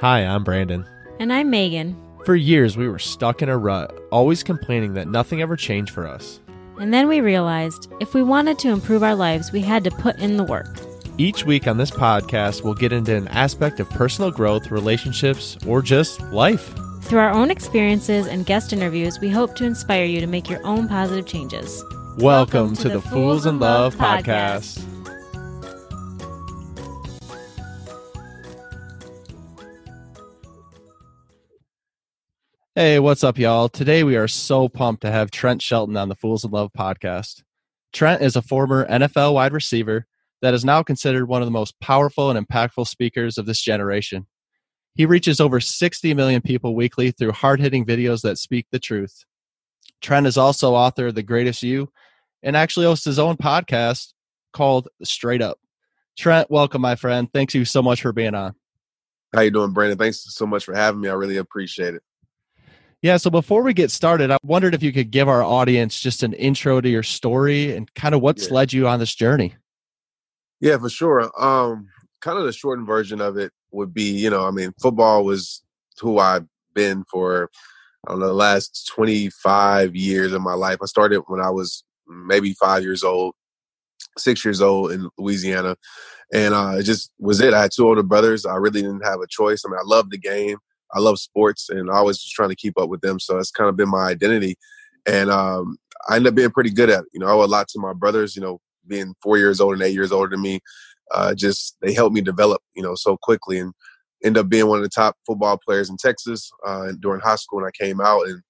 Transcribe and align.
Hi, 0.00 0.20
I'm 0.20 0.44
Brandon. 0.44 0.86
And 1.18 1.32
I'm 1.32 1.50
Megan. 1.50 2.00
For 2.24 2.36
years, 2.36 2.76
we 2.76 2.88
were 2.88 3.00
stuck 3.00 3.42
in 3.42 3.48
a 3.48 3.58
rut, 3.58 3.92
always 4.12 4.44
complaining 4.44 4.94
that 4.94 5.08
nothing 5.08 5.42
ever 5.42 5.56
changed 5.56 5.92
for 5.92 6.06
us. 6.06 6.38
And 6.78 6.94
then 6.94 7.08
we 7.08 7.20
realized 7.20 7.92
if 7.98 8.14
we 8.14 8.22
wanted 8.22 8.60
to 8.60 8.68
improve 8.68 9.02
our 9.02 9.16
lives, 9.16 9.50
we 9.50 9.60
had 9.60 9.82
to 9.82 9.90
put 9.90 10.16
in 10.20 10.36
the 10.36 10.44
work. 10.44 10.78
Each 11.18 11.44
week 11.44 11.66
on 11.66 11.78
this 11.78 11.90
podcast, 11.90 12.62
we'll 12.62 12.74
get 12.74 12.92
into 12.92 13.16
an 13.16 13.26
aspect 13.26 13.80
of 13.80 13.90
personal 13.90 14.30
growth, 14.30 14.70
relationships, 14.70 15.58
or 15.66 15.82
just 15.82 16.20
life. 16.30 16.72
Through 17.02 17.18
our 17.18 17.32
own 17.32 17.50
experiences 17.50 18.28
and 18.28 18.46
guest 18.46 18.72
interviews, 18.72 19.18
we 19.18 19.30
hope 19.30 19.56
to 19.56 19.64
inspire 19.64 20.04
you 20.04 20.20
to 20.20 20.28
make 20.28 20.48
your 20.48 20.64
own 20.64 20.86
positive 20.86 21.26
changes. 21.26 21.82
Welcome, 22.18 22.18
Welcome 22.18 22.76
to, 22.76 22.82
to, 22.82 22.88
the, 22.90 23.00
Fools 23.00 23.46
in 23.46 23.58
Love, 23.58 23.98
Love 23.98 24.22
podcast. 24.22 24.78
podcast. 24.78 24.97
Hey, 32.78 33.00
what's 33.00 33.24
up, 33.24 33.38
y'all? 33.38 33.68
Today 33.68 34.04
we 34.04 34.14
are 34.14 34.28
so 34.28 34.68
pumped 34.68 35.02
to 35.02 35.10
have 35.10 35.32
Trent 35.32 35.60
Shelton 35.60 35.96
on 35.96 36.08
the 36.08 36.14
Fools 36.14 36.44
in 36.44 36.52
Love 36.52 36.70
podcast. 36.78 37.42
Trent 37.92 38.22
is 38.22 38.36
a 38.36 38.40
former 38.40 38.86
NFL 38.86 39.34
wide 39.34 39.52
receiver 39.52 40.06
that 40.42 40.54
is 40.54 40.64
now 40.64 40.84
considered 40.84 41.26
one 41.26 41.42
of 41.42 41.46
the 41.48 41.50
most 41.50 41.74
powerful 41.80 42.30
and 42.30 42.38
impactful 42.38 42.86
speakers 42.86 43.36
of 43.36 43.46
this 43.46 43.60
generation. 43.60 44.28
He 44.94 45.06
reaches 45.06 45.40
over 45.40 45.58
60 45.58 46.14
million 46.14 46.40
people 46.40 46.76
weekly 46.76 47.10
through 47.10 47.32
hard 47.32 47.58
hitting 47.58 47.84
videos 47.84 48.22
that 48.22 48.38
speak 48.38 48.68
the 48.70 48.78
truth. 48.78 49.24
Trent 50.00 50.28
is 50.28 50.38
also 50.38 50.76
author 50.76 51.08
of 51.08 51.16
The 51.16 51.24
Greatest 51.24 51.64
You 51.64 51.90
and 52.44 52.56
actually 52.56 52.86
hosts 52.86 53.06
his 53.06 53.18
own 53.18 53.36
podcast 53.36 54.12
called 54.52 54.86
Straight 55.02 55.42
Up. 55.42 55.58
Trent, 56.16 56.48
welcome, 56.48 56.82
my 56.82 56.94
friend. 56.94 57.28
Thanks 57.34 57.56
you 57.56 57.64
so 57.64 57.82
much 57.82 58.02
for 58.02 58.12
being 58.12 58.36
on. 58.36 58.54
How 59.34 59.40
you 59.40 59.50
doing, 59.50 59.72
Brandon? 59.72 59.98
Thanks 59.98 60.32
so 60.32 60.46
much 60.46 60.64
for 60.64 60.76
having 60.76 61.00
me. 61.00 61.08
I 61.08 61.14
really 61.14 61.38
appreciate 61.38 61.94
it. 61.94 62.04
Yeah, 63.00 63.16
so 63.16 63.30
before 63.30 63.62
we 63.62 63.74
get 63.74 63.92
started, 63.92 64.30
I 64.30 64.38
wondered 64.42 64.74
if 64.74 64.82
you 64.82 64.92
could 64.92 65.12
give 65.12 65.28
our 65.28 65.42
audience 65.42 66.00
just 66.00 66.24
an 66.24 66.32
intro 66.32 66.80
to 66.80 66.88
your 66.88 67.04
story 67.04 67.76
and 67.76 67.92
kind 67.94 68.14
of 68.14 68.20
what's 68.20 68.48
yeah. 68.48 68.54
led 68.54 68.72
you 68.72 68.88
on 68.88 68.98
this 68.98 69.14
journey. 69.14 69.54
Yeah, 70.60 70.78
for 70.78 70.88
sure. 70.88 71.30
Um, 71.40 71.88
kind 72.20 72.38
of 72.38 72.44
the 72.44 72.52
shortened 72.52 72.88
version 72.88 73.20
of 73.20 73.36
it 73.36 73.52
would 73.70 73.94
be, 73.94 74.10
you 74.10 74.30
know, 74.30 74.46
I 74.46 74.50
mean, 74.50 74.72
football 74.80 75.24
was 75.24 75.62
who 76.00 76.18
I've 76.18 76.46
been 76.74 77.04
for 77.10 77.50
I 78.06 78.12
don't 78.12 78.20
know 78.20 78.28
the 78.28 78.32
last 78.32 78.90
25 78.94 79.96
years 79.96 80.32
of 80.32 80.42
my 80.42 80.54
life. 80.54 80.78
I 80.82 80.86
started 80.86 81.22
when 81.26 81.40
I 81.40 81.50
was 81.50 81.84
maybe 82.06 82.54
five 82.54 82.82
years 82.82 83.02
old, 83.02 83.34
six 84.16 84.44
years 84.44 84.60
old 84.60 84.92
in 84.92 85.08
Louisiana, 85.18 85.76
and 86.32 86.54
uh, 86.54 86.76
it 86.78 86.84
just 86.84 87.10
was 87.18 87.40
it. 87.40 87.54
I 87.54 87.62
had 87.62 87.70
two 87.74 87.86
older 87.86 88.02
brothers. 88.02 88.46
I 88.46 88.54
really 88.54 88.82
didn't 88.82 89.04
have 89.04 89.20
a 89.20 89.26
choice. 89.28 89.62
I 89.64 89.68
mean, 89.68 89.78
I 89.78 89.84
loved 89.84 90.10
the 90.10 90.18
game. 90.18 90.58
I 90.92 91.00
love 91.00 91.18
sports 91.18 91.68
and 91.68 91.90
I 91.90 91.96
always 91.96 92.16
was 92.16 92.30
trying 92.30 92.50
to 92.50 92.56
keep 92.56 92.78
up 92.78 92.88
with 92.88 93.00
them. 93.00 93.20
So 93.20 93.38
it's 93.38 93.50
kind 93.50 93.68
of 93.68 93.76
been 93.76 93.90
my 93.90 94.06
identity. 94.06 94.56
And 95.06 95.30
um, 95.30 95.78
I 96.08 96.16
ended 96.16 96.32
up 96.32 96.36
being 96.36 96.50
pretty 96.50 96.70
good 96.70 96.90
at 96.90 97.00
it. 97.00 97.08
You 97.12 97.20
know, 97.20 97.26
I 97.26 97.32
owe 97.32 97.44
a 97.44 97.46
lot 97.46 97.68
to 97.68 97.80
my 97.80 97.92
brothers, 97.92 98.36
you 98.36 98.42
know, 98.42 98.60
being 98.86 99.14
four 99.22 99.38
years 99.38 99.60
old 99.60 99.74
and 99.74 99.82
eight 99.82 99.94
years 99.94 100.12
older 100.12 100.30
than 100.30 100.42
me. 100.42 100.60
Uh, 101.10 101.34
just 101.34 101.76
they 101.80 101.92
helped 101.92 102.14
me 102.14 102.20
develop, 102.20 102.60
you 102.74 102.82
know, 102.82 102.94
so 102.94 103.16
quickly 103.16 103.58
and 103.58 103.72
end 104.24 104.36
up 104.36 104.48
being 104.48 104.66
one 104.66 104.78
of 104.78 104.82
the 104.82 104.90
top 104.90 105.16
football 105.26 105.58
players 105.58 105.88
in 105.88 105.96
Texas 105.96 106.50
uh, 106.66 106.92
during 107.00 107.20
high 107.20 107.36
school. 107.36 107.60
And 107.60 107.68
I 107.68 107.84
came 107.84 108.00
out 108.00 108.26
and 108.26 108.42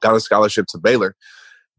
got 0.00 0.16
a 0.16 0.20
scholarship 0.20 0.66
to 0.70 0.78
Baylor. 0.78 1.14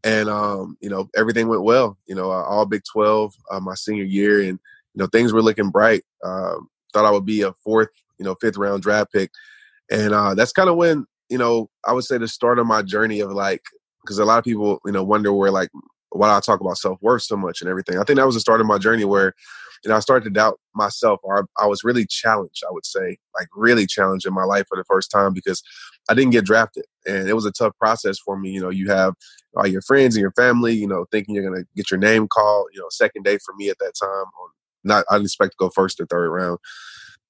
And, 0.02 0.30
um, 0.30 0.78
you 0.80 0.88
know, 0.88 1.10
everything 1.14 1.48
went 1.48 1.62
well, 1.62 1.98
you 2.06 2.14
know, 2.14 2.30
uh, 2.30 2.44
all 2.44 2.64
Big 2.64 2.82
12 2.90 3.34
uh, 3.50 3.60
my 3.60 3.74
senior 3.74 4.04
year. 4.04 4.40
And, 4.40 4.58
you 4.94 4.96
know, 4.96 5.06
things 5.06 5.32
were 5.32 5.42
looking 5.42 5.70
bright. 5.70 6.02
Um, 6.24 6.68
thought 6.92 7.04
I 7.04 7.10
would 7.10 7.26
be 7.26 7.42
a 7.42 7.52
fourth, 7.62 7.90
you 8.18 8.24
know, 8.24 8.34
fifth 8.40 8.56
round 8.56 8.82
draft 8.82 9.12
pick 9.12 9.30
and 9.90 10.14
uh, 10.14 10.34
that's 10.34 10.52
kind 10.52 10.68
of 10.68 10.76
when 10.76 11.06
you 11.28 11.38
know 11.38 11.68
I 11.84 11.92
would 11.92 12.04
say 12.04 12.18
the 12.18 12.28
start 12.28 12.58
of 12.58 12.66
my 12.66 12.82
journey 12.82 13.20
of 13.20 13.32
like 13.32 13.62
because 14.02 14.18
a 14.18 14.24
lot 14.24 14.38
of 14.38 14.44
people 14.44 14.80
you 14.84 14.92
know 14.92 15.02
wonder 15.02 15.32
where 15.32 15.50
like 15.50 15.70
why 16.10 16.34
I 16.34 16.40
talk 16.40 16.60
about 16.60 16.78
self 16.78 16.98
worth 17.00 17.22
so 17.22 17.36
much 17.36 17.60
and 17.60 17.70
everything. 17.70 17.98
I 17.98 18.04
think 18.04 18.18
that 18.18 18.26
was 18.26 18.34
the 18.34 18.40
start 18.40 18.60
of 18.60 18.66
my 18.66 18.78
journey 18.78 19.04
where 19.04 19.34
you 19.84 19.90
know 19.90 19.96
I 19.96 20.00
started 20.00 20.24
to 20.24 20.30
doubt 20.30 20.58
myself 20.74 21.20
or 21.22 21.40
I, 21.40 21.64
I 21.64 21.66
was 21.66 21.84
really 21.84 22.06
challenged. 22.06 22.62
I 22.68 22.72
would 22.72 22.86
say 22.86 23.18
like 23.38 23.48
really 23.54 23.86
challenged 23.86 24.26
in 24.26 24.34
my 24.34 24.44
life 24.44 24.66
for 24.68 24.76
the 24.76 24.84
first 24.84 25.10
time 25.10 25.32
because 25.32 25.62
I 26.08 26.14
didn't 26.14 26.32
get 26.32 26.44
drafted 26.44 26.84
and 27.06 27.28
it 27.28 27.34
was 27.34 27.46
a 27.46 27.52
tough 27.52 27.76
process 27.78 28.18
for 28.18 28.38
me. 28.38 28.50
You 28.50 28.60
know, 28.60 28.70
you 28.70 28.88
have 28.90 29.14
all 29.56 29.66
your 29.66 29.82
friends 29.82 30.16
and 30.16 30.20
your 30.20 30.32
family, 30.32 30.74
you 30.74 30.86
know, 30.86 31.06
thinking 31.10 31.34
you're 31.34 31.48
gonna 31.48 31.64
get 31.76 31.90
your 31.90 32.00
name 32.00 32.28
called. 32.28 32.68
You 32.72 32.80
know, 32.80 32.86
second 32.90 33.24
day 33.24 33.38
for 33.44 33.54
me 33.54 33.68
at 33.68 33.78
that 33.78 33.94
time 34.00 34.08
on 34.10 34.50
not 34.82 35.04
I 35.10 35.14
didn't 35.14 35.26
expect 35.26 35.52
to 35.52 35.56
go 35.58 35.70
first 35.70 36.00
or 36.00 36.06
third 36.06 36.30
round 36.30 36.58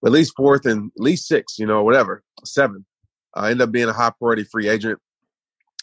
at 0.05 0.13
least 0.13 0.35
fourth 0.37 0.67
and 0.67 0.91
at 0.97 1.03
least 1.03 1.27
six, 1.27 1.59
you 1.59 1.67
know, 1.67 1.83
whatever, 1.83 2.23
seven. 2.45 2.85
I 3.35 3.51
ended 3.51 3.63
up 3.63 3.73
being 3.73 3.89
a 3.89 3.93
high 3.93 4.13
priority 4.19 4.45
free 4.45 4.69
agent. 4.69 4.99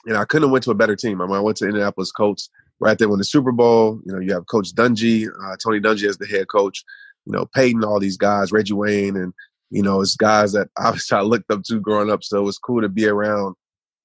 And 0.06 0.18
I 0.18 0.26
couldn't 0.26 0.48
have 0.48 0.52
went 0.52 0.64
to 0.66 0.72
a 0.72 0.76
better 0.76 0.96
team. 0.96 1.22
I 1.22 1.26
mean, 1.26 1.36
I 1.36 1.40
went 1.40 1.58
to 1.58 1.66
Indianapolis 1.66 2.12
Colts 2.12 2.50
right 2.80 2.98
there 2.98 3.10
when 3.10 3.20
the 3.20 3.26
Super 3.26 3.52
Bowl. 3.52 4.00
You 4.06 4.14
know, 4.14 4.20
you 4.20 4.34
have 4.34 4.48
Coach 4.48 4.74
Dungy, 4.74 5.28
uh, 5.28 5.56
Tony 5.62 5.80
Dungy 5.80 6.08
as 6.08 6.18
the 6.18 6.28
head 6.28 6.48
coach. 6.48 6.84
You 7.26 7.34
know, 7.34 7.46
Peyton, 7.54 7.84
all 7.84 8.00
these 8.00 8.18
guys, 8.18 8.52
Reggie 8.52 8.74
Wayne, 8.74 9.18
and 9.18 9.34
you 9.70 9.82
know, 9.82 10.00
it's 10.02 10.16
guys 10.16 10.54
that 10.54 10.70
obviously 10.78 11.18
I 11.18 11.22
looked 11.22 11.52
up 11.52 11.64
to 11.64 11.80
growing 11.80 12.10
up. 12.10 12.24
So 12.24 12.38
it 12.38 12.46
was 12.46 12.58
cool 12.58 12.82
to 12.82 12.90
be 12.90 13.06
around, 13.06 13.56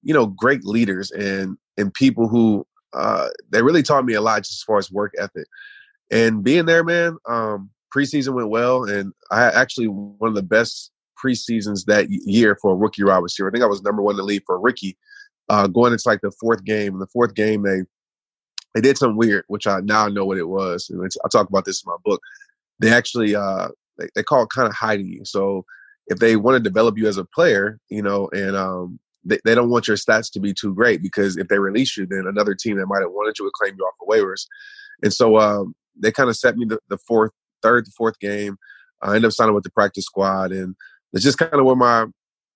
you 0.01 0.13
know, 0.13 0.25
great 0.25 0.65
leaders 0.65 1.11
and 1.11 1.57
and 1.77 1.93
people 1.93 2.27
who 2.27 2.67
uh, 2.93 3.29
they 3.49 3.61
really 3.61 3.83
taught 3.83 4.05
me 4.05 4.13
a 4.13 4.21
lot 4.21 4.39
just 4.39 4.59
as 4.59 4.63
far 4.63 4.77
as 4.77 4.91
work 4.91 5.13
ethic. 5.17 5.47
And 6.11 6.43
being 6.43 6.65
there, 6.65 6.83
man, 6.83 7.17
um, 7.27 7.69
preseason 7.95 8.33
went 8.33 8.49
well, 8.49 8.83
and 8.83 9.13
I 9.31 9.43
actually 9.45 9.87
one 9.87 10.29
of 10.29 10.35
the 10.35 10.43
best 10.43 10.91
preseasons 11.23 11.85
that 11.85 12.07
year 12.09 12.57
for 12.61 12.73
a 12.73 12.75
rookie 12.75 13.03
wide 13.03 13.17
receiver. 13.17 13.49
I 13.49 13.51
think 13.51 13.63
I 13.63 13.67
was 13.67 13.81
number 13.81 14.01
one 14.01 14.13
in 14.13 14.17
the 14.17 14.23
league 14.23 14.43
for 14.45 14.55
a 14.55 14.59
rookie. 14.59 14.97
Uh, 15.49 15.67
going 15.67 15.91
into 15.91 16.07
like 16.07 16.21
the 16.21 16.31
fourth 16.31 16.63
game, 16.63 16.93
in 16.93 16.99
the 16.99 17.07
fourth 17.07 17.35
game 17.35 17.63
they 17.63 17.81
they 18.73 18.81
did 18.81 18.97
something 18.97 19.17
weird, 19.17 19.43
which 19.47 19.67
I 19.67 19.81
now 19.81 20.07
know 20.07 20.25
what 20.25 20.37
it 20.37 20.47
was. 20.47 20.89
And 20.89 21.03
I 21.03 21.27
talk 21.27 21.47
about 21.47 21.65
this 21.65 21.83
in 21.83 21.89
my 21.89 21.97
book. 22.03 22.21
They 22.79 22.91
actually 22.91 23.35
uh, 23.35 23.69
they, 23.97 24.07
they 24.15 24.23
call 24.23 24.43
it 24.43 24.49
kind 24.49 24.67
of 24.67 24.73
hiding 24.73 25.07
you. 25.07 25.25
So 25.25 25.65
if 26.07 26.19
they 26.19 26.35
want 26.35 26.55
to 26.55 26.69
develop 26.69 26.97
you 26.97 27.07
as 27.07 27.17
a 27.17 27.25
player, 27.25 27.79
you 27.89 28.01
know, 28.01 28.29
and 28.33 28.55
um, 28.55 28.99
they, 29.23 29.39
they 29.45 29.55
don't 29.55 29.69
want 29.69 29.87
your 29.87 29.97
stats 29.97 30.31
to 30.33 30.39
be 30.39 30.53
too 30.53 30.73
great 30.73 31.01
because 31.01 31.37
if 31.37 31.47
they 31.47 31.59
release 31.59 31.95
you, 31.95 32.05
then 32.05 32.25
another 32.27 32.55
team 32.55 32.77
that 32.77 32.87
might 32.87 33.01
have 33.01 33.11
wanted 33.11 33.37
you 33.37 33.45
would 33.45 33.53
claim 33.53 33.75
you 33.77 33.85
off 33.85 33.93
of 34.01 34.07
waivers. 34.07 34.45
And 35.01 35.13
so 35.13 35.37
um, 35.37 35.75
they 35.97 36.11
kind 36.11 36.29
of 36.29 36.35
set 36.35 36.57
me 36.57 36.65
the, 36.65 36.79
the 36.89 36.97
fourth 36.97 37.31
third 37.63 37.85
to 37.85 37.91
fourth 37.91 38.19
game. 38.19 38.57
I 39.01 39.09
ended 39.09 39.25
up 39.25 39.31
signing 39.31 39.53
with 39.53 39.63
the 39.63 39.71
practice 39.71 40.05
squad, 40.05 40.51
and 40.51 40.75
it's 41.13 41.23
just 41.23 41.37
kind 41.37 41.53
of 41.53 41.65
where 41.65 41.75
my 41.75 42.05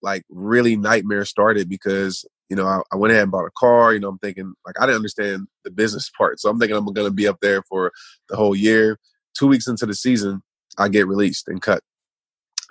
like 0.02 0.24
really 0.30 0.76
nightmare 0.76 1.26
started 1.26 1.68
because 1.68 2.24
you 2.50 2.56
know 2.56 2.66
I, 2.68 2.82
I, 2.92 2.98
went 2.98 3.12
ahead 3.12 3.24
and 3.24 3.32
bought 3.32 3.46
a 3.46 3.52
car. 3.58 3.94
You 3.94 4.00
know, 4.00 4.10
I'm 4.10 4.20
thinking 4.20 4.54
like 4.66 4.76
I 4.80 4.86
didn't 4.86 4.98
understand 4.98 5.48
the 5.64 5.72
business 5.72 6.10
part, 6.18 6.40
so 6.40 6.50
I'm 6.50 6.60
thinking 6.60 6.78
I'm 6.78 6.86
going 6.86 7.08
to 7.08 7.12
be 7.12 7.28
up 7.28 7.40
there 7.42 7.64
for 7.64 7.92
the 8.30 8.36
whole 8.36 8.56
year. 8.56 9.00
Two 9.38 9.48
weeks 9.48 9.68
into 9.68 9.86
the 9.86 9.94
season, 9.94 10.42
I 10.78 10.90
get 10.90 11.08
released 11.08 11.48
and 11.48 11.62
cut. 11.62 11.82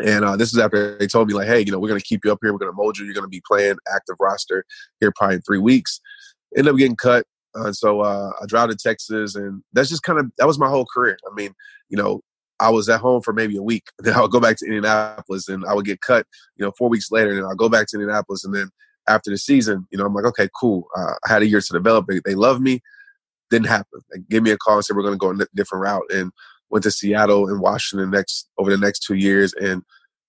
And 0.04 0.24
uh, 0.24 0.36
this 0.36 0.52
is 0.52 0.58
after 0.58 0.98
they 0.98 1.06
told 1.06 1.28
me 1.28 1.34
like, 1.34 1.46
hey, 1.46 1.60
you 1.60 1.72
know, 1.72 1.78
we're 1.78 1.88
going 1.88 2.00
to 2.00 2.06
keep 2.06 2.24
you 2.24 2.32
up 2.32 2.38
here. 2.42 2.52
We're 2.52 2.58
going 2.58 2.72
to 2.72 2.76
mold 2.76 2.98
you. 2.98 3.04
You're 3.04 3.14
going 3.14 3.24
to 3.24 3.28
be 3.28 3.42
playing 3.46 3.76
active 3.94 4.16
roster 4.20 4.64
here 5.00 5.12
probably 5.16 5.36
in 5.36 5.42
three 5.42 5.58
weeks. 5.58 6.00
End 6.56 6.68
up 6.68 6.76
getting 6.76 6.96
cut. 6.96 7.24
Uh, 7.54 7.72
so 7.72 8.00
uh, 8.00 8.30
I 8.40 8.46
drive 8.46 8.68
to 8.68 8.76
Texas, 8.76 9.34
and 9.34 9.62
that's 9.72 9.88
just 9.88 10.02
kind 10.02 10.18
of 10.18 10.30
that 10.38 10.46
was 10.46 10.58
my 10.58 10.68
whole 10.68 10.84
career. 10.84 11.16
I 11.26 11.34
mean, 11.34 11.52
you 11.88 11.96
know, 11.96 12.20
I 12.60 12.70
was 12.70 12.88
at 12.88 13.00
home 13.00 13.22
for 13.22 13.32
maybe 13.32 13.56
a 13.56 13.62
week. 13.62 13.88
Then 13.98 14.14
I 14.14 14.20
would 14.20 14.30
go 14.30 14.40
back 14.40 14.56
to 14.58 14.66
Indianapolis, 14.66 15.48
and 15.48 15.64
I 15.66 15.74
would 15.74 15.84
get 15.84 16.00
cut. 16.00 16.26
You 16.56 16.64
know, 16.64 16.72
four 16.78 16.88
weeks 16.88 17.10
later, 17.10 17.32
and 17.32 17.44
I'll 17.44 17.54
go 17.54 17.68
back 17.68 17.86
to 17.88 17.96
Indianapolis, 17.96 18.44
and 18.44 18.54
then 18.54 18.70
after 19.08 19.30
the 19.30 19.38
season, 19.38 19.86
you 19.90 19.98
know, 19.98 20.06
I'm 20.06 20.14
like, 20.14 20.24
okay, 20.24 20.48
cool. 20.58 20.88
Uh, 20.96 21.14
I 21.24 21.32
had 21.32 21.42
a 21.42 21.46
year 21.46 21.60
to 21.60 21.72
develop. 21.72 22.06
They, 22.06 22.20
they 22.24 22.34
love 22.34 22.60
me. 22.60 22.80
Didn't 23.50 23.68
happen. 23.68 24.00
They 24.12 24.20
gave 24.28 24.42
me 24.42 24.50
a 24.50 24.56
call 24.56 24.76
and 24.76 24.84
said 24.84 24.96
we're 24.96 25.02
going 25.02 25.14
to 25.14 25.18
go 25.18 25.30
a 25.30 25.46
different 25.54 25.82
route, 25.82 26.04
and 26.10 26.32
went 26.70 26.82
to 26.84 26.90
Seattle 26.90 27.48
and 27.48 27.60
Washington 27.60 28.10
next 28.10 28.48
over 28.58 28.70
the 28.70 28.78
next 28.78 29.00
two 29.00 29.14
years, 29.14 29.52
and 29.54 29.82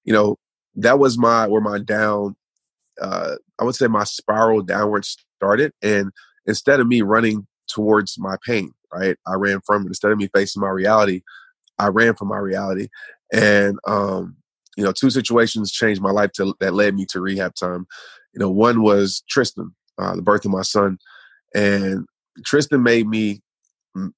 you 0.03 0.13
know, 0.13 0.37
that 0.75 0.99
was 0.99 1.17
my 1.17 1.47
where 1.47 1.61
my 1.61 1.79
down. 1.79 2.35
Uh, 2.99 3.35
I 3.59 3.63
would 3.63 3.75
say 3.75 3.87
my 3.87 4.05
spiral 4.05 4.61
downward 4.63 5.05
started, 5.05 5.71
and 5.81 6.11
instead 6.47 6.79
of 6.79 6.87
me 6.87 7.01
running 7.03 7.45
towards 7.67 8.17
my 8.17 8.37
pain, 8.45 8.71
right? 8.93 9.17
I 9.27 9.35
ran 9.35 9.61
from 9.65 9.83
it. 9.83 9.89
Instead 9.89 10.11
of 10.11 10.17
me 10.17 10.29
facing 10.33 10.61
my 10.61 10.69
reality, 10.69 11.21
I 11.79 11.87
ran 11.87 12.15
from 12.15 12.29
my 12.29 12.37
reality. 12.37 12.87
And 13.31 13.77
um, 13.87 14.37
you 14.75 14.83
know, 14.83 14.91
two 14.91 15.09
situations 15.09 15.71
changed 15.71 16.01
my 16.01 16.11
life 16.11 16.31
to, 16.33 16.55
that 16.59 16.73
led 16.73 16.95
me 16.95 17.05
to 17.09 17.21
rehab 17.21 17.55
time. 17.55 17.87
You 18.33 18.39
know, 18.39 18.49
one 18.49 18.83
was 18.83 19.23
Tristan, 19.29 19.75
uh, 19.97 20.15
the 20.15 20.21
birth 20.21 20.45
of 20.45 20.51
my 20.51 20.61
son, 20.61 20.97
and 21.55 22.05
Tristan 22.45 22.83
made 22.83 23.07
me 23.07 23.41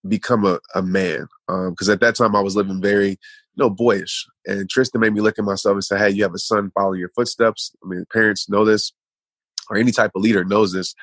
become 0.07 0.45
a, 0.45 0.59
a 0.75 0.81
man 0.81 1.27
because 1.47 1.87
um, 1.87 1.93
at 1.93 2.01
that 2.01 2.15
time 2.15 2.35
I 2.35 2.41
was 2.41 2.55
living 2.55 2.81
very 2.81 3.11
you 3.11 3.17
know 3.55 3.69
boyish, 3.69 4.25
and 4.45 4.69
Tristan 4.69 5.01
made 5.01 5.13
me 5.13 5.21
look 5.21 5.39
at 5.39 5.45
myself 5.45 5.73
and 5.73 5.83
say, 5.83 5.97
"Hey, 5.97 6.09
you 6.09 6.23
have 6.23 6.33
a 6.33 6.39
son 6.39 6.71
following 6.75 6.99
your 6.99 7.11
footsteps." 7.15 7.71
I 7.83 7.87
mean, 7.87 8.05
parents 8.11 8.49
know 8.49 8.65
this, 8.65 8.91
or 9.69 9.77
any 9.77 9.93
type 9.93 10.11
of 10.15 10.21
leader 10.21 10.43
knows 10.43 10.73
this 10.73 10.93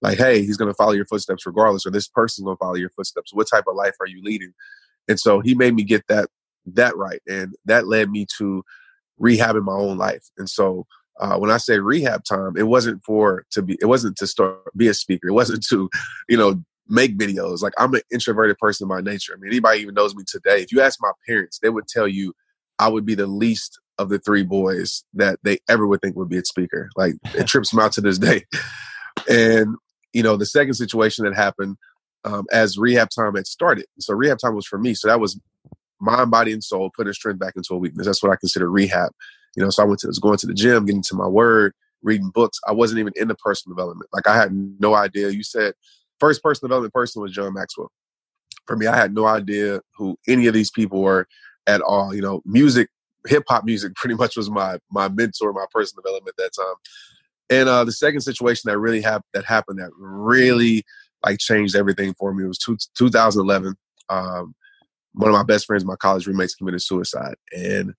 like, 0.00 0.18
hey, 0.18 0.44
he's 0.44 0.56
going 0.56 0.70
to 0.70 0.74
follow 0.74 0.92
your 0.92 1.06
footsteps 1.06 1.46
regardless, 1.46 1.86
or 1.86 1.90
this 1.90 2.08
person's 2.08 2.44
going 2.44 2.56
to 2.56 2.58
follow 2.58 2.74
your 2.74 2.90
footsteps. 2.90 3.34
What 3.34 3.48
type 3.48 3.64
of 3.66 3.74
life 3.74 3.94
are 4.00 4.06
you 4.06 4.22
leading? 4.22 4.52
And 5.08 5.18
so 5.18 5.40
he 5.40 5.54
made 5.54 5.74
me 5.74 5.84
get 5.84 6.06
that 6.08 6.28
that 6.74 6.96
right, 6.96 7.20
and 7.26 7.54
that 7.64 7.86
led 7.86 8.10
me 8.10 8.26
to 8.38 8.62
rehabbing 9.20 9.64
my 9.64 9.72
own 9.72 9.98
life. 9.98 10.24
And 10.36 10.48
so 10.48 10.86
uh, 11.20 11.36
when 11.38 11.50
I 11.50 11.56
say 11.56 11.78
rehab 11.78 12.24
time, 12.24 12.56
it 12.56 12.68
wasn't 12.68 13.02
for 13.04 13.44
to 13.50 13.62
be, 13.62 13.76
it 13.80 13.86
wasn't 13.86 14.16
to 14.18 14.26
start 14.26 14.58
be 14.76 14.88
a 14.88 14.94
speaker. 14.94 15.28
It 15.28 15.32
wasn't 15.32 15.66
to, 15.68 15.88
you 16.28 16.36
know, 16.36 16.62
make 16.88 17.18
videos. 17.18 17.62
Like 17.62 17.74
I'm 17.78 17.94
an 17.94 18.02
introverted 18.12 18.58
person 18.58 18.88
by 18.88 19.00
nature. 19.00 19.34
I 19.34 19.40
mean, 19.40 19.50
anybody 19.50 19.80
even 19.80 19.94
knows 19.94 20.14
me 20.14 20.24
today. 20.26 20.62
If 20.62 20.72
you 20.72 20.80
ask 20.80 20.98
my 21.00 21.12
parents, 21.26 21.58
they 21.60 21.70
would 21.70 21.88
tell 21.88 22.08
you 22.08 22.34
I 22.78 22.88
would 22.88 23.04
be 23.04 23.14
the 23.14 23.26
least 23.26 23.80
of 23.98 24.08
the 24.08 24.18
three 24.18 24.44
boys 24.44 25.04
that 25.14 25.40
they 25.42 25.58
ever 25.68 25.86
would 25.86 26.00
think 26.00 26.16
would 26.16 26.28
be 26.28 26.38
a 26.38 26.44
speaker. 26.44 26.88
Like 26.96 27.14
it 27.34 27.46
trips 27.46 27.70
them 27.70 27.80
out 27.80 27.92
to 27.92 28.00
this 28.00 28.18
day. 28.18 28.44
And 29.28 29.76
you 30.12 30.22
know, 30.22 30.36
the 30.36 30.46
second 30.46 30.74
situation 30.74 31.24
that 31.24 31.34
happened 31.34 31.76
um, 32.24 32.46
as 32.52 32.78
rehab 32.78 33.10
time 33.10 33.34
had 33.34 33.46
started. 33.46 33.86
So 33.98 34.14
rehab 34.14 34.38
time 34.38 34.54
was 34.54 34.66
for 34.66 34.78
me. 34.78 34.94
So 34.94 35.08
that 35.08 35.20
was 35.20 35.40
mind, 36.00 36.30
body, 36.30 36.52
and 36.52 36.62
soul 36.62 36.90
putting 36.96 37.12
strength 37.12 37.38
back 37.38 37.54
into 37.56 37.74
a 37.74 37.78
weakness. 37.78 38.06
That's 38.06 38.22
what 38.22 38.32
I 38.32 38.36
consider 38.36 38.70
rehab. 38.70 39.10
You 39.56 39.64
know, 39.64 39.70
so 39.70 39.82
I 39.82 39.86
went 39.86 40.00
to 40.00 40.06
was 40.08 40.18
going 40.18 40.38
to 40.38 40.46
the 40.46 40.54
gym, 40.54 40.84
getting 40.84 41.02
to 41.02 41.14
my 41.16 41.26
word, 41.26 41.72
reading 42.02 42.30
books. 42.30 42.58
I 42.66 42.72
wasn't 42.72 43.00
even 43.00 43.12
into 43.16 43.34
personal 43.34 43.74
development. 43.74 44.10
Like 44.12 44.26
I 44.26 44.36
had 44.36 44.52
no 44.52 44.94
idea. 44.94 45.30
You 45.30 45.42
said 45.42 45.74
first 46.20 46.42
personal 46.42 46.68
development 46.68 46.94
person 46.94 47.22
was 47.22 47.32
John 47.32 47.54
Maxwell. 47.54 47.90
For 48.66 48.76
me, 48.76 48.86
I 48.86 48.96
had 48.96 49.14
no 49.14 49.26
idea 49.26 49.80
who 49.96 50.16
any 50.28 50.46
of 50.46 50.54
these 50.54 50.70
people 50.70 51.02
were 51.02 51.26
at 51.66 51.80
all. 51.80 52.14
You 52.14 52.22
know, 52.22 52.42
music, 52.44 52.88
hip 53.26 53.44
hop 53.48 53.64
music, 53.64 53.94
pretty 53.96 54.14
much 54.14 54.36
was 54.36 54.50
my 54.50 54.78
my 54.90 55.08
mentor, 55.08 55.52
my 55.52 55.66
personal 55.72 56.02
development 56.02 56.34
at 56.38 56.44
that 56.44 56.62
time. 56.62 56.74
And 57.50 57.68
uh, 57.68 57.84
the 57.84 57.92
second 57.92 58.20
situation 58.20 58.70
that 58.70 58.78
really 58.78 59.00
happened 59.00 59.24
that 59.32 59.44
happened 59.44 59.78
that 59.78 59.90
really 59.96 60.84
like 61.24 61.38
changed 61.38 61.76
everything 61.76 62.14
for 62.18 62.32
me 62.32 62.44
It 62.44 62.48
was 62.48 62.58
two, 62.58 62.76
2011. 62.96 63.74
Um, 64.08 64.54
one 65.12 65.30
of 65.30 65.34
my 65.34 65.42
best 65.42 65.66
friends, 65.66 65.84
my 65.84 65.96
college 65.96 66.26
roommates, 66.26 66.54
committed 66.54 66.82
suicide, 66.82 67.34
and 67.56 67.94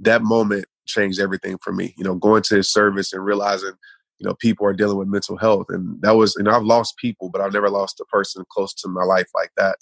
that 0.00 0.22
moment 0.22 0.66
changed 0.86 1.20
everything 1.20 1.58
for 1.62 1.72
me. 1.72 1.94
You 1.96 2.04
know, 2.04 2.14
going 2.14 2.42
to 2.44 2.56
his 2.56 2.70
service 2.70 3.12
and 3.12 3.24
realizing, 3.24 3.72
you 4.18 4.26
know, 4.26 4.34
people 4.34 4.66
are 4.66 4.72
dealing 4.72 4.98
with 4.98 5.08
mental 5.08 5.36
health, 5.36 5.66
and 5.68 6.00
that 6.02 6.16
was, 6.16 6.36
know, 6.36 6.50
I've 6.50 6.64
lost 6.64 6.96
people, 6.96 7.28
but 7.30 7.40
I've 7.40 7.52
never 7.52 7.70
lost 7.70 8.00
a 8.00 8.04
person 8.06 8.44
close 8.50 8.74
to 8.74 8.88
my 8.88 9.04
life 9.04 9.28
like 9.34 9.50
that. 9.56 9.76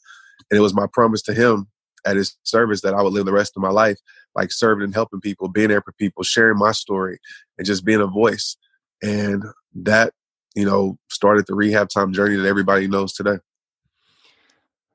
And 0.51 0.59
it 0.59 0.63
was 0.63 0.75
my 0.75 0.87
promise 0.93 1.23
to 1.23 1.35
him 1.35 1.69
at 2.07 2.17
his 2.17 2.37
service 2.43 2.83
that 2.83 2.95
I 2.95 3.03
would 3.03 3.13
live 3.13 3.25
the 3.25 3.33
rest 3.33 3.55
of 3.57 3.63
my 3.63 3.71
life 3.71 3.99
like 4.35 4.53
serving 4.53 4.85
and 4.85 4.95
helping 4.95 5.21
people, 5.21 5.49
being 5.49 5.69
there 5.69 5.83
for 5.83 5.93
people, 5.93 6.23
sharing 6.23 6.59
my 6.59 6.73
story, 6.73 7.19
and 7.59 7.67
just 7.67 7.85
being 7.85 8.01
a 8.01 8.07
voice. 8.07 8.57
And 9.03 9.45
that, 9.75 10.13
you 10.55 10.65
know, 10.65 10.99
started 11.11 11.47
the 11.47 11.55
rehab 11.55 11.89
time 11.89 12.13
journey 12.13 12.37
that 12.37 12.47
everybody 12.47 12.89
knows 12.89 13.13
today. 13.13 13.39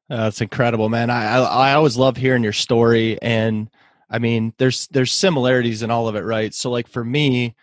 Uh, 0.10 0.24
that's 0.24 0.42
incredible, 0.42 0.90
man. 0.90 1.10
I, 1.10 1.38
I, 1.38 1.40
I 1.40 1.74
always 1.74 1.98
love 1.98 2.18
hearing 2.18 2.44
your 2.44 2.54
story, 2.54 3.22
and 3.22 3.70
I 4.10 4.20
mean, 4.20 4.54
there's 4.58 4.88
there's 4.88 5.12
similarities 5.12 5.84
in 5.84 5.92
all 5.92 6.08
of 6.08 6.16
it, 6.16 6.24
right? 6.24 6.54
So, 6.54 6.72
like 6.72 6.88
for 6.88 7.04
me, 7.04 7.56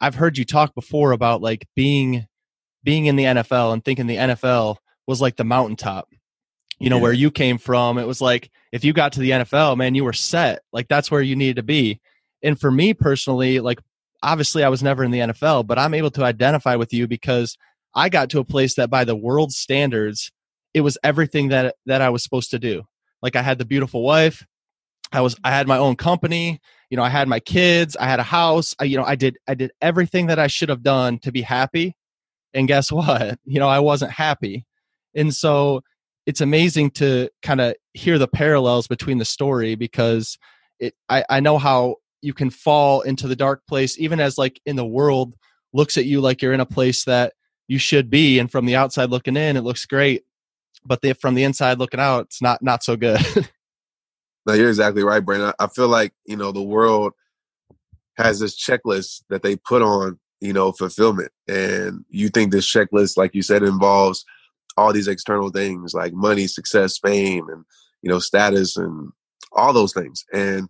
I've 0.00 0.16
heard 0.16 0.36
you 0.36 0.44
talk 0.44 0.74
before 0.74 1.12
about 1.12 1.40
like 1.40 1.66
being 1.76 2.26
being 2.82 3.06
in 3.06 3.16
the 3.16 3.24
NFL 3.24 3.72
and 3.72 3.84
thinking 3.84 4.06
the 4.06 4.16
NFL 4.16 4.76
was 5.06 5.20
like 5.20 5.36
the 5.36 5.44
mountaintop. 5.44 6.08
You 6.80 6.90
know, 6.90 6.96
yeah. 6.96 7.02
where 7.02 7.12
you 7.12 7.30
came 7.30 7.58
from, 7.58 7.98
it 7.98 8.06
was 8.06 8.20
like 8.20 8.50
if 8.72 8.84
you 8.84 8.92
got 8.92 9.12
to 9.12 9.20
the 9.20 9.30
NFL, 9.30 9.76
man, 9.76 9.94
you 9.94 10.04
were 10.04 10.12
set. 10.12 10.62
Like 10.72 10.88
that's 10.88 11.10
where 11.10 11.22
you 11.22 11.36
needed 11.36 11.56
to 11.56 11.62
be. 11.62 12.00
And 12.42 12.60
for 12.60 12.70
me 12.70 12.92
personally, 12.92 13.60
like 13.60 13.78
obviously 14.24 14.64
I 14.64 14.68
was 14.68 14.82
never 14.82 15.04
in 15.04 15.10
the 15.10 15.20
NFL, 15.20 15.66
but 15.66 15.78
I'm 15.78 15.94
able 15.94 16.10
to 16.12 16.24
identify 16.24 16.76
with 16.76 16.92
you 16.92 17.06
because 17.06 17.56
I 17.94 18.08
got 18.08 18.30
to 18.30 18.40
a 18.40 18.44
place 18.44 18.74
that 18.74 18.90
by 18.90 19.04
the 19.04 19.14
world 19.14 19.52
standards, 19.52 20.32
it 20.72 20.80
was 20.80 20.98
everything 21.04 21.48
that 21.48 21.76
that 21.86 22.00
I 22.00 22.10
was 22.10 22.24
supposed 22.24 22.50
to 22.50 22.58
do. 22.58 22.82
Like 23.22 23.36
I 23.36 23.42
had 23.42 23.58
the 23.58 23.64
beautiful 23.64 24.02
wife, 24.02 24.44
I 25.12 25.20
was 25.20 25.36
I 25.44 25.50
had 25.50 25.68
my 25.68 25.78
own 25.78 25.94
company, 25.94 26.60
you 26.90 26.96
know, 26.96 27.04
I 27.04 27.08
had 27.08 27.28
my 27.28 27.38
kids, 27.38 27.96
I 27.96 28.06
had 28.06 28.18
a 28.18 28.24
house, 28.24 28.74
I, 28.80 28.84
you 28.84 28.96
know, 28.96 29.04
I 29.04 29.14
did 29.14 29.36
I 29.46 29.54
did 29.54 29.72
everything 29.80 30.26
that 30.26 30.38
I 30.38 30.48
should 30.48 30.68
have 30.68 30.82
done 30.82 31.18
to 31.20 31.30
be 31.30 31.42
happy. 31.42 31.94
And 32.52 32.66
guess 32.66 32.90
what? 32.92 33.38
You 33.44 33.60
know, 33.60 33.68
I 33.68 33.78
wasn't 33.78 34.10
happy. 34.10 34.64
And 35.14 35.32
so 35.32 35.82
it's 36.26 36.40
amazing 36.40 36.90
to 36.90 37.28
kind 37.42 37.60
of 37.60 37.74
hear 37.92 38.18
the 38.18 38.28
parallels 38.28 38.86
between 38.88 39.18
the 39.18 39.24
story 39.24 39.74
because 39.74 40.36
it 40.80 40.94
I, 41.08 41.24
I 41.30 41.40
know 41.40 41.58
how 41.58 41.96
you 42.24 42.32
can 42.34 42.50
fall 42.50 43.02
into 43.02 43.28
the 43.28 43.36
dark 43.36 43.66
place 43.66 43.98
even 43.98 44.18
as 44.18 44.38
like 44.38 44.60
in 44.64 44.76
the 44.76 44.86
world 44.86 45.34
looks 45.72 45.98
at 45.98 46.06
you 46.06 46.20
like 46.20 46.40
you're 46.40 46.52
in 46.52 46.60
a 46.60 46.66
place 46.66 47.04
that 47.04 47.34
you 47.68 47.78
should 47.78 48.10
be 48.10 48.38
and 48.38 48.50
from 48.50 48.66
the 48.66 48.76
outside 48.76 49.10
looking 49.10 49.36
in 49.36 49.56
it 49.56 49.62
looks 49.62 49.86
great 49.86 50.24
but 50.86 51.00
the, 51.02 51.12
from 51.14 51.34
the 51.34 51.44
inside 51.44 51.78
looking 51.78 52.00
out 52.00 52.22
it's 52.22 52.42
not 52.42 52.62
not 52.62 52.82
so 52.82 52.96
good. 52.96 53.20
No 54.46 54.52
you're 54.52 54.68
exactly 54.68 55.02
right 55.02 55.24
brandon. 55.24 55.54
I 55.58 55.68
feel 55.68 55.88
like 55.88 56.12
you 56.26 56.36
know 56.36 56.52
the 56.52 56.62
world 56.62 57.14
has 58.18 58.40
this 58.40 58.62
checklist 58.62 59.22
that 59.30 59.42
they 59.42 59.56
put 59.56 59.80
on 59.80 60.18
you 60.40 60.52
know 60.52 60.70
fulfillment 60.72 61.32
and 61.48 62.04
you 62.10 62.28
think 62.28 62.52
this 62.52 62.70
checklist 62.70 63.16
like 63.16 63.34
you 63.34 63.40
said 63.40 63.62
involves 63.62 64.22
all 64.76 64.92
these 64.92 65.08
external 65.08 65.48
things 65.48 65.94
like 65.94 66.12
money 66.12 66.46
success 66.46 66.98
fame 66.98 67.48
and 67.48 67.64
you 68.02 68.10
know 68.10 68.18
status 68.18 68.76
and 68.76 69.12
all 69.52 69.72
those 69.72 69.94
things 69.94 70.26
and 70.34 70.68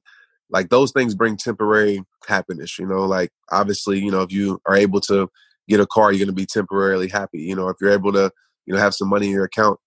like 0.54 0.70
those 0.70 0.92
things 0.92 1.14
bring 1.14 1.36
temporary 1.36 2.02
happiness 2.26 2.78
you 2.78 2.86
know 2.86 3.04
like 3.04 3.30
obviously 3.50 3.98
you 3.98 4.10
know 4.10 4.22
if 4.22 4.32
you 4.32 4.58
are 4.66 4.76
able 4.76 5.00
to 5.00 5.28
get 5.68 5.80
a 5.80 5.86
car 5.86 6.12
you're 6.12 6.24
going 6.24 6.28
to 6.28 6.32
be 6.32 6.46
temporarily 6.46 7.08
happy 7.08 7.40
you 7.40 7.54
know 7.54 7.68
if 7.68 7.76
you're 7.80 7.90
able 7.90 8.12
to 8.12 8.30
you 8.64 8.72
know 8.72 8.80
have 8.80 8.94
some 8.94 9.08
money 9.08 9.26
in 9.26 9.32
your 9.32 9.44
account. 9.44 9.78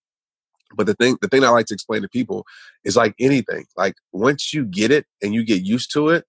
But 0.75 0.85
the 0.85 0.95
thing 0.95 1.17
the 1.21 1.29
thing 1.29 1.45
i 1.45 1.49
like 1.49 1.65
to 1.67 1.73
explain 1.73 2.01
to 2.01 2.09
people 2.09 2.45
is 2.83 2.97
like 2.97 3.15
anything 3.19 3.65
like 3.77 3.95
once 4.11 4.53
you 4.53 4.65
get 4.65 4.91
it 4.91 5.05
and 5.23 5.33
you 5.33 5.45
get 5.45 5.63
used 5.63 5.93
to 5.93 6.09
it 6.09 6.25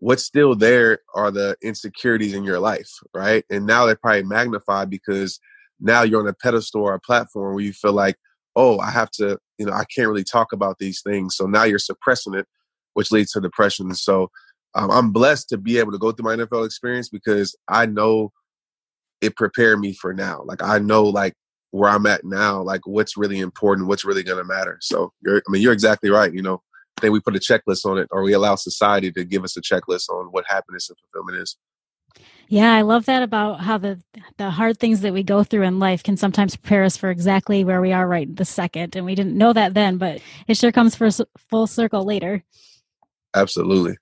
what's 0.00 0.22
still 0.22 0.54
there 0.54 0.98
are 1.14 1.30
the 1.30 1.56
insecurities 1.62 2.34
in 2.34 2.44
your 2.44 2.60
life 2.60 2.90
right? 3.14 3.44
And 3.50 3.66
now 3.66 3.86
they're 3.86 3.96
probably 3.96 4.24
magnified 4.24 4.90
because 4.90 5.40
now 5.80 6.02
you're 6.02 6.20
on 6.20 6.28
a 6.28 6.34
pedestal 6.34 6.82
or 6.82 6.94
a 6.94 7.00
platform 7.00 7.54
where 7.54 7.64
you 7.64 7.72
feel 7.72 7.94
like 7.94 8.16
oh 8.56 8.78
i 8.78 8.90
have 8.90 9.10
to 9.12 9.38
you 9.56 9.64
know 9.64 9.72
i 9.72 9.84
can't 9.84 10.08
really 10.08 10.24
talk 10.24 10.52
about 10.52 10.76
these 10.78 11.00
things. 11.00 11.34
So 11.34 11.46
now 11.46 11.64
you're 11.64 11.78
suppressing 11.78 12.34
it 12.34 12.46
which 12.98 13.12
leads 13.12 13.30
to 13.30 13.40
depression. 13.40 13.94
So 13.94 14.28
um, 14.74 14.90
I'm 14.90 15.12
blessed 15.12 15.50
to 15.50 15.56
be 15.56 15.78
able 15.78 15.92
to 15.92 15.98
go 15.98 16.10
through 16.10 16.24
my 16.24 16.34
NFL 16.34 16.66
experience 16.66 17.08
because 17.08 17.56
I 17.68 17.86
know 17.86 18.32
it 19.20 19.36
prepared 19.36 19.78
me 19.78 19.92
for 19.92 20.12
now. 20.12 20.42
Like 20.44 20.64
I 20.64 20.80
know 20.80 21.04
like 21.04 21.34
where 21.70 21.90
I'm 21.90 22.06
at 22.06 22.24
now, 22.24 22.60
like 22.60 22.88
what's 22.88 23.16
really 23.16 23.38
important, 23.38 23.86
what's 23.86 24.04
really 24.04 24.24
going 24.24 24.38
to 24.38 24.44
matter. 24.44 24.78
So 24.80 25.12
you're, 25.22 25.36
I 25.36 25.48
mean, 25.48 25.62
you're 25.62 25.72
exactly 25.72 26.10
right. 26.10 26.34
You 26.34 26.42
know, 26.42 26.60
I 26.96 27.00
think 27.00 27.12
we 27.12 27.20
put 27.20 27.36
a 27.36 27.38
checklist 27.38 27.84
on 27.84 27.98
it, 27.98 28.08
or 28.10 28.24
we 28.24 28.32
allow 28.32 28.56
society 28.56 29.12
to 29.12 29.24
give 29.24 29.44
us 29.44 29.56
a 29.56 29.60
checklist 29.60 30.08
on 30.08 30.26
what 30.32 30.44
happiness 30.48 30.88
and 30.88 30.98
fulfillment 30.98 31.40
is. 31.40 31.56
Yeah, 32.48 32.72
I 32.72 32.80
love 32.80 33.04
that 33.06 33.22
about 33.22 33.60
how 33.60 33.78
the 33.78 34.00
the 34.38 34.50
hard 34.50 34.78
things 34.78 35.02
that 35.02 35.12
we 35.12 35.22
go 35.22 35.44
through 35.44 35.64
in 35.64 35.78
life 35.78 36.02
can 36.02 36.16
sometimes 36.16 36.56
prepare 36.56 36.82
us 36.82 36.96
for 36.96 37.10
exactly 37.10 37.62
where 37.62 37.80
we 37.80 37.92
are 37.92 38.08
right 38.08 38.34
the 38.34 38.46
second, 38.46 38.96
and 38.96 39.04
we 39.04 39.14
didn't 39.14 39.36
know 39.36 39.52
that 39.52 39.74
then, 39.74 39.98
but 39.98 40.20
it 40.48 40.56
sure 40.56 40.72
comes 40.72 40.96
for 40.96 41.10
full 41.50 41.66
circle 41.66 42.04
later. 42.04 42.42
Absolutely. 43.34 43.96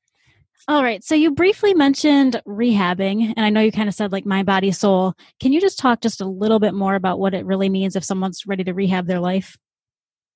All 0.69 0.83
right. 0.83 1.05
So 1.05 1.15
you 1.15 1.31
briefly 1.31 1.75
mentioned 1.75 2.43
rehabbing, 2.47 3.33
and 3.37 3.47
I 3.47 3.51
know 3.51 3.61
you 3.61 3.71
kind 3.71 3.89
of 3.89 3.95
said 3.95 4.11
like 4.11 4.27
my 4.27 4.43
body, 4.43 4.73
soul. 4.73 5.15
Can 5.41 5.53
you 5.53 5.61
just 5.61 5.79
talk 5.79 6.01
just 6.01 6.21
a 6.21 6.27
little 6.27 6.59
bit 6.59 6.75
more 6.75 6.97
about 6.97 7.21
what 7.21 7.35
it 7.35 7.47
really 7.47 7.69
means 7.69 7.95
if 7.95 8.05
someone's 8.05 8.47
ready 8.47 8.65
to 8.65 8.75
rehab 8.75 9.07
their 9.07 9.21
life? 9.21 9.57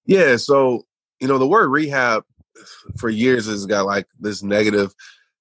Yeah. 0.06 0.36
So, 0.36 0.84
you 1.20 1.26
know, 1.26 1.38
the 1.38 1.48
word 1.48 1.68
rehab 1.68 2.22
for 2.96 3.08
years 3.08 3.46
has 3.46 3.66
got 3.66 3.86
like 3.86 4.06
this 4.20 4.42
negative 4.42 4.94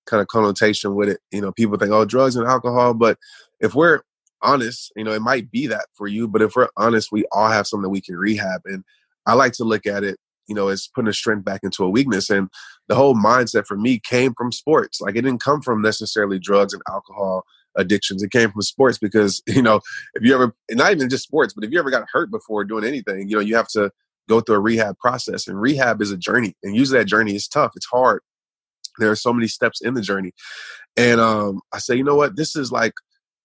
kind 0.07 0.21
of 0.21 0.27
connotation 0.27 0.95
with 0.95 1.09
it. 1.09 1.19
You 1.31 1.41
know, 1.41 1.51
people 1.51 1.77
think, 1.77 1.91
oh, 1.91 2.05
drugs 2.05 2.35
and 2.35 2.47
alcohol. 2.47 2.95
But 2.95 3.19
if 3.59 3.75
we're 3.75 4.01
honest, 4.41 4.91
you 4.95 5.03
know, 5.03 5.11
it 5.11 5.21
might 5.21 5.51
be 5.51 5.67
that 5.67 5.85
for 5.93 6.07
you. 6.07 6.27
But 6.27 6.41
if 6.41 6.55
we're 6.55 6.69
honest, 6.77 7.11
we 7.11 7.25
all 7.31 7.49
have 7.49 7.67
something 7.67 7.91
we 7.91 8.01
can 8.01 8.15
rehab. 8.15 8.61
And 8.65 8.83
I 9.27 9.33
like 9.33 9.53
to 9.53 9.63
look 9.63 9.85
at 9.85 10.03
it 10.03 10.17
you 10.49 10.55
know, 10.55 10.67
as 10.67 10.89
putting 10.93 11.07
a 11.07 11.13
strength 11.13 11.45
back 11.45 11.61
into 11.63 11.85
a 11.85 11.89
weakness. 11.89 12.29
And 12.29 12.49
the 12.89 12.95
whole 12.95 13.15
mindset 13.15 13.67
for 13.67 13.77
me 13.77 13.99
came 13.99 14.33
from 14.33 14.51
sports. 14.51 14.99
Like 14.99 15.15
it 15.15 15.21
didn't 15.21 15.41
come 15.41 15.61
from 15.61 15.81
necessarily 15.81 16.39
drugs 16.39 16.73
and 16.73 16.81
alcohol 16.89 17.45
addictions. 17.77 18.23
It 18.23 18.31
came 18.31 18.51
from 18.51 18.63
sports 18.63 18.97
because, 18.97 19.41
you 19.47 19.61
know, 19.61 19.79
if 20.15 20.23
you 20.23 20.33
ever, 20.33 20.53
not 20.71 20.91
even 20.91 21.07
just 21.07 21.23
sports, 21.23 21.53
but 21.53 21.63
if 21.63 21.71
you 21.71 21.79
ever 21.79 21.91
got 21.91 22.07
hurt 22.11 22.31
before 22.31 22.65
doing 22.65 22.83
anything, 22.83 23.29
you 23.29 23.35
know, 23.35 23.41
you 23.41 23.55
have 23.55 23.69
to 23.69 23.91
go 24.27 24.41
through 24.41 24.55
a 24.55 24.59
rehab 24.59 24.97
process. 24.97 25.47
And 25.47 25.61
rehab 25.61 26.01
is 26.01 26.11
a 26.11 26.17
journey. 26.17 26.55
And 26.63 26.75
usually 26.75 26.99
that 26.99 27.05
journey 27.05 27.35
is 27.35 27.47
tough. 27.47 27.73
It's 27.75 27.85
hard. 27.85 28.21
There 28.97 29.11
are 29.11 29.15
so 29.15 29.31
many 29.31 29.47
steps 29.47 29.81
in 29.81 29.93
the 29.93 30.01
journey. 30.01 30.33
And 30.97 31.21
um, 31.21 31.61
I 31.71 31.77
say, 31.77 31.95
you 31.95 32.03
know 32.03 32.15
what? 32.15 32.35
This 32.35 32.55
is 32.55 32.71
like, 32.71 32.93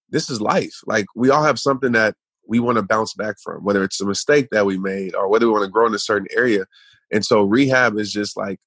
this 0.09 0.31
is 0.31 0.41
life. 0.41 0.81
Like 0.87 1.07
we 1.15 1.29
all 1.29 1.45
have 1.45 1.59
something 1.59 1.93
that 1.93 2.15
we 2.49 2.61
want 2.61 2.77
to 2.77 2.83
bounce 2.83 3.13
back 3.13 3.37
from, 3.43 3.63
whether 3.63 3.85
it's 3.85 4.01
a 4.01 4.07
mistake 4.07 4.49
that 4.53 4.67
we 4.67 4.79
made 4.79 5.15
or 5.15 5.29
whether 5.29 5.47
we 5.47 5.53
want 5.53 5.65
to 5.65 5.71
grow 5.71 5.87
in 5.87 5.95
a 5.95 5.99
certain 5.99 6.29
area. 6.35 6.65
And 7.13 7.25
so 7.25 7.43
rehab 7.43 7.99
is 7.99 8.11
just 8.11 8.37
like, 8.37 8.59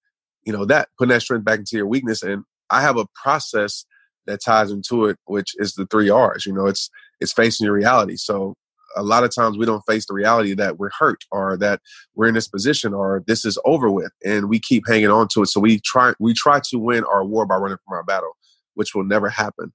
you 0.48 0.54
know, 0.54 0.64
that 0.64 0.88
putting 0.98 1.12
that 1.12 1.22
strength 1.22 1.44
back 1.44 1.60
into 1.60 1.76
your 1.76 1.86
weakness. 1.86 2.24
And 2.24 2.46
I 2.70 2.82
have 2.82 2.98
a 2.98 3.06
process 3.22 3.86
that 4.28 4.40
ties 4.44 4.72
into 4.72 5.06
it, 5.06 5.18
which 5.26 5.54
is 5.58 5.74
the 5.74 5.86
three 5.88 6.10
R's. 6.10 6.46
You 6.46 6.54
know, 6.54 6.68
it's 6.68 6.90
it's 7.20 7.34
facing 7.34 7.66
your 7.66 7.74
reality. 7.74 8.16
So 8.16 8.56
a 8.96 9.04
lot 9.04 9.26
of 9.26 9.36
times 9.36 9.58
we 9.58 9.66
don't 9.66 9.84
face 9.86 10.06
the 10.06 10.14
reality 10.14 10.54
that 10.54 10.80
we're 10.80 10.90
hurt 10.98 11.26
or 11.32 11.58
that 11.58 11.82
we're 12.16 12.30
in 12.30 12.34
this 12.34 12.48
position 12.48 12.94
or 12.94 13.26
this 13.28 13.44
is 13.44 13.60
over 13.66 13.92
with 13.92 14.12
and 14.26 14.48
we 14.48 14.58
keep 14.58 14.88
hanging 14.88 15.10
on 15.10 15.28
to 15.28 15.42
it 15.44 15.48
so 15.48 15.60
we 15.60 15.80
try 15.82 16.14
we 16.20 16.34
try 16.34 16.60
to 16.64 16.80
win 16.80 17.04
our 17.04 17.24
war 17.24 17.46
by 17.46 17.58
running 17.58 17.78
from 17.86 17.96
our 17.96 18.04
battle 18.04 18.32
which 18.76 18.96
will 18.96 19.04
never 19.04 19.30
happen 19.30 19.72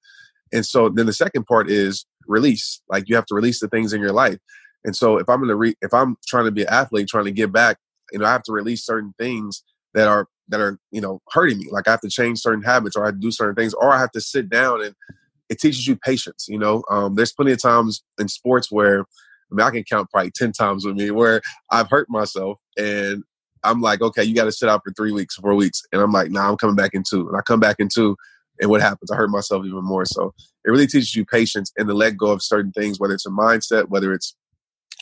and 0.52 0.64
so 0.64 0.88
then 0.88 1.04
the 1.06 1.12
second 1.12 1.44
part 1.44 1.70
is 1.70 2.06
release 2.26 2.80
like 2.88 3.06
you 3.06 3.14
have 3.14 3.26
to 3.26 3.34
release 3.34 3.60
the 3.60 3.68
things 3.68 3.92
in 3.92 4.00
your 4.00 4.12
life 4.12 4.38
and 4.84 4.96
so 4.96 5.18
if 5.18 5.28
i'm 5.28 5.46
to 5.46 5.54
re- 5.54 5.76
if 5.82 5.92
i'm 5.92 6.16
trying 6.26 6.46
to 6.46 6.50
be 6.50 6.62
an 6.62 6.68
athlete 6.70 7.06
trying 7.06 7.26
to 7.26 7.30
get 7.30 7.52
back 7.52 7.76
you 8.12 8.18
know 8.18 8.24
i 8.24 8.32
have 8.32 8.42
to 8.42 8.52
release 8.52 8.84
certain 8.84 9.14
things 9.18 9.62
that 9.94 10.08
are 10.08 10.26
that 10.48 10.60
are 10.60 10.78
you 10.90 11.00
know 11.00 11.20
hurting 11.30 11.58
me 11.58 11.68
like 11.70 11.88
i 11.88 11.90
have 11.90 12.00
to 12.00 12.08
change 12.08 12.38
certain 12.40 12.62
habits 12.62 12.96
or 12.96 13.06
i 13.06 13.10
do 13.10 13.30
certain 13.30 13.54
things 13.54 13.74
or 13.74 13.92
i 13.92 13.98
have 13.98 14.10
to 14.10 14.20
sit 14.20 14.48
down 14.48 14.82
and 14.82 14.94
it 15.52 15.60
teaches 15.60 15.86
you 15.86 15.96
patience. 15.96 16.46
You 16.48 16.58
know, 16.58 16.82
um, 16.90 17.14
there's 17.14 17.32
plenty 17.32 17.52
of 17.52 17.60
times 17.60 18.02
in 18.18 18.28
sports 18.28 18.72
where 18.72 19.00
I 19.00 19.54
mean, 19.54 19.66
I 19.66 19.70
can 19.70 19.84
count 19.84 20.08
probably 20.10 20.30
ten 20.30 20.50
times 20.50 20.86
with 20.86 20.96
me 20.96 21.10
where 21.10 21.42
I've 21.70 21.90
hurt 21.90 22.08
myself 22.08 22.58
and 22.78 23.22
I'm 23.62 23.82
like, 23.82 24.00
okay, 24.00 24.24
you 24.24 24.34
got 24.34 24.44
to 24.44 24.52
sit 24.52 24.68
out 24.68 24.80
for 24.84 24.92
three 24.94 25.12
weeks, 25.12 25.36
four 25.36 25.54
weeks, 25.54 25.82
and 25.92 26.00
I'm 26.00 26.10
like, 26.10 26.30
nah, 26.30 26.48
I'm 26.48 26.56
coming 26.56 26.74
back 26.74 26.94
in 26.94 27.04
two, 27.08 27.28
and 27.28 27.36
I 27.36 27.42
come 27.42 27.60
back 27.60 27.76
in 27.78 27.88
two, 27.94 28.16
and 28.60 28.70
what 28.70 28.80
happens? 28.80 29.10
I 29.10 29.16
hurt 29.16 29.30
myself 29.30 29.64
even 29.66 29.84
more. 29.84 30.04
So 30.06 30.32
it 30.64 30.70
really 30.70 30.86
teaches 30.86 31.14
you 31.14 31.24
patience 31.24 31.70
and 31.76 31.86
to 31.86 31.94
let 31.94 32.16
go 32.16 32.32
of 32.32 32.42
certain 32.42 32.72
things, 32.72 32.98
whether 32.98 33.14
it's 33.14 33.26
a 33.26 33.30
mindset, 33.30 33.88
whether 33.88 34.12
it's 34.12 34.34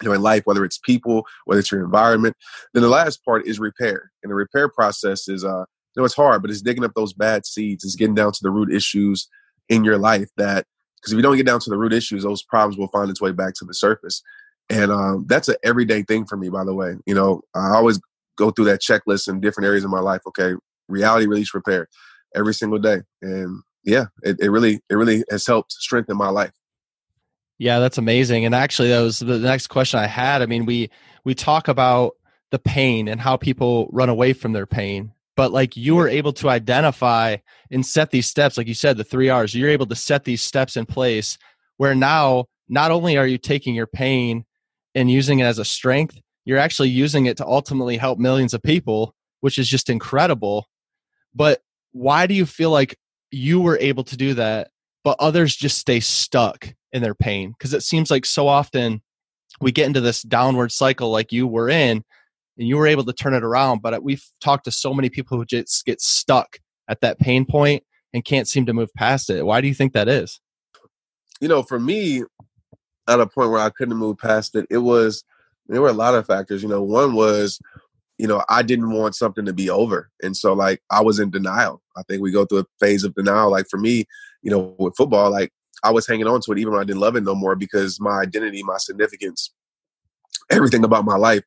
in 0.02 0.23
life, 0.23 0.42
whether 0.45 0.64
it's 0.64 0.78
people, 0.78 1.26
whether 1.45 1.61
it's 1.61 1.71
your 1.71 1.85
environment. 1.85 2.37
Then 2.75 2.83
the 2.83 2.88
last 2.88 3.25
part 3.25 3.47
is 3.47 3.59
repair, 3.59 4.11
and 4.23 4.30
the 4.30 4.35
repair 4.35 4.69
process 4.69 5.28
is 5.28 5.45
uh, 5.45 5.64
you 5.95 6.00
know, 6.00 6.04
it's 6.04 6.14
hard, 6.14 6.42
but 6.42 6.50
it's 6.50 6.62
digging 6.62 6.85
up 6.85 6.92
those 6.95 7.12
bad 7.12 7.45
seeds, 7.47 7.85
it's 7.85 7.97
getting 7.97 8.14
down 8.14 8.33
to 8.33 8.40
the 8.42 8.50
root 8.50 8.73
issues 8.73 9.28
in 9.69 9.85
your 9.85 9.99
life 9.99 10.28
that 10.37 10.66
because 10.97 11.12
if 11.12 11.16
you 11.16 11.23
don't 11.23 11.37
get 11.37 11.47
down 11.47 11.61
to 11.61 11.71
the 11.71 11.78
root 11.78 11.92
issues, 11.92 12.25
those 12.25 12.42
problems 12.42 12.76
will 12.76 12.88
find 12.88 13.11
its 13.11 13.21
way 13.21 13.33
back 13.33 13.54
to 13.54 13.64
the 13.64 13.73
surface. 13.73 14.23
And 14.69 14.92
um, 14.92 15.25
that's 15.28 15.49
an 15.49 15.57
everyday 15.64 16.02
thing 16.02 16.26
for 16.26 16.37
me, 16.37 16.50
by 16.50 16.64
the 16.64 16.75
way. 16.75 16.95
You 17.07 17.14
know, 17.14 17.40
I 17.54 17.75
always 17.75 17.99
go 18.37 18.50
through 18.50 18.66
that 18.66 18.83
checklist 18.83 19.26
in 19.26 19.40
different 19.40 19.66
areas 19.66 19.85
of 19.85 19.90
my 19.90 20.00
life. 20.00 20.21
Okay, 20.28 20.54
reality, 20.88 21.26
release, 21.26 21.54
repair, 21.54 21.88
every 22.35 22.54
single 22.54 22.78
day. 22.78 23.00
And 23.23 23.62
yeah, 23.83 24.07
it, 24.23 24.38
it 24.40 24.50
really, 24.50 24.80
it 24.90 24.95
really 24.95 25.25
has 25.30 25.47
helped 25.47 25.73
strengthen 25.73 26.16
my 26.16 26.28
life. 26.28 26.52
Yeah, 27.60 27.78
that's 27.78 27.98
amazing. 27.98 28.46
And 28.46 28.54
actually, 28.54 28.88
that 28.88 29.02
was 29.02 29.18
the 29.18 29.38
next 29.38 29.66
question 29.66 30.00
I 30.00 30.06
had. 30.06 30.40
I 30.40 30.46
mean, 30.46 30.64
we 30.64 30.90
we 31.24 31.34
talk 31.34 31.68
about 31.68 32.16
the 32.50 32.58
pain 32.58 33.06
and 33.06 33.20
how 33.20 33.36
people 33.36 33.88
run 33.92 34.08
away 34.08 34.32
from 34.32 34.52
their 34.52 34.66
pain 34.66 35.12
but 35.36 35.52
like 35.52 35.76
you 35.76 35.94
were 35.94 36.08
able 36.08 36.32
to 36.34 36.48
identify 36.48 37.36
and 37.70 37.86
set 37.86 38.10
these 38.10 38.26
steps 38.26 38.58
like 38.58 38.66
you 38.66 38.74
said 38.74 38.96
the 38.96 39.04
three 39.04 39.28
r's 39.28 39.54
you're 39.54 39.70
able 39.70 39.86
to 39.86 39.94
set 39.94 40.24
these 40.24 40.42
steps 40.42 40.76
in 40.76 40.84
place 40.84 41.38
where 41.76 41.94
now 41.94 42.44
not 42.68 42.90
only 42.90 43.16
are 43.16 43.26
you 43.26 43.38
taking 43.38 43.74
your 43.74 43.86
pain 43.86 44.44
and 44.94 45.10
using 45.10 45.38
it 45.38 45.44
as 45.44 45.58
a 45.58 45.64
strength 45.64 46.20
you're 46.44 46.58
actually 46.58 46.88
using 46.88 47.26
it 47.26 47.36
to 47.36 47.46
ultimately 47.46 47.96
help 47.96 48.18
millions 48.18 48.52
of 48.52 48.62
people 48.62 49.14
which 49.40 49.58
is 49.58 49.68
just 49.68 49.88
incredible 49.88 50.66
but 51.34 51.62
why 51.92 52.26
do 52.26 52.34
you 52.34 52.46
feel 52.46 52.70
like 52.70 52.98
you 53.30 53.60
were 53.60 53.78
able 53.78 54.02
to 54.04 54.16
do 54.16 54.34
that 54.34 54.70
but 55.04 55.16
others 55.20 55.54
just 55.54 55.78
stay 55.78 56.00
stuck 56.00 56.74
in 56.92 57.02
their 57.02 57.14
pain 57.14 57.50
because 57.50 57.75
it 57.75 57.82
seems 57.82 58.11
like 58.11 58.26
so 58.26 58.49
often 58.49 59.00
we 59.61 59.73
get 59.73 59.87
into 59.87 60.00
this 60.00 60.23
downward 60.23 60.73
cycle 60.73 61.11
like 61.11 61.32
you 61.32 61.47
were 61.47 61.68
in 61.68 62.04
and 62.59 62.68
you 62.68 62.76
were 62.76 62.87
able 62.87 63.04
to 63.04 63.12
turn 63.12 63.35
it 63.35 63.44
around. 63.44 63.82
But 63.82 63.94
uh, 63.94 64.00
we've 64.02 64.25
talked 64.40 64.64
to 64.64 64.70
so 64.70 64.94
many 64.94 65.09
people 65.09 65.37
who 65.37 65.44
just 65.44 65.85
get 65.85 66.00
stuck 66.00 66.59
at 66.88 67.00
that 67.00 67.18
pain 67.18 67.44
point 67.44 67.82
and 68.12 68.25
can't 68.25 68.49
seem 68.49 68.66
to 68.66 68.75
move 68.75 68.92
past 68.94 69.30
it. 69.30 69.44
Why 69.44 69.61
do 69.61 69.68
you 69.68 69.75
think 69.75 69.92
that 69.92 70.09
is? 70.09 70.40
You 71.40 71.49
know, 71.49 71.62
for 71.62 71.78
me, 71.80 72.25
at 73.09 73.20
a 73.20 73.26
point 73.26 73.50
where 73.50 73.61
I 73.61 73.70
couldn't 73.70 73.97
move 73.97 74.18
past 74.18 74.54
it, 74.54 74.66
it 74.70 74.78
was 74.78 75.25
there 75.66 75.80
were 75.80 75.88
a 75.88 75.94
lot 75.94 76.14
of 76.14 76.26
factors. 76.26 76.62
You 76.62 76.68
know, 76.68 76.82
one 76.82 77.14
was, 77.14 77.59
you 78.18 78.26
know, 78.26 78.42
I 78.49 78.62
didn't 78.62 78.90
want 78.90 79.14
something 79.14 79.44
to 79.47 79.52
be 79.52 79.70
over. 79.70 80.11
And 80.23 80.37
so 80.37 80.52
like 80.52 80.82
I 80.90 81.00
was 81.00 81.18
in 81.18 81.30
denial. 81.30 81.80
I 81.97 82.02
think 82.02 82.23
we 82.23 82.30
go 82.30 82.44
through 82.44 82.61
a 82.61 82.66
phase 82.78 83.04
of 83.04 83.14
denial. 83.14 83.50
Like 83.50 83.66
for 83.70 83.78
me, 83.78 84.04
you 84.42 84.50
know, 84.50 84.75
with 84.78 84.97
football, 84.97 85.30
like 85.30 85.52
I 85.82 85.90
was 85.90 86.06
hanging 86.06 86.26
on 86.26 86.40
to 86.42 86.52
it 86.52 86.58
even 86.58 86.72
when 86.72 86.82
I 86.82 86.84
didn't 86.84 87.00
love 87.00 87.16
it 87.16 87.25
no 87.25 87.34
more 87.34 87.56
because 87.56 88.00
my 88.00 88.20
identity, 88.20 88.62
my 88.62 88.76
significance, 88.78 89.52
everything 90.50 90.84
about 90.84 91.04
my 91.04 91.16
life 91.16 91.44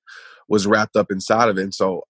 was 0.48 0.68
wrapped 0.68 0.96
up 0.96 1.12
inside 1.12 1.50
of 1.50 1.58
it. 1.58 1.63
And 1.63 1.74
so 1.74 2.04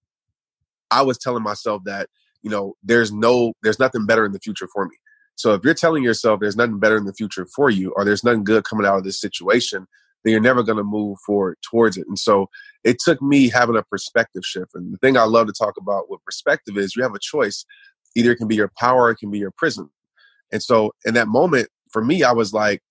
I 0.92 1.01
was 1.01 1.18
telling 1.18 1.44
myself 1.44 1.84
that, 1.86 2.10
you 2.42 2.50
know, 2.50 2.75
there's 2.84 3.12
no, 3.12 3.53
there's 3.63 3.80
nothing 3.80 4.06
better 4.06 4.25
in 4.25 4.32
the 4.32 4.39
future 4.39 4.68
for 4.74 4.86
me. 4.86 4.96
So 5.36 5.53
if 5.53 5.62
you're 5.63 5.74
telling 5.74 6.03
yourself 6.03 6.39
there's 6.39 6.56
nothing 6.56 6.80
better 6.80 6.98
in 6.98 7.06
the 7.06 7.13
future 7.13 7.48
for 7.56 7.70
you, 7.70 7.92
or 7.96 8.06
there's 8.06 8.24
nothing 8.24 8.44
good 8.44 8.63
coming 8.63 8.86
out 8.86 8.98
of 8.98 9.03
this 9.03 9.20
situation, 9.20 9.88
then 10.24 10.32
you're 10.32 10.42
never 10.42 10.63
going 10.63 10.77
to 10.77 10.84
move 10.84 11.18
forward 11.25 11.58
towards 11.70 11.98
it. 11.98 12.06
And 12.08 12.18
so 12.18 12.50
it 12.84 12.98
took 13.03 13.22
me 13.22 13.50
having 13.50 13.75
a 13.75 13.84
perspective 13.84 14.46
shift. 14.46 14.72
And 14.75 14.94
the 14.94 14.98
thing 14.98 15.18
I 15.18 15.24
love 15.24 15.48
to 15.48 15.53
talk 15.53 15.75
about 15.77 16.10
with 16.10 16.24
perspective 16.24 16.77
is 16.77 16.96
you 16.96 17.03
have 17.03 17.15
a 17.15 17.20
choice. 17.20 17.65
Either 18.15 18.32
it 18.32 18.38
can 18.38 18.48
be 18.48 18.56
your 18.56 18.72
power, 18.77 19.03
or 19.03 19.12
it 19.12 19.18
can 19.18 19.32
be 19.32 19.39
your 19.39 19.51
prison. 19.51 19.89
And 20.51 20.62
so 20.62 20.92
in 21.03 21.15
that 21.15 21.27
moment, 21.27 21.68
for 21.94 22.04
me, 22.04 22.24
I 22.24 22.34
was 22.34 22.54
like, 22.54 22.82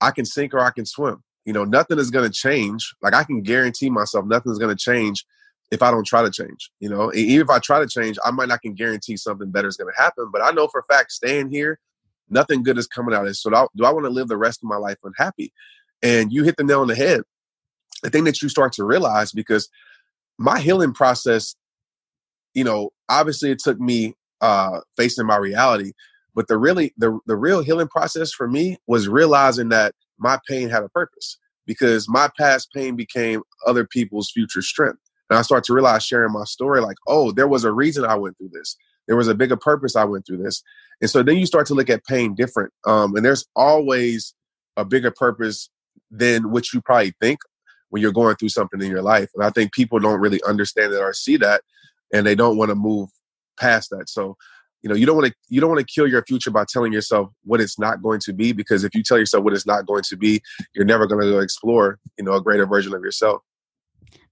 I 0.00 0.10
can 0.10 0.26
sink 0.26 0.52
or 0.52 0.60
I 0.60 0.70
can 0.70 0.84
swim 0.84 1.22
you 1.44 1.52
know, 1.52 1.64
nothing 1.64 1.98
is 1.98 2.10
going 2.10 2.30
to 2.30 2.32
change. 2.32 2.94
Like 3.02 3.14
I 3.14 3.24
can 3.24 3.42
guarantee 3.42 3.90
myself 3.90 4.26
nothing's 4.26 4.58
going 4.58 4.76
to 4.76 4.80
change 4.80 5.24
if 5.70 5.82
I 5.82 5.90
don't 5.90 6.06
try 6.06 6.22
to 6.22 6.30
change. 6.30 6.70
You 6.80 6.90
know, 6.90 7.12
even 7.14 7.44
if 7.44 7.50
I 7.50 7.58
try 7.58 7.80
to 7.80 7.88
change, 7.88 8.18
I 8.24 8.30
might 8.30 8.48
not 8.48 8.62
can 8.62 8.74
guarantee 8.74 9.16
something 9.16 9.50
better 9.50 9.68
is 9.68 9.76
going 9.76 9.92
to 9.92 10.02
happen. 10.02 10.30
But 10.32 10.42
I 10.42 10.50
know 10.50 10.68
for 10.68 10.80
a 10.80 10.94
fact, 10.94 11.12
staying 11.12 11.50
here, 11.50 11.78
nothing 12.28 12.62
good 12.62 12.78
is 12.78 12.86
coming 12.86 13.14
out 13.14 13.22
of 13.22 13.28
this. 13.28 13.42
So 13.42 13.50
do 13.50 13.56
I, 13.56 13.88
I 13.88 13.92
want 13.92 14.04
to 14.04 14.10
live 14.10 14.28
the 14.28 14.36
rest 14.36 14.62
of 14.62 14.68
my 14.68 14.76
life 14.76 14.98
unhappy? 15.02 15.52
And 16.02 16.32
you 16.32 16.44
hit 16.44 16.56
the 16.56 16.64
nail 16.64 16.80
on 16.80 16.88
the 16.88 16.94
head. 16.94 17.22
The 18.02 18.10
thing 18.10 18.24
that 18.24 18.40
you 18.40 18.48
start 18.48 18.72
to 18.74 18.84
realize 18.84 19.32
because 19.32 19.68
my 20.38 20.58
healing 20.58 20.94
process, 20.94 21.54
you 22.54 22.64
know, 22.64 22.90
obviously 23.08 23.50
it 23.50 23.58
took 23.58 23.78
me 23.78 24.14
uh, 24.40 24.80
facing 24.96 25.26
my 25.26 25.36
reality, 25.36 25.92
but 26.34 26.48
the 26.48 26.58
really 26.58 26.92
the 26.96 27.18
the 27.26 27.36
real 27.36 27.62
healing 27.62 27.88
process 27.88 28.32
for 28.32 28.48
me 28.48 28.78
was 28.86 29.08
realizing 29.08 29.68
that 29.70 29.94
my 30.18 30.38
pain 30.48 30.68
had 30.68 30.82
a 30.82 30.88
purpose 30.88 31.38
because 31.66 32.08
my 32.08 32.28
past 32.38 32.68
pain 32.74 32.96
became 32.96 33.42
other 33.66 33.86
people's 33.86 34.30
future 34.30 34.62
strength. 34.62 34.98
And 35.28 35.38
I 35.38 35.42
start 35.42 35.64
to 35.64 35.72
realize 35.72 36.04
sharing 36.04 36.32
my 36.32 36.44
story, 36.44 36.80
like, 36.80 36.96
oh, 37.06 37.30
there 37.30 37.46
was 37.46 37.64
a 37.64 37.72
reason 37.72 38.04
I 38.04 38.16
went 38.16 38.36
through 38.36 38.50
this. 38.52 38.76
There 39.06 39.16
was 39.16 39.28
a 39.28 39.34
bigger 39.34 39.56
purpose 39.56 39.94
I 39.94 40.04
went 40.04 40.26
through 40.26 40.38
this. 40.38 40.62
And 41.00 41.08
so 41.08 41.22
then 41.22 41.38
you 41.38 41.46
start 41.46 41.66
to 41.68 41.74
look 41.74 41.88
at 41.88 42.04
pain 42.04 42.34
different. 42.34 42.72
Um, 42.86 43.14
and 43.14 43.24
there's 43.24 43.46
always 43.54 44.34
a 44.76 44.84
bigger 44.84 45.10
purpose 45.10 45.70
than 46.10 46.50
what 46.50 46.72
you 46.72 46.80
probably 46.80 47.12
think 47.20 47.38
when 47.90 48.02
you're 48.02 48.12
going 48.12 48.36
through 48.36 48.48
something 48.48 48.80
in 48.80 48.90
your 48.90 49.02
life. 49.02 49.30
And 49.34 49.44
I 49.44 49.50
think 49.50 49.72
people 49.72 49.98
don't 49.98 50.20
really 50.20 50.42
understand 50.42 50.92
that 50.92 51.00
or 51.00 51.12
see 51.12 51.36
that, 51.38 51.62
and 52.12 52.26
they 52.26 52.34
don't 52.34 52.56
want 52.56 52.70
to 52.70 52.74
move 52.74 53.10
past 53.58 53.90
that. 53.90 54.08
So 54.08 54.36
you 54.82 54.88
know 54.88 54.94
you 54.94 55.06
don't 55.06 55.16
want 55.16 55.28
to 55.28 55.34
you 55.48 55.60
don't 55.60 55.70
want 55.70 55.80
to 55.80 55.92
kill 55.92 56.06
your 56.06 56.24
future 56.24 56.50
by 56.50 56.64
telling 56.68 56.92
yourself 56.92 57.28
what 57.44 57.60
it's 57.60 57.78
not 57.78 58.02
going 58.02 58.20
to 58.20 58.32
be 58.32 58.52
because 58.52 58.84
if 58.84 58.94
you 58.94 59.02
tell 59.02 59.18
yourself 59.18 59.44
what 59.44 59.52
it's 59.52 59.66
not 59.66 59.86
going 59.86 60.02
to 60.02 60.16
be 60.16 60.40
you're 60.74 60.84
never 60.84 61.06
going 61.06 61.20
to 61.20 61.38
explore 61.38 61.98
you 62.18 62.24
know 62.24 62.34
a 62.34 62.40
greater 62.40 62.66
version 62.66 62.94
of 62.94 63.02
yourself 63.02 63.42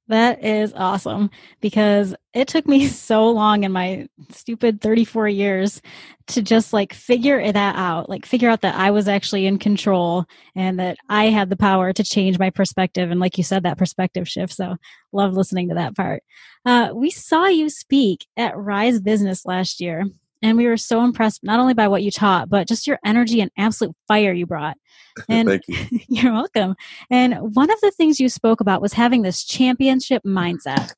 that 0.09 0.43
is 0.43 0.73
awesome 0.75 1.31
because 1.61 2.15
it 2.33 2.49
took 2.49 2.67
me 2.67 2.89
so 2.89 3.31
long 3.31 3.65
in 3.65 3.73
my 3.73 4.09
stupid 4.31 4.81
34 4.81 5.29
years 5.29 5.83
to 6.29 6.43
just 6.43 6.73
like 6.73 6.93
figure 6.93 7.53
that 7.53 7.77
out, 7.77 8.09
like 8.09 8.27
figure 8.27 8.49
out 8.49 8.63
that 8.63 8.75
I 8.75 8.91
was 8.91 9.07
actually 9.07 9.47
in 9.47 9.59
control 9.59 10.25
and 10.55 10.79
that 10.79 10.97
I 11.09 11.27
had 11.27 11.51
the 11.51 11.57
power 11.57 11.93
to 11.93 12.03
change 12.03 12.39
my 12.39 12.51
perspective. 12.51 13.11
And 13.11 13.21
like 13.21 13.39
you 13.39 13.45
said, 13.45 13.63
that 13.63 13.79
perspective 13.79 14.29
shift. 14.29 14.55
So 14.55 14.77
love 15.13 15.35
listening 15.35 15.69
to 15.69 15.75
that 15.75 15.95
part. 15.95 16.23
Uh, 16.65 16.91
we 16.95 17.11
saw 17.11 17.47
you 17.47 17.69
speak 17.71 18.27
at 18.37 18.57
Rise 18.57 19.01
Business 19.01 19.45
last 19.45 19.81
year 19.81 20.05
and 20.43 20.57
we 20.57 20.67
were 20.67 20.77
so 20.77 21.03
impressed 21.03 21.43
not 21.43 21.61
only 21.61 21.75
by 21.75 21.89
what 21.89 22.03
you 22.03 22.11
taught 22.11 22.49
but 22.49 22.69
just 22.69 22.87
your 22.87 22.99
energy 23.05 23.41
and 23.41 23.51
absolute 23.59 23.95
fire 24.07 24.33
you 24.33 24.47
brought. 24.47 24.77
And 25.29 25.49
Thank 25.49 25.63
you. 25.67 26.01
you're 26.09 26.33
welcome. 26.33 26.77
And 27.11 27.35
one 27.57 27.73
of 27.73 27.81
the 27.81 27.91
things 27.91 28.21
you 28.21 28.29
spoke 28.29 28.61
about 28.61 28.81
was 28.81 28.93
having 28.93 29.23
this 29.23 29.43
championship 29.43 30.23
mindset. 30.25 30.95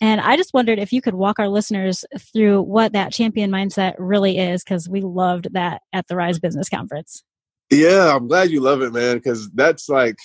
And 0.00 0.20
i 0.20 0.36
just 0.36 0.54
wondered 0.54 0.78
if 0.78 0.92
you 0.92 1.02
could 1.02 1.14
walk 1.14 1.38
our 1.38 1.48
listeners 1.48 2.04
through 2.32 2.62
what 2.62 2.92
that 2.92 3.12
champion 3.12 3.50
mindset 3.50 3.94
really 3.98 4.38
is 4.38 4.62
because 4.62 4.88
we 4.88 5.00
loved 5.00 5.52
that 5.52 5.82
at 5.92 6.06
the 6.06 6.16
rise 6.16 6.38
business 6.38 6.68
conference 6.68 7.24
yeah, 7.70 8.14
I'm 8.14 8.26
glad 8.26 8.50
you 8.50 8.60
love 8.60 8.82
it, 8.82 8.92
man, 8.92 9.16
because 9.16 9.48
that's 9.50 9.88
like, 9.88 10.16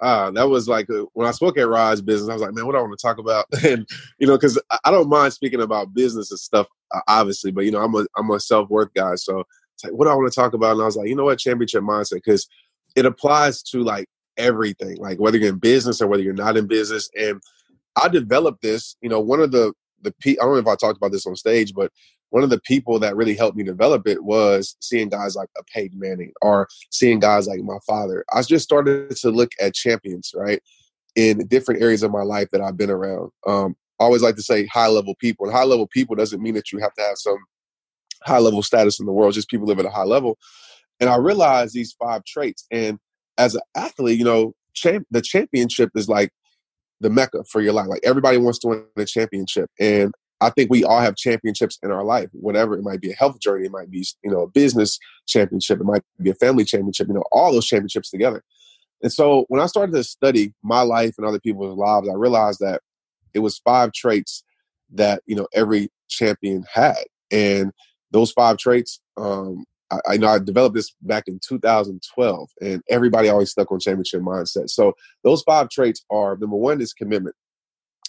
uh, 0.00 0.30
that 0.32 0.48
was 0.48 0.68
like 0.68 0.88
uh, 0.90 1.04
when 1.12 1.28
I 1.28 1.32
spoke 1.32 1.58
at 1.58 1.68
Rise 1.68 2.00
Business, 2.00 2.30
I 2.30 2.32
was 2.32 2.42
like, 2.42 2.54
man, 2.54 2.66
what 2.66 2.72
do 2.72 2.78
I 2.78 2.82
want 2.82 2.98
to 2.98 3.06
talk 3.06 3.18
about? 3.18 3.46
And, 3.64 3.86
you 4.18 4.26
know, 4.26 4.36
because 4.36 4.60
I 4.84 4.90
don't 4.90 5.08
mind 5.08 5.32
speaking 5.32 5.60
about 5.60 5.94
business 5.94 6.30
and 6.30 6.40
stuff, 6.40 6.66
obviously, 7.06 7.50
but, 7.50 7.64
you 7.64 7.70
know, 7.70 7.82
I'm 7.82 7.94
a, 7.94 8.06
I'm 8.16 8.30
a 8.30 8.40
self 8.40 8.70
worth 8.70 8.92
guy. 8.94 9.14
So 9.16 9.44
it's 9.74 9.84
like, 9.84 9.92
what 9.92 10.06
do 10.06 10.10
I 10.10 10.14
want 10.14 10.32
to 10.32 10.34
talk 10.34 10.54
about? 10.54 10.72
And 10.72 10.82
I 10.82 10.86
was 10.86 10.96
like, 10.96 11.08
you 11.08 11.14
know 11.14 11.24
what, 11.24 11.38
championship 11.38 11.82
mindset, 11.82 12.22
because 12.24 12.48
it 12.96 13.06
applies 13.06 13.62
to 13.64 13.82
like 13.82 14.08
everything, 14.36 14.96
like 14.96 15.18
whether 15.18 15.36
you're 15.36 15.50
in 15.50 15.58
business 15.58 16.00
or 16.00 16.06
whether 16.06 16.22
you're 16.22 16.32
not 16.32 16.56
in 16.56 16.66
business. 16.66 17.10
And 17.18 17.40
I 18.02 18.08
developed 18.08 18.62
this, 18.62 18.96
you 19.02 19.08
know, 19.08 19.20
one 19.20 19.40
of 19.40 19.52
the, 19.52 19.72
the, 20.04 20.14
I 20.24 20.44
don't 20.44 20.54
know 20.54 20.58
if 20.58 20.66
I 20.66 20.76
talked 20.76 20.96
about 20.96 21.12
this 21.12 21.26
on 21.26 21.36
stage, 21.36 21.74
but 21.74 21.90
one 22.30 22.42
of 22.42 22.50
the 22.50 22.60
people 22.60 22.98
that 22.98 23.16
really 23.16 23.36
helped 23.36 23.56
me 23.56 23.62
develop 23.62 24.06
it 24.06 24.24
was 24.24 24.76
seeing 24.80 25.08
guys 25.08 25.36
like 25.36 25.48
a 25.58 25.62
Peyton 25.64 25.98
Manning 25.98 26.32
or 26.42 26.68
seeing 26.90 27.20
guys 27.20 27.46
like 27.46 27.60
my 27.60 27.78
father. 27.86 28.24
I 28.32 28.42
just 28.42 28.64
started 28.64 29.10
to 29.10 29.30
look 29.30 29.52
at 29.60 29.74
champions, 29.74 30.32
right, 30.34 30.60
in 31.14 31.46
different 31.46 31.82
areas 31.82 32.02
of 32.02 32.10
my 32.10 32.22
life 32.22 32.48
that 32.52 32.60
I've 32.60 32.76
been 32.76 32.90
around. 32.90 33.30
Um, 33.46 33.76
I 34.00 34.04
always 34.04 34.22
like 34.22 34.36
to 34.36 34.42
say 34.42 34.66
high 34.66 34.88
level 34.88 35.14
people, 35.20 35.46
and 35.46 35.54
high 35.54 35.64
level 35.64 35.86
people 35.86 36.16
doesn't 36.16 36.42
mean 36.42 36.54
that 36.54 36.72
you 36.72 36.78
have 36.80 36.94
to 36.94 37.02
have 37.02 37.18
some 37.18 37.38
high 38.24 38.38
level 38.38 38.62
status 38.62 38.98
in 38.98 39.06
the 39.06 39.12
world. 39.12 39.34
Just 39.34 39.48
people 39.48 39.66
live 39.66 39.78
at 39.78 39.86
a 39.86 39.90
high 39.90 40.04
level. 40.04 40.38
And 41.00 41.10
I 41.10 41.16
realized 41.16 41.74
these 41.74 41.92
five 41.92 42.24
traits. 42.24 42.66
And 42.70 42.98
as 43.38 43.54
an 43.54 43.62
athlete, 43.76 44.18
you 44.18 44.24
know, 44.24 44.54
champ, 44.74 45.06
the 45.10 45.22
championship 45.22 45.90
is 45.94 46.08
like 46.08 46.30
the 47.00 47.10
mecca 47.10 47.44
for 47.44 47.60
your 47.60 47.72
life. 47.72 47.86
Like 47.88 48.02
everybody 48.04 48.38
wants 48.38 48.58
to 48.60 48.68
win 48.68 48.84
a 48.96 49.04
championship. 49.04 49.70
And 49.78 50.12
I 50.40 50.50
think 50.50 50.70
we 50.70 50.84
all 50.84 51.00
have 51.00 51.16
championships 51.16 51.78
in 51.82 51.90
our 51.90 52.04
life, 52.04 52.28
whatever 52.32 52.76
it 52.76 52.82
might 52.82 53.00
be 53.00 53.12
a 53.12 53.14
health 53.14 53.40
journey, 53.40 53.66
it 53.66 53.72
might 53.72 53.90
be, 53.90 54.04
you 54.22 54.30
know, 54.30 54.42
a 54.42 54.48
business 54.48 54.98
championship, 55.26 55.80
it 55.80 55.84
might 55.84 56.02
be 56.20 56.30
a 56.30 56.34
family 56.34 56.64
championship, 56.64 57.08
you 57.08 57.14
know, 57.14 57.24
all 57.32 57.52
those 57.52 57.66
championships 57.66 58.10
together. 58.10 58.42
And 59.02 59.12
so 59.12 59.44
when 59.48 59.60
I 59.60 59.66
started 59.66 59.92
to 59.92 60.04
study 60.04 60.52
my 60.62 60.82
life 60.82 61.14
and 61.18 61.26
other 61.26 61.40
people's 61.40 61.78
lives, 61.78 62.08
I 62.08 62.14
realized 62.14 62.60
that 62.60 62.82
it 63.32 63.40
was 63.40 63.58
five 63.58 63.92
traits 63.92 64.44
that, 64.94 65.22
you 65.26 65.36
know, 65.36 65.46
every 65.54 65.90
champion 66.08 66.64
had. 66.72 67.04
And 67.30 67.72
those 68.10 68.32
five 68.32 68.58
traits, 68.58 69.00
um, 69.16 69.64
I, 69.90 69.98
I, 70.08 70.16
know 70.16 70.28
I 70.28 70.38
developed 70.38 70.74
this 70.74 70.94
back 71.02 71.24
in 71.26 71.40
2012, 71.46 72.50
and 72.60 72.82
everybody 72.88 73.28
always 73.28 73.50
stuck 73.50 73.70
on 73.70 73.80
championship 73.80 74.22
mindset. 74.22 74.70
So 74.70 74.94
those 75.22 75.42
five 75.42 75.68
traits 75.68 76.04
are 76.10 76.36
number 76.36 76.56
one 76.56 76.80
is 76.80 76.92
commitment, 76.92 77.36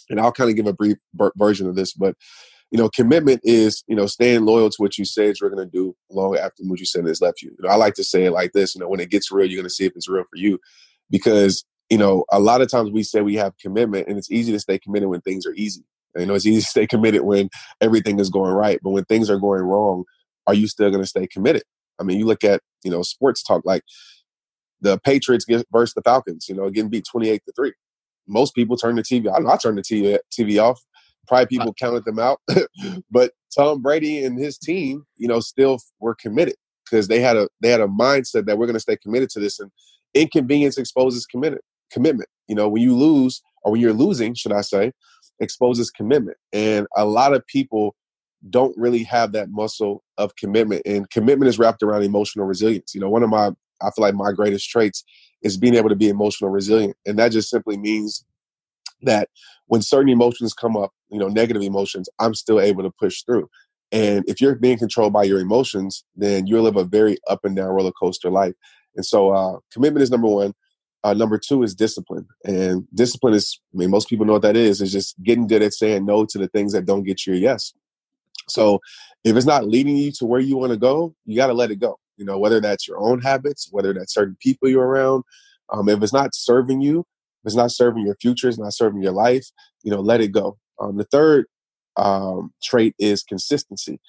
and 0.08 0.20
I'll 0.20 0.32
kind 0.32 0.50
of 0.50 0.56
give 0.56 0.66
a 0.66 0.72
brief 0.72 0.96
version 1.36 1.68
of 1.68 1.76
this, 1.76 1.92
but 1.92 2.16
you 2.70 2.78
know, 2.78 2.88
commitment 2.88 3.40
is 3.44 3.84
you 3.86 3.94
know 3.94 4.06
staying 4.06 4.44
loyal 4.44 4.70
to 4.70 4.76
what 4.78 4.98
you 4.98 5.04
said 5.04 5.36
you're 5.40 5.50
going 5.50 5.64
to 5.64 5.70
do 5.70 5.94
long 6.10 6.36
after 6.36 6.64
what 6.64 6.80
you 6.80 6.86
said 6.86 7.06
has 7.06 7.20
left 7.20 7.42
you. 7.42 7.50
you 7.50 7.66
know, 7.66 7.68
I 7.68 7.76
like 7.76 7.94
to 7.94 8.04
say 8.04 8.24
it 8.24 8.32
like 8.32 8.52
this: 8.52 8.74
you 8.74 8.80
know, 8.80 8.88
when 8.88 9.00
it 9.00 9.10
gets 9.10 9.30
real, 9.30 9.46
you're 9.46 9.58
going 9.60 9.68
to 9.68 9.74
see 9.74 9.86
if 9.86 9.92
it's 9.94 10.08
real 10.08 10.24
for 10.24 10.36
you, 10.36 10.58
because 11.10 11.64
you 11.90 11.98
know, 11.98 12.24
a 12.32 12.40
lot 12.40 12.60
of 12.60 12.70
times 12.70 12.90
we 12.90 13.02
say 13.02 13.20
we 13.20 13.36
have 13.36 13.56
commitment, 13.58 14.08
and 14.08 14.18
it's 14.18 14.30
easy 14.30 14.52
to 14.52 14.60
stay 14.60 14.78
committed 14.78 15.08
when 15.08 15.20
things 15.20 15.46
are 15.46 15.54
easy. 15.54 15.84
You 16.16 16.26
know, 16.26 16.34
it's 16.34 16.46
easy 16.46 16.60
to 16.60 16.66
stay 16.66 16.86
committed 16.86 17.22
when 17.22 17.50
everything 17.80 18.18
is 18.18 18.30
going 18.30 18.52
right, 18.52 18.80
but 18.82 18.90
when 18.90 19.04
things 19.04 19.30
are 19.30 19.38
going 19.38 19.62
wrong, 19.62 20.04
are 20.46 20.54
you 20.54 20.66
still 20.66 20.90
going 20.90 21.02
to 21.02 21.08
stay 21.08 21.26
committed? 21.26 21.62
I 21.98 22.04
mean, 22.04 22.18
you 22.18 22.26
look 22.26 22.44
at 22.44 22.60
you 22.84 22.90
know 22.90 23.02
sports 23.02 23.42
talk 23.42 23.62
like 23.64 23.82
the 24.80 24.98
Patriots 24.98 25.44
get 25.44 25.66
versus 25.72 25.94
the 25.94 26.02
Falcons. 26.02 26.46
You 26.48 26.54
know, 26.54 26.68
getting 26.70 26.90
beat 26.90 27.06
twenty 27.10 27.28
eight 27.28 27.42
to 27.46 27.52
three. 27.52 27.72
Most 28.28 28.54
people 28.54 28.76
turn 28.76 28.96
the 28.96 29.02
TV. 29.02 29.32
I, 29.34 29.38
know 29.38 29.50
I 29.50 29.56
turn 29.56 29.76
the 29.76 29.82
TV, 29.82 30.18
TV 30.32 30.62
off. 30.62 30.80
Probably 31.28 31.44
uh 31.44 31.48
people 31.48 31.74
counted 31.74 32.04
them 32.04 32.18
out, 32.18 32.40
but 33.10 33.32
Tom 33.56 33.82
Brady 33.82 34.24
and 34.24 34.38
his 34.38 34.58
team, 34.58 35.04
you 35.16 35.26
know, 35.26 35.40
still 35.40 35.78
were 36.00 36.14
committed 36.14 36.54
because 36.84 37.08
they 37.08 37.20
had 37.20 37.36
a 37.36 37.48
they 37.60 37.68
had 37.68 37.80
a 37.80 37.88
mindset 37.88 38.46
that 38.46 38.58
we're 38.58 38.66
going 38.66 38.74
to 38.74 38.80
stay 38.80 38.96
committed 38.96 39.30
to 39.30 39.40
this, 39.40 39.58
and 39.58 39.70
inconvenience 40.14 40.78
exposes 40.78 41.26
committed 41.26 41.60
commitment. 41.90 42.28
You 42.48 42.54
know, 42.54 42.68
when 42.68 42.82
you 42.82 42.96
lose 42.96 43.42
or 43.62 43.72
when 43.72 43.80
you're 43.80 43.92
losing, 43.92 44.34
should 44.34 44.52
I 44.52 44.60
say, 44.60 44.92
exposes 45.40 45.90
commitment. 45.90 46.36
And 46.52 46.86
a 46.96 47.04
lot 47.04 47.34
of 47.34 47.46
people 47.46 47.94
don't 48.50 48.76
really 48.76 49.02
have 49.04 49.32
that 49.32 49.50
muscle 49.50 50.02
of 50.18 50.34
commitment. 50.36 50.82
And 50.86 51.08
commitment 51.10 51.48
is 51.48 51.58
wrapped 51.58 51.82
around 51.82 52.02
emotional 52.02 52.46
resilience. 52.46 52.94
You 52.94 53.00
know, 53.00 53.08
one 53.08 53.22
of 53.22 53.30
my, 53.30 53.48
I 53.82 53.90
feel 53.90 54.02
like 54.02 54.14
my 54.14 54.32
greatest 54.32 54.68
traits 54.68 55.04
is 55.42 55.56
being 55.56 55.74
able 55.74 55.88
to 55.88 55.96
be 55.96 56.08
emotional 56.08 56.50
resilient. 56.50 56.96
And 57.06 57.18
that 57.18 57.32
just 57.32 57.50
simply 57.50 57.76
means 57.76 58.24
that 59.02 59.28
when 59.66 59.82
certain 59.82 60.08
emotions 60.08 60.54
come 60.54 60.76
up, 60.76 60.92
you 61.10 61.18
know, 61.18 61.28
negative 61.28 61.62
emotions, 61.62 62.08
I'm 62.18 62.34
still 62.34 62.60
able 62.60 62.82
to 62.82 62.90
push 62.98 63.22
through. 63.22 63.48
And 63.92 64.24
if 64.28 64.40
you're 64.40 64.56
being 64.56 64.78
controlled 64.78 65.12
by 65.12 65.24
your 65.24 65.38
emotions, 65.38 66.04
then 66.16 66.46
you'll 66.46 66.62
live 66.62 66.76
a 66.76 66.84
very 66.84 67.18
up 67.28 67.44
and 67.44 67.54
down 67.54 67.68
roller 67.68 67.92
coaster 67.92 68.30
life. 68.30 68.54
And 68.96 69.04
so, 69.04 69.30
uh, 69.30 69.58
commitment 69.72 70.02
is 70.02 70.10
number 70.10 70.28
one. 70.28 70.54
Uh, 71.04 71.14
number 71.14 71.38
two 71.38 71.62
is 71.62 71.74
discipline. 71.74 72.26
And 72.44 72.84
discipline 72.92 73.34
is, 73.34 73.60
I 73.72 73.78
mean, 73.78 73.90
most 73.90 74.08
people 74.08 74.26
know 74.26 74.32
what 74.32 74.42
that 74.42 74.56
is, 74.56 74.80
is 74.80 74.90
just 74.90 75.14
getting 75.22 75.46
good 75.46 75.62
at 75.62 75.72
saying 75.72 76.04
no 76.04 76.24
to 76.24 76.38
the 76.38 76.48
things 76.48 76.72
that 76.72 76.86
don't 76.86 77.04
get 77.04 77.26
you 77.26 77.34
a 77.34 77.36
yes. 77.36 77.72
So 78.48 78.80
if 79.24 79.36
it's 79.36 79.46
not 79.46 79.66
leading 79.66 79.96
you 79.96 80.12
to 80.12 80.26
where 80.26 80.40
you 80.40 80.56
want 80.56 80.72
to 80.72 80.78
go, 80.78 81.14
you 81.24 81.36
got 81.36 81.48
to 81.48 81.54
let 81.54 81.70
it 81.70 81.80
go. 81.80 81.98
You 82.16 82.24
know, 82.24 82.38
whether 82.38 82.60
that's 82.60 82.88
your 82.88 82.98
own 82.98 83.20
habits, 83.20 83.68
whether 83.70 83.92
that's 83.92 84.14
certain 84.14 84.36
people 84.40 84.68
you're 84.68 84.86
around, 84.86 85.24
um, 85.72 85.88
if 85.88 86.02
it's 86.02 86.12
not 86.12 86.34
serving 86.34 86.80
you, 86.80 87.00
if 87.00 87.46
it's 87.46 87.56
not 87.56 87.72
serving 87.72 88.06
your 88.06 88.16
future, 88.20 88.48
it's 88.48 88.58
not 88.58 88.72
serving 88.72 89.02
your 89.02 89.12
life, 89.12 89.46
you 89.82 89.90
know, 89.90 90.00
let 90.00 90.20
it 90.20 90.28
go. 90.28 90.56
Um, 90.80 90.96
the 90.96 91.04
third 91.04 91.46
um, 91.96 92.52
trait 92.62 92.94
is 92.98 93.22
consistency. 93.22 94.00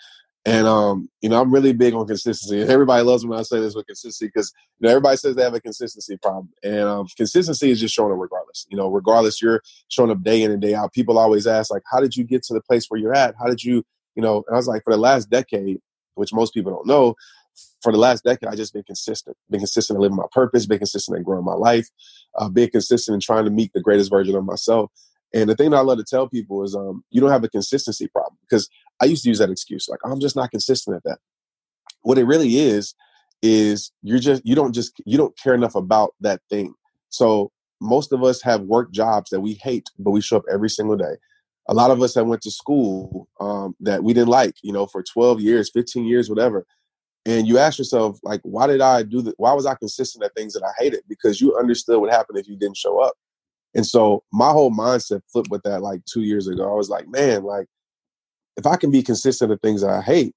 And 0.45 0.65
um, 0.65 1.09
you 1.21 1.27
know, 1.27 1.41
I'm 1.41 1.53
really 1.53 1.73
big 1.73 1.93
on 1.93 2.07
consistency. 2.07 2.61
Everybody 2.61 3.03
loves 3.03 3.25
when 3.25 3.37
I 3.37 3.41
say 3.41 3.59
this 3.59 3.75
with 3.75 3.85
consistency 3.85 4.27
because 4.27 4.53
you 4.79 4.85
know 4.85 4.91
everybody 4.91 5.17
says 5.17 5.35
they 5.35 5.43
have 5.43 5.53
a 5.53 5.59
consistency 5.59 6.15
problem, 6.15 6.49
and 6.63 6.83
um, 6.83 7.05
consistency 7.17 7.69
is 7.69 7.81
just 7.81 7.93
showing 7.93 8.13
up 8.13 8.17
regardless. 8.17 8.65
You 8.69 8.77
know, 8.77 8.87
regardless, 8.87 9.41
you're 9.41 9.61
showing 9.89 10.09
up 10.09 10.23
day 10.23 10.43
in 10.43 10.51
and 10.51 10.61
day 10.61 10.73
out. 10.73 10.93
People 10.93 11.17
always 11.17 11.47
ask 11.47 11.69
like, 11.69 11.83
"How 11.91 11.99
did 11.99 12.15
you 12.15 12.23
get 12.23 12.43
to 12.43 12.53
the 12.53 12.61
place 12.61 12.85
where 12.87 12.97
you're 12.97 13.13
at? 13.13 13.35
How 13.37 13.47
did 13.47 13.61
you?" 13.61 13.83
You 14.17 14.23
know, 14.23 14.43
and 14.47 14.55
I 14.55 14.57
was 14.57 14.67
like, 14.67 14.83
for 14.83 14.91
the 14.91 14.99
last 14.99 15.29
decade, 15.29 15.79
which 16.15 16.33
most 16.33 16.53
people 16.53 16.71
don't 16.71 16.87
know, 16.87 17.15
for 17.81 17.91
the 17.91 17.99
last 17.99 18.23
decade, 18.23 18.49
I 18.49 18.55
just 18.55 18.73
been 18.73 18.83
consistent, 18.83 19.37
been 19.49 19.59
consistent 19.59 19.97
in 19.97 20.01
living 20.01 20.17
my 20.17 20.25
purpose, 20.31 20.65
been 20.65 20.79
consistent 20.79 21.17
in 21.17 21.23
growing 21.23 21.45
my 21.45 21.53
life, 21.53 21.87
uh, 22.35 22.49
being 22.49 22.71
consistent 22.71 23.13
in 23.13 23.21
trying 23.21 23.45
to 23.45 23.51
meet 23.51 23.71
the 23.73 23.81
greatest 23.81 24.09
version 24.09 24.35
of 24.35 24.43
myself. 24.43 24.91
And 25.35 25.47
the 25.47 25.55
thing 25.55 25.69
that 25.69 25.77
I 25.77 25.81
love 25.81 25.99
to 25.99 26.03
tell 26.03 26.27
people 26.27 26.63
is, 26.63 26.75
um, 26.75 27.03
you 27.11 27.21
don't 27.21 27.29
have 27.29 27.43
a 27.43 27.49
consistency 27.49 28.07
problem 28.07 28.37
because 28.41 28.67
I 28.99 29.05
used 29.05 29.23
to 29.23 29.29
use 29.29 29.37
that 29.37 29.51
excuse, 29.51 29.87
like 29.87 29.99
I'm 30.03 30.19
just 30.19 30.35
not 30.35 30.49
consistent 30.49 30.95
at 30.95 31.03
that. 31.03 31.19
What 32.01 32.17
it 32.17 32.25
really 32.25 32.57
is, 32.57 32.95
is 33.43 33.91
you're 34.01 34.19
just 34.19 34.43
you 34.45 34.55
don't 34.55 34.73
just 34.73 34.93
you 35.05 35.17
don't 35.17 35.37
care 35.37 35.53
enough 35.53 35.75
about 35.75 36.15
that 36.21 36.41
thing. 36.49 36.73
So 37.09 37.51
most 37.79 38.11
of 38.11 38.23
us 38.23 38.41
have 38.41 38.61
work 38.61 38.91
jobs 38.91 39.29
that 39.29 39.41
we 39.41 39.59
hate, 39.61 39.87
but 39.99 40.11
we 40.11 40.21
show 40.21 40.37
up 40.37 40.43
every 40.51 40.69
single 40.69 40.97
day. 40.97 41.17
A 41.69 41.73
lot 41.73 41.91
of 41.91 42.01
us 42.01 42.13
that 42.13 42.25
went 42.25 42.41
to 42.43 42.51
school 42.51 43.27
um, 43.39 43.75
that 43.81 44.03
we 44.03 44.13
didn't 44.13 44.29
like, 44.29 44.55
you 44.61 44.71
know, 44.71 44.87
for 44.87 45.03
12 45.03 45.41
years, 45.41 45.69
15 45.73 46.05
years, 46.05 46.29
whatever. 46.29 46.65
And 47.25 47.45
you 47.45 47.57
ask 47.57 47.77
yourself, 47.77 48.19
like, 48.23 48.39
why 48.43 48.67
did 48.67 48.79
I 48.79 49.03
do 49.03 49.21
that? 49.23 49.35
Why 49.37 49.51
was 49.51 49.65
I 49.65 49.75
consistent 49.75 50.23
at 50.23 50.33
things 50.33 50.53
that 50.53 50.63
I 50.63 50.71
hated? 50.81 51.01
Because 51.09 51.41
you 51.41 51.57
understood 51.57 51.99
what 51.99 52.11
happened 52.11 52.39
if 52.39 52.47
you 52.47 52.55
didn't 52.55 52.77
show 52.77 52.99
up. 52.99 53.15
And 53.75 53.85
so 53.85 54.23
my 54.31 54.49
whole 54.49 54.71
mindset 54.71 55.21
flipped 55.31 55.51
with 55.51 55.63
that 55.63 55.81
like 55.81 56.01
two 56.05 56.21
years 56.21 56.47
ago. 56.47 56.71
I 56.71 56.75
was 56.75 56.89
like, 56.89 57.07
man, 57.09 57.43
like 57.43 57.67
if 58.55 58.65
I 58.65 58.77
can 58.77 58.91
be 58.91 59.03
consistent 59.03 59.51
at 59.51 59.61
things 59.61 59.81
that 59.81 59.89
I 59.89 60.01
hate, 60.01 60.33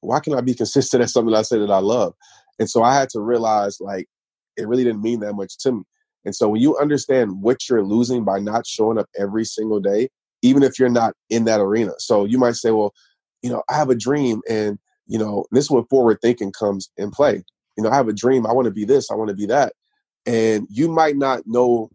why 0.00 0.18
can 0.18 0.34
I 0.34 0.40
be 0.40 0.54
consistent 0.54 1.02
at 1.02 1.10
something 1.10 1.32
that 1.32 1.38
I 1.38 1.42
say 1.42 1.58
that 1.58 1.70
I 1.70 1.78
love? 1.78 2.14
And 2.58 2.68
so 2.68 2.82
I 2.82 2.94
had 2.94 3.08
to 3.10 3.20
realize 3.20 3.80
like 3.80 4.08
it 4.56 4.68
really 4.68 4.84
didn't 4.84 5.02
mean 5.02 5.20
that 5.20 5.34
much 5.34 5.56
to 5.58 5.72
me. 5.72 5.82
And 6.24 6.34
so 6.34 6.48
when 6.48 6.60
you 6.60 6.76
understand 6.76 7.40
what 7.40 7.68
you're 7.68 7.84
losing 7.84 8.24
by 8.24 8.38
not 8.38 8.66
showing 8.66 8.98
up 8.98 9.08
every 9.18 9.44
single 9.44 9.80
day, 9.80 10.08
even 10.42 10.62
if 10.62 10.78
you're 10.78 10.88
not 10.88 11.14
in 11.30 11.44
that 11.44 11.60
arena. 11.60 11.92
So 11.98 12.24
you 12.24 12.38
might 12.38 12.56
say, 12.56 12.70
well, 12.70 12.92
you 13.42 13.50
know, 13.50 13.62
I 13.68 13.76
have 13.76 13.90
a 13.90 13.94
dream 13.94 14.40
and, 14.48 14.78
you 15.06 15.18
know, 15.18 15.44
this 15.50 15.64
is 15.64 15.70
where 15.70 15.84
forward 15.84 16.18
thinking 16.20 16.52
comes 16.52 16.90
in 16.96 17.10
play. 17.10 17.42
You 17.76 17.84
know, 17.84 17.90
I 17.90 17.96
have 17.96 18.08
a 18.08 18.12
dream. 18.12 18.46
I 18.46 18.52
want 18.52 18.66
to 18.66 18.72
be 18.72 18.84
this. 18.84 19.10
I 19.10 19.14
want 19.14 19.30
to 19.30 19.36
be 19.36 19.46
that. 19.46 19.72
And 20.26 20.66
you 20.70 20.88
might 20.88 21.16
not 21.16 21.42
know 21.46 21.90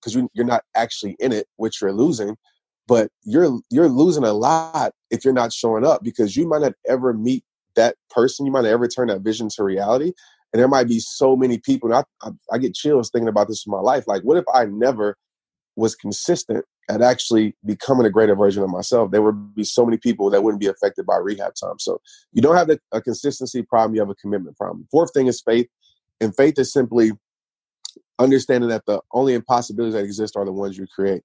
because 0.00 0.14
you, 0.14 0.28
you're 0.34 0.44
not 0.44 0.64
actually 0.74 1.16
in 1.20 1.32
it, 1.32 1.46
which 1.56 1.80
you're 1.80 1.92
losing 1.92 2.36
but 2.86 3.10
you're 3.24 3.58
you're 3.70 3.88
losing 3.88 4.24
a 4.24 4.32
lot 4.32 4.92
if 5.10 5.24
you're 5.24 5.34
not 5.34 5.52
showing 5.52 5.84
up 5.84 6.02
because 6.02 6.36
you 6.36 6.46
might 6.46 6.62
not 6.62 6.74
ever 6.86 7.12
meet 7.12 7.44
that 7.74 7.96
person 8.10 8.44
you 8.46 8.52
might 8.52 8.62
not 8.62 8.70
ever 8.70 8.88
turn 8.88 9.08
that 9.08 9.22
vision 9.22 9.48
to 9.48 9.64
reality 9.64 10.12
and 10.52 10.60
there 10.60 10.68
might 10.68 10.88
be 10.88 11.00
so 11.00 11.36
many 11.36 11.58
people 11.58 11.92
I, 11.94 12.04
I, 12.22 12.30
I 12.52 12.58
get 12.58 12.74
chills 12.74 13.10
thinking 13.10 13.28
about 13.28 13.48
this 13.48 13.64
in 13.66 13.70
my 13.70 13.80
life 13.80 14.06
like 14.06 14.22
what 14.22 14.36
if 14.36 14.44
i 14.52 14.64
never 14.66 15.16
was 15.76 15.94
consistent 15.94 16.64
at 16.88 17.00
actually 17.00 17.54
becoming 17.64 18.06
a 18.06 18.10
greater 18.10 18.34
version 18.34 18.62
of 18.62 18.70
myself 18.70 19.10
there 19.10 19.22
would 19.22 19.54
be 19.54 19.64
so 19.64 19.84
many 19.84 19.96
people 19.96 20.30
that 20.30 20.42
wouldn't 20.42 20.60
be 20.60 20.66
affected 20.66 21.06
by 21.06 21.16
rehab 21.16 21.52
time 21.54 21.78
so 21.78 22.00
you 22.32 22.42
don't 22.42 22.56
have 22.56 22.68
the, 22.68 22.78
a 22.92 23.00
consistency 23.00 23.62
problem 23.62 23.94
you 23.94 24.00
have 24.00 24.10
a 24.10 24.14
commitment 24.16 24.56
problem 24.56 24.86
fourth 24.90 25.12
thing 25.12 25.26
is 25.26 25.40
faith 25.40 25.68
and 26.20 26.34
faith 26.36 26.58
is 26.58 26.72
simply 26.72 27.12
understanding 28.18 28.68
that 28.68 28.84
the 28.86 29.00
only 29.12 29.34
impossibilities 29.34 29.94
that 29.94 30.04
exist 30.04 30.36
are 30.36 30.44
the 30.44 30.52
ones 30.52 30.76
you 30.76 30.86
create 30.94 31.22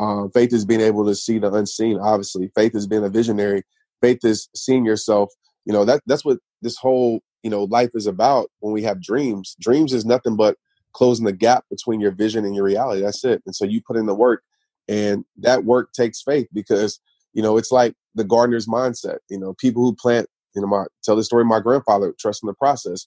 um, 0.00 0.30
faith 0.30 0.54
is 0.54 0.64
being 0.64 0.80
able 0.80 1.04
to 1.04 1.14
see 1.14 1.38
the 1.38 1.52
unseen. 1.52 1.98
Obviously, 1.98 2.50
faith 2.54 2.74
is 2.74 2.86
being 2.86 3.04
a 3.04 3.10
visionary. 3.10 3.62
Faith 4.00 4.24
is 4.24 4.48
seeing 4.56 4.86
yourself. 4.86 5.30
You 5.66 5.74
know 5.74 5.84
that 5.84 6.00
that's 6.06 6.24
what 6.24 6.38
this 6.62 6.78
whole 6.78 7.20
you 7.42 7.50
know 7.50 7.64
life 7.64 7.90
is 7.92 8.06
about. 8.06 8.50
When 8.60 8.72
we 8.72 8.82
have 8.82 9.02
dreams, 9.02 9.54
dreams 9.60 9.92
is 9.92 10.06
nothing 10.06 10.36
but 10.36 10.56
closing 10.92 11.26
the 11.26 11.34
gap 11.34 11.64
between 11.70 12.00
your 12.00 12.12
vision 12.12 12.46
and 12.46 12.54
your 12.54 12.64
reality. 12.64 13.02
That's 13.02 13.24
it. 13.24 13.42
And 13.44 13.54
so 13.54 13.66
you 13.66 13.82
put 13.86 13.98
in 13.98 14.06
the 14.06 14.14
work, 14.14 14.42
and 14.90 15.24
that 15.38 15.64
work 15.64 15.92
takes 15.92 16.20
faith 16.20 16.48
because 16.52 17.00
you 17.32 17.42
know 17.42 17.56
it's 17.56 17.70
like 17.72 17.94
the 18.14 18.24
gardener's 18.24 18.66
mindset. 18.66 19.18
You 19.30 19.38
know, 19.38 19.54
people 19.54 19.82
who 19.82 19.94
plant. 19.94 20.26
You 20.54 20.60
know, 20.60 20.66
my 20.66 20.84
tell 21.04 21.14
the 21.14 21.22
story. 21.22 21.42
Of 21.42 21.46
my 21.46 21.60
grandfather 21.60 22.12
trusting 22.18 22.46
the 22.46 22.54
process. 22.54 23.06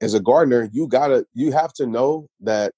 As 0.00 0.14
a 0.14 0.20
gardener, 0.20 0.68
you 0.72 0.86
gotta 0.86 1.26
you 1.34 1.52
have 1.52 1.72
to 1.74 1.86
know 1.86 2.28
that 2.40 2.72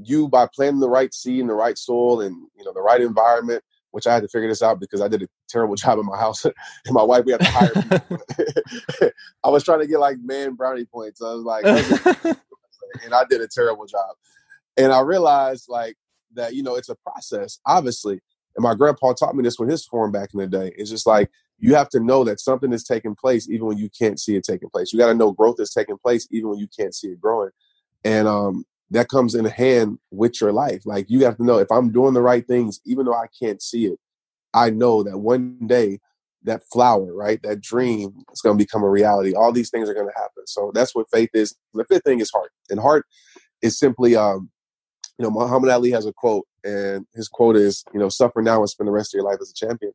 you 0.00 0.28
by 0.28 0.48
planting 0.54 0.80
the 0.80 0.88
right 0.88 1.12
seed 1.12 1.40
in 1.40 1.48
the 1.48 1.54
right 1.54 1.76
soil 1.76 2.20
and 2.20 2.36
you 2.56 2.64
know 2.64 2.72
the 2.72 2.80
right 2.80 3.00
environment 3.00 3.62
which 3.90 4.06
I 4.06 4.14
had 4.14 4.22
to 4.22 4.28
figure 4.28 4.48
this 4.48 4.62
out 4.62 4.80
because 4.80 5.00
I 5.00 5.08
did 5.08 5.22
a 5.22 5.28
terrible 5.48 5.74
job 5.76 5.98
in 5.98 6.06
my 6.06 6.18
house. 6.18 6.44
and 6.44 6.54
my 6.90 7.02
wife, 7.02 7.24
we 7.24 7.32
had 7.32 7.40
to 7.40 7.50
hire. 7.50 9.12
I 9.44 9.48
was 9.48 9.64
trying 9.64 9.80
to 9.80 9.86
get 9.86 9.98
like 9.98 10.18
man 10.22 10.54
brownie 10.54 10.84
points. 10.84 11.22
I 11.22 11.32
was 11.32 11.42
like, 11.42 11.64
and 13.04 13.14
I 13.14 13.24
did 13.28 13.40
a 13.40 13.48
terrible 13.48 13.86
job. 13.86 14.14
And 14.76 14.92
I 14.92 15.00
realized 15.00 15.66
like 15.68 15.96
that, 16.34 16.54
you 16.54 16.62
know, 16.62 16.76
it's 16.76 16.88
a 16.88 16.96
process, 16.96 17.58
obviously. 17.66 18.20
And 18.56 18.62
my 18.62 18.74
grandpa 18.74 19.12
taught 19.12 19.36
me 19.36 19.42
this 19.42 19.58
with 19.58 19.70
his 19.70 19.86
form 19.86 20.10
back 20.10 20.30
in 20.34 20.40
the 20.40 20.46
day. 20.46 20.72
It's 20.76 20.90
just 20.90 21.06
like 21.06 21.30
you 21.58 21.74
have 21.74 21.88
to 21.90 22.00
know 22.00 22.24
that 22.24 22.40
something 22.40 22.72
is 22.72 22.84
taking 22.84 23.14
place 23.14 23.48
even 23.48 23.66
when 23.66 23.78
you 23.78 23.88
can't 23.96 24.18
see 24.18 24.36
it 24.36 24.44
taking 24.44 24.70
place. 24.70 24.92
You 24.92 24.98
got 24.98 25.08
to 25.08 25.14
know 25.14 25.32
growth 25.32 25.56
is 25.58 25.72
taking 25.72 25.98
place 25.98 26.26
even 26.30 26.50
when 26.50 26.58
you 26.58 26.68
can't 26.76 26.94
see 26.94 27.08
it 27.08 27.20
growing. 27.20 27.50
And 28.04 28.26
um, 28.26 28.64
that 28.90 29.08
comes 29.08 29.34
in 29.34 29.44
hand 29.44 29.98
with 30.10 30.40
your 30.40 30.52
life. 30.52 30.86
Like 30.86 31.06
you 31.08 31.24
have 31.24 31.36
to 31.36 31.44
know 31.44 31.58
if 31.58 31.70
I'm 31.70 31.92
doing 31.92 32.14
the 32.14 32.22
right 32.22 32.46
things, 32.46 32.80
even 32.84 33.06
though 33.06 33.14
I 33.14 33.26
can't 33.40 33.62
see 33.62 33.86
it, 33.86 33.98
I 34.54 34.70
know 34.70 35.02
that 35.02 35.18
one 35.18 35.66
day 35.66 36.00
that 36.44 36.62
flower, 36.72 37.12
right, 37.12 37.42
that 37.42 37.60
dream 37.60 38.24
is 38.32 38.40
going 38.40 38.56
to 38.56 38.64
become 38.64 38.82
a 38.82 38.88
reality. 38.88 39.34
All 39.34 39.52
these 39.52 39.70
things 39.70 39.88
are 39.88 39.94
going 39.94 40.08
to 40.08 40.18
happen. 40.18 40.46
So 40.46 40.70
that's 40.74 40.94
what 40.94 41.10
faith 41.12 41.30
is. 41.34 41.54
The 41.74 41.84
fifth 41.84 42.04
thing 42.04 42.20
is 42.20 42.30
heart, 42.30 42.52
and 42.70 42.80
heart 42.80 43.06
is 43.60 43.78
simply, 43.78 44.16
um, 44.16 44.50
you 45.18 45.24
know, 45.24 45.30
Muhammad 45.30 45.70
Ali 45.70 45.90
has 45.90 46.06
a 46.06 46.12
quote, 46.12 46.46
and 46.64 47.06
his 47.14 47.28
quote 47.28 47.56
is, 47.56 47.84
you 47.92 47.98
know, 47.98 48.08
suffer 48.08 48.42
now 48.42 48.60
and 48.60 48.70
spend 48.70 48.88
the 48.88 48.92
rest 48.92 49.14
of 49.14 49.18
your 49.18 49.28
life 49.28 49.38
as 49.40 49.50
a 49.50 49.54
champion. 49.54 49.92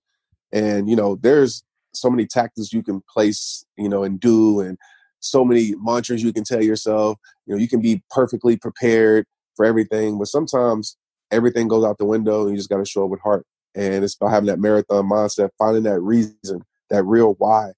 And 0.51 0.89
you 0.89 0.95
know, 0.95 1.15
there's 1.15 1.63
so 1.93 2.09
many 2.09 2.25
tactics 2.25 2.73
you 2.73 2.83
can 2.83 3.01
place, 3.09 3.65
you 3.77 3.89
know, 3.89 4.03
and 4.03 4.19
do, 4.19 4.59
and 4.59 4.77
so 5.19 5.45
many 5.45 5.75
mantras 5.81 6.23
you 6.23 6.33
can 6.33 6.43
tell 6.43 6.61
yourself. 6.61 7.17
You 7.45 7.55
know, 7.55 7.61
you 7.61 7.67
can 7.67 7.81
be 7.81 8.03
perfectly 8.09 8.57
prepared 8.57 9.25
for 9.55 9.65
everything, 9.65 10.17
but 10.17 10.27
sometimes 10.27 10.97
everything 11.31 11.67
goes 11.67 11.85
out 11.85 11.97
the 11.97 12.05
window, 12.05 12.41
and 12.41 12.51
you 12.51 12.57
just 12.57 12.69
got 12.69 12.77
to 12.77 12.85
show 12.85 13.05
up 13.05 13.09
with 13.09 13.21
heart. 13.21 13.45
And 13.75 14.03
it's 14.03 14.15
about 14.15 14.31
having 14.31 14.47
that 14.47 14.59
marathon 14.59 15.09
mindset, 15.09 15.49
finding 15.57 15.83
that 15.83 15.99
reason, 16.01 16.61
that 16.89 17.03
real 17.05 17.35
why 17.39 17.71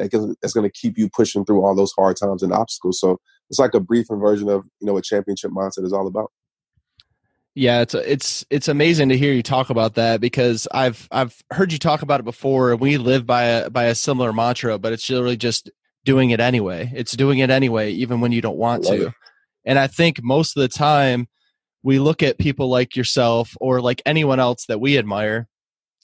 that 0.00 0.10
can, 0.10 0.34
that's 0.40 0.54
going 0.54 0.68
to 0.68 0.78
keep 0.78 0.98
you 0.98 1.08
pushing 1.08 1.44
through 1.44 1.64
all 1.64 1.74
those 1.74 1.92
hard 1.92 2.16
times 2.16 2.42
and 2.42 2.52
obstacles. 2.52 2.98
So 3.00 3.18
it's 3.48 3.58
like 3.58 3.74
a 3.74 3.80
brief 3.80 4.06
version 4.10 4.48
of 4.48 4.64
you 4.80 4.86
know 4.86 4.94
what 4.94 5.04
championship 5.04 5.50
mindset 5.50 5.84
is 5.84 5.92
all 5.92 6.06
about. 6.06 6.32
Yeah, 7.54 7.80
it's 7.80 7.94
it's 7.94 8.46
it's 8.48 8.68
amazing 8.68 9.08
to 9.08 9.18
hear 9.18 9.32
you 9.32 9.42
talk 9.42 9.70
about 9.70 9.94
that 9.94 10.20
because 10.20 10.68
I've 10.72 11.08
I've 11.10 11.42
heard 11.50 11.72
you 11.72 11.78
talk 11.78 12.02
about 12.02 12.20
it 12.20 12.24
before, 12.24 12.70
and 12.72 12.80
we 12.80 12.96
live 12.96 13.26
by 13.26 13.42
a 13.44 13.70
by 13.70 13.84
a 13.84 13.94
similar 13.94 14.32
mantra, 14.32 14.78
but 14.78 14.92
it's 14.92 15.10
really 15.10 15.36
just 15.36 15.68
doing 16.04 16.30
it 16.30 16.38
anyway. 16.38 16.92
It's 16.94 17.12
doing 17.12 17.40
it 17.40 17.50
anyway, 17.50 17.90
even 17.92 18.20
when 18.20 18.30
you 18.30 18.40
don't 18.40 18.56
want 18.56 18.84
to. 18.84 19.08
It. 19.08 19.14
And 19.64 19.78
I 19.78 19.88
think 19.88 20.22
most 20.22 20.56
of 20.56 20.60
the 20.60 20.68
time 20.68 21.26
we 21.82 21.98
look 21.98 22.22
at 22.22 22.38
people 22.38 22.68
like 22.68 22.94
yourself 22.94 23.56
or 23.60 23.80
like 23.80 24.00
anyone 24.06 24.38
else 24.38 24.66
that 24.66 24.80
we 24.80 24.96
admire, 24.96 25.48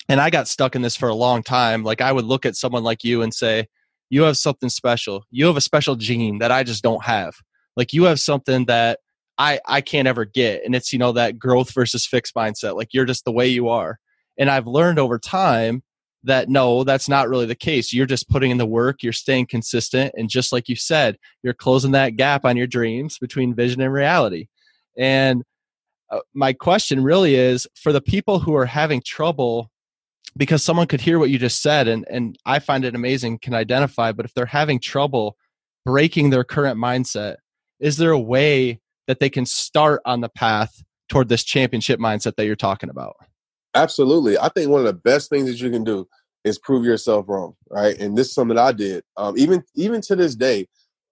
and 0.08 0.20
I 0.20 0.30
got 0.30 0.48
stuck 0.48 0.74
in 0.74 0.82
this 0.82 0.96
for 0.96 1.08
a 1.08 1.14
long 1.14 1.44
time. 1.44 1.84
Like 1.84 2.00
I 2.00 2.10
would 2.10 2.24
look 2.24 2.44
at 2.44 2.56
someone 2.56 2.82
like 2.82 3.04
you 3.04 3.22
and 3.22 3.32
say, 3.32 3.68
"You 4.10 4.22
have 4.22 4.36
something 4.36 4.68
special. 4.68 5.24
You 5.30 5.46
have 5.46 5.56
a 5.56 5.60
special 5.60 5.94
gene 5.94 6.38
that 6.38 6.50
I 6.50 6.64
just 6.64 6.82
don't 6.82 7.04
have. 7.04 7.36
Like 7.76 7.92
you 7.92 8.02
have 8.04 8.18
something 8.18 8.64
that." 8.64 8.98
I 9.38 9.60
I 9.66 9.80
can't 9.80 10.08
ever 10.08 10.24
get. 10.24 10.64
And 10.64 10.74
it's 10.74 10.92
you 10.92 10.98
know 10.98 11.12
that 11.12 11.38
growth 11.38 11.72
versus 11.72 12.06
fixed 12.06 12.34
mindset. 12.34 12.76
Like 12.76 12.92
you're 12.92 13.04
just 13.04 13.24
the 13.24 13.32
way 13.32 13.48
you 13.48 13.68
are. 13.68 13.98
And 14.38 14.50
I've 14.50 14.66
learned 14.66 14.98
over 14.98 15.18
time 15.18 15.82
that 16.24 16.48
no, 16.48 16.84
that's 16.84 17.08
not 17.08 17.28
really 17.28 17.46
the 17.46 17.54
case. 17.54 17.92
You're 17.92 18.06
just 18.06 18.28
putting 18.28 18.50
in 18.50 18.58
the 18.58 18.66
work, 18.66 19.02
you're 19.02 19.12
staying 19.12 19.46
consistent, 19.46 20.12
and 20.16 20.28
just 20.28 20.52
like 20.52 20.68
you 20.68 20.76
said, 20.76 21.16
you're 21.42 21.54
closing 21.54 21.92
that 21.92 22.16
gap 22.16 22.44
on 22.44 22.56
your 22.56 22.66
dreams 22.66 23.18
between 23.18 23.54
vision 23.54 23.80
and 23.80 23.92
reality. 23.92 24.48
And 24.98 25.44
uh, 26.10 26.20
my 26.34 26.52
question 26.52 27.02
really 27.02 27.34
is 27.34 27.66
for 27.74 27.92
the 27.92 28.00
people 28.00 28.38
who 28.38 28.54
are 28.54 28.66
having 28.66 29.02
trouble 29.04 29.70
because 30.36 30.62
someone 30.62 30.86
could 30.86 31.00
hear 31.00 31.18
what 31.18 31.30
you 31.30 31.38
just 31.38 31.62
said 31.62 31.88
and 31.88 32.06
and 32.10 32.38
I 32.46 32.58
find 32.58 32.84
it 32.84 32.94
amazing 32.94 33.38
can 33.38 33.54
identify 33.54 34.12
but 34.12 34.24
if 34.24 34.34
they're 34.34 34.46
having 34.46 34.78
trouble 34.78 35.36
breaking 35.84 36.30
their 36.30 36.44
current 36.44 36.78
mindset 36.78 37.36
is 37.80 37.96
there 37.96 38.10
a 38.10 38.20
way 38.20 38.80
that 39.06 39.20
they 39.20 39.30
can 39.30 39.46
start 39.46 40.02
on 40.04 40.20
the 40.20 40.28
path 40.28 40.82
toward 41.08 41.28
this 41.28 41.44
championship 41.44 42.00
mindset 42.00 42.36
that 42.36 42.46
you're 42.46 42.56
talking 42.56 42.90
about? 42.90 43.16
Absolutely. 43.74 44.38
I 44.38 44.48
think 44.48 44.70
one 44.70 44.80
of 44.80 44.86
the 44.86 44.92
best 44.92 45.30
things 45.30 45.46
that 45.46 45.60
you 45.60 45.70
can 45.70 45.84
do 45.84 46.08
is 46.44 46.58
prove 46.58 46.84
yourself 46.84 47.26
wrong, 47.28 47.54
right? 47.70 47.98
And 47.98 48.16
this 48.16 48.28
is 48.28 48.34
something 48.34 48.56
I 48.56 48.72
did. 48.72 49.04
Um, 49.16 49.36
even 49.36 49.62
even 49.74 50.00
to 50.02 50.16
this 50.16 50.34
day, 50.34 50.66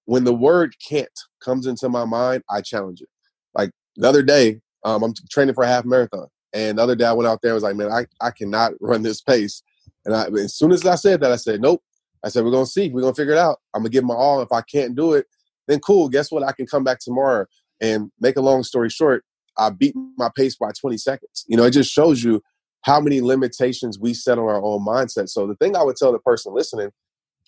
when 0.06 0.24
the 0.24 0.34
word 0.34 0.74
"can't" 0.86 1.08
comes 1.40 1.66
into 1.66 1.88
my 1.88 2.04
mind, 2.04 2.42
I 2.48 2.60
challenge 2.60 3.00
it. 3.02 3.08
Like 3.54 3.70
the 3.96 4.08
other 4.08 4.22
day, 4.22 4.60
um, 4.84 5.02
I'm 5.02 5.12
training 5.30 5.54
for 5.54 5.64
a 5.64 5.68
half 5.68 5.84
marathon, 5.84 6.28
and 6.52 6.78
the 6.78 6.82
other 6.82 6.94
day 6.94 7.04
I 7.04 7.12
went 7.12 7.28
out 7.28 7.40
there 7.42 7.50
and 7.50 7.56
was 7.56 7.64
like, 7.64 7.76
"Man, 7.76 7.92
I, 7.92 8.06
I 8.20 8.30
cannot 8.30 8.72
run 8.80 9.02
this 9.02 9.20
pace." 9.20 9.62
And 10.06 10.14
I, 10.14 10.26
as 10.28 10.54
soon 10.54 10.72
as 10.72 10.86
I 10.86 10.94
said 10.94 11.20
that, 11.20 11.32
I 11.32 11.36
said, 11.36 11.60
"Nope." 11.60 11.82
I 12.24 12.28
said, 12.28 12.44
"We're 12.44 12.50
gonna 12.50 12.66
see. 12.66 12.88
We're 12.90 13.02
gonna 13.02 13.14
figure 13.14 13.34
it 13.34 13.38
out. 13.38 13.58
I'm 13.74 13.82
gonna 13.82 13.90
give 13.90 14.04
my 14.04 14.14
all. 14.14 14.40
If 14.40 14.52
I 14.52 14.62
can't 14.62 14.94
do 14.94 15.14
it, 15.14 15.26
then 15.66 15.80
cool. 15.80 16.08
Guess 16.08 16.30
what? 16.30 16.44
I 16.44 16.52
can 16.52 16.66
come 16.66 16.84
back 16.84 17.00
tomorrow 17.00 17.46
and 17.84 18.10
make 18.18 18.36
a 18.36 18.40
long 18.40 18.62
story 18.62 18.88
short, 18.88 19.24
I 19.58 19.70
beat 19.70 19.94
my 20.16 20.30
pace 20.34 20.56
by 20.56 20.70
20 20.72 20.96
seconds. 20.96 21.44
You 21.46 21.56
know, 21.56 21.64
it 21.64 21.72
just 21.72 21.92
shows 21.92 22.24
you 22.24 22.42
how 22.82 23.00
many 23.00 23.20
limitations 23.20 23.98
we 23.98 24.14
set 24.14 24.38
on 24.38 24.44
our 24.44 24.62
own 24.62 24.84
mindset. 24.84 25.28
So 25.28 25.46
the 25.46 25.54
thing 25.56 25.76
I 25.76 25.82
would 25.82 25.96
tell 25.96 26.12
the 26.12 26.18
person 26.18 26.54
listening 26.54 26.90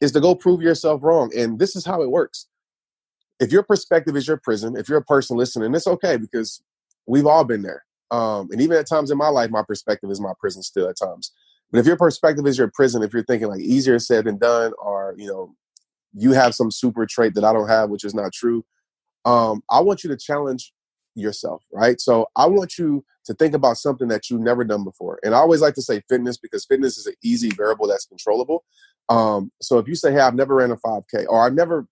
is 0.01 0.13
to 0.13 0.21
go 0.21 0.35
prove 0.35 0.61
yourself 0.61 1.03
wrong. 1.03 1.31
And 1.37 1.59
this 1.59 1.75
is 1.75 1.85
how 1.87 2.03
it 2.03 2.11
works. 2.11 2.47
If 3.41 3.51
your 3.51 3.63
perspective 3.63 4.17
is 4.17 4.29
your 4.29 4.39
prison, 4.39 4.77
if 4.77 4.89
you're 4.89 4.99
a 4.99 5.05
person 5.05 5.37
listening, 5.37 5.75
it's 5.75 5.87
okay 5.87 6.17
because 6.17 6.63
we've 7.07 7.27
all 7.27 7.45
been 7.45 7.63
there. 7.63 7.85
Um, 8.11 8.49
and 8.53 8.61
even 8.61 8.77
at 8.77 8.89
times 8.89 9.11
in 9.11 9.19
my 9.19 9.29
life, 9.29 9.51
my 9.51 9.63
perspective 9.63 10.11
is 10.11 10.21
my 10.21 10.33
prison 10.39 10.63
still 10.63 10.89
at 10.89 10.97
times. 10.97 11.33
But 11.71 11.81
if 11.81 11.87
your 11.87 11.97
perspective 11.97 12.47
is 12.47 12.59
your 12.59 12.71
prison, 12.73 13.03
if 13.03 13.13
you're 13.13 13.25
thinking 13.25 13.49
like 13.49 13.61
easier 13.61 13.99
said 13.99 14.27
than 14.27 14.39
done, 14.39 14.73
or 14.79 15.15
you 15.19 15.27
know, 15.27 15.55
you 16.15 16.33
have 16.33 16.55
some 16.55 16.71
super 16.71 17.05
trait 17.05 17.35
that 17.35 17.45
I 17.45 17.53
don't 17.53 17.69
have, 17.69 17.91
which 17.91 18.05
is 18.05 18.15
not 18.15 18.33
true, 18.33 18.65
um, 19.27 19.63
I 19.69 19.81
want 19.81 20.05
you 20.05 20.11
to 20.11 20.17
challenge 20.17 20.73
yourself, 21.17 21.63
right? 21.73 22.01
So 22.01 22.29
I 22.37 22.47
want 22.47 22.79
you 22.79 23.05
to 23.27 23.35
think 23.35 23.55
about 23.55 23.77
something 23.77 24.09
that 24.09 24.31
you've 24.31 24.41
never 24.41 24.65
done 24.65 24.85
before. 24.85 25.19
And 25.25 25.35
I 25.35 25.39
always 25.39 25.61
like 25.61 25.75
to 25.75 25.83
say 25.83 26.03
fitness 26.09 26.37
because 26.37 26.65
fitness 26.65 26.97
is 26.97 27.07
an 27.07 27.15
easy 27.23 27.51
variable 27.51 27.89
that's 27.89 28.07
controllable. 28.07 28.65
Um, 29.09 29.51
so 29.61 29.79
if 29.79 29.89
you 29.89 29.97
say, 29.97 30.13
hey, 30.13 30.21
I've 30.21 30.35
never 30.35 30.55
ran 30.55 30.71
a 30.71 30.77
5K 30.77 31.27
or 31.29 31.45
I've 31.45 31.55
never 31.55 31.87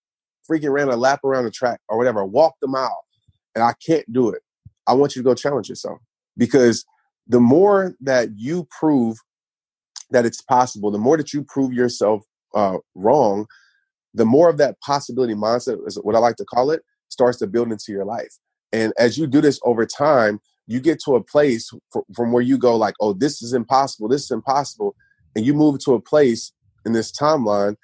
freaking 0.48 0.72
ran 0.72 0.88
a 0.88 0.96
lap 0.96 1.24
around 1.24 1.44
the 1.44 1.50
track 1.50 1.80
or 1.88 1.98
whatever, 1.98 2.24
walked 2.24 2.62
a 2.62 2.68
mile 2.68 3.04
and 3.54 3.64
I 3.64 3.74
can't 3.84 4.10
do 4.12 4.30
it, 4.30 4.42
I 4.86 4.92
want 4.92 5.16
you 5.16 5.22
to 5.22 5.26
go 5.26 5.34
challenge 5.34 5.68
yourself 5.68 5.98
because 6.36 6.84
the 7.26 7.40
more 7.40 7.94
that 8.02 8.28
you 8.36 8.68
prove 8.78 9.16
that 10.10 10.26
it's 10.26 10.42
possible, 10.42 10.90
the 10.90 10.98
more 10.98 11.16
that 11.16 11.32
you 11.32 11.42
prove 11.42 11.72
yourself 11.72 12.22
uh, 12.54 12.76
wrong, 12.94 13.46
the 14.12 14.26
more 14.26 14.48
of 14.48 14.58
that 14.58 14.78
possibility 14.80 15.34
mindset 15.34 15.78
is 15.86 15.96
what 15.96 16.14
I 16.14 16.18
like 16.18 16.36
to 16.36 16.44
call 16.44 16.70
it 16.70 16.82
starts 17.14 17.38
to 17.38 17.46
build 17.46 17.72
into 17.72 17.92
your 17.92 18.04
life. 18.04 18.36
And 18.72 18.92
as 18.98 19.16
you 19.16 19.26
do 19.26 19.40
this 19.40 19.60
over 19.64 19.86
time, 19.86 20.40
you 20.66 20.80
get 20.80 21.00
to 21.04 21.14
a 21.14 21.22
place 21.22 21.70
from 22.14 22.32
where 22.32 22.42
you 22.42 22.58
go 22.58 22.76
like, 22.76 22.94
oh, 23.00 23.12
this 23.12 23.40
is 23.40 23.52
impossible, 23.52 24.08
this 24.08 24.24
is 24.24 24.30
impossible, 24.30 24.96
and 25.36 25.46
you 25.46 25.54
move 25.54 25.78
to 25.84 25.94
a 25.94 26.00
place 26.00 26.52
in 26.84 26.92
this 26.92 27.12
timeline 27.12 27.76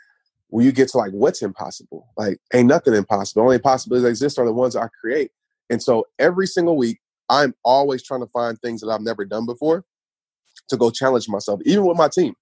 where 0.49 0.65
you 0.65 0.73
get 0.73 0.89
to 0.89 0.99
like, 0.99 1.13
what's 1.13 1.43
impossible? 1.43 2.09
Like, 2.17 2.39
ain't 2.53 2.67
nothing 2.67 2.95
impossible. 2.95 3.43
The 3.43 3.47
only 3.47 3.59
possibilities 3.61 4.03
that 4.03 4.09
exist 4.11 4.39
are 4.39 4.45
the 4.45 4.53
ones 4.53 4.75
I 4.75 4.89
create. 5.01 5.31
And 5.71 5.81
so 5.81 6.07
every 6.19 6.47
single 6.49 6.77
week, 6.77 7.01
I'm 7.29 7.55
always 7.65 8.03
trying 8.03 8.21
to 8.21 8.27
find 8.27 8.59
things 8.59 8.81
that 8.81 8.89
I've 8.89 9.01
never 9.01 9.25
done 9.25 9.47
before 9.47 9.85
to 10.69 10.77
go 10.77 10.91
challenge 10.91 11.29
myself, 11.29 11.61
even 11.65 11.87
with 11.87 11.97
my 11.97 12.09
team 12.09 12.35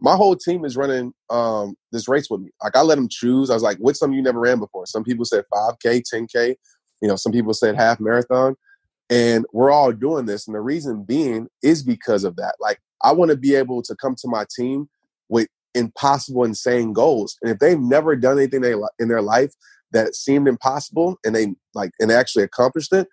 my 0.00 0.16
whole 0.16 0.34
team 0.34 0.64
is 0.64 0.76
running 0.76 1.12
um, 1.28 1.74
this 1.92 2.08
race 2.08 2.28
with 2.30 2.40
me. 2.40 2.50
Like 2.62 2.76
I 2.76 2.82
let 2.82 2.96
them 2.96 3.08
choose. 3.08 3.50
I 3.50 3.54
was 3.54 3.62
like, 3.62 3.78
"What's 3.78 3.98
something 3.98 4.16
you 4.16 4.22
never 4.22 4.40
ran 4.40 4.58
before?" 4.58 4.86
Some 4.86 5.04
people 5.04 5.24
said 5.24 5.44
5K, 5.52 6.02
10K. 6.12 6.56
You 7.02 7.08
know, 7.08 7.16
some 7.16 7.32
people 7.32 7.54
said 7.54 7.76
half 7.76 8.00
marathon, 8.00 8.56
and 9.08 9.44
we're 9.52 9.70
all 9.70 9.92
doing 9.92 10.26
this. 10.26 10.46
And 10.46 10.54
the 10.54 10.60
reason 10.60 11.04
being 11.04 11.48
is 11.62 11.82
because 11.82 12.24
of 12.24 12.36
that. 12.36 12.54
Like 12.60 12.80
I 13.02 13.12
want 13.12 13.30
to 13.30 13.36
be 13.36 13.54
able 13.54 13.82
to 13.82 13.94
come 13.96 14.14
to 14.16 14.28
my 14.28 14.44
team 14.56 14.88
with 15.28 15.48
impossible, 15.74 16.44
insane 16.44 16.92
goals. 16.92 17.36
And 17.42 17.50
if 17.50 17.58
they've 17.58 17.78
never 17.78 18.16
done 18.16 18.38
anything 18.38 18.62
they 18.62 18.74
in 18.98 19.08
their 19.08 19.22
life 19.22 19.52
that 19.92 20.14
seemed 20.14 20.48
impossible, 20.48 21.18
and 21.24 21.34
they 21.34 21.54
like 21.74 21.90
and 22.00 22.10
actually 22.10 22.44
accomplished 22.44 22.92
it, 22.92 23.06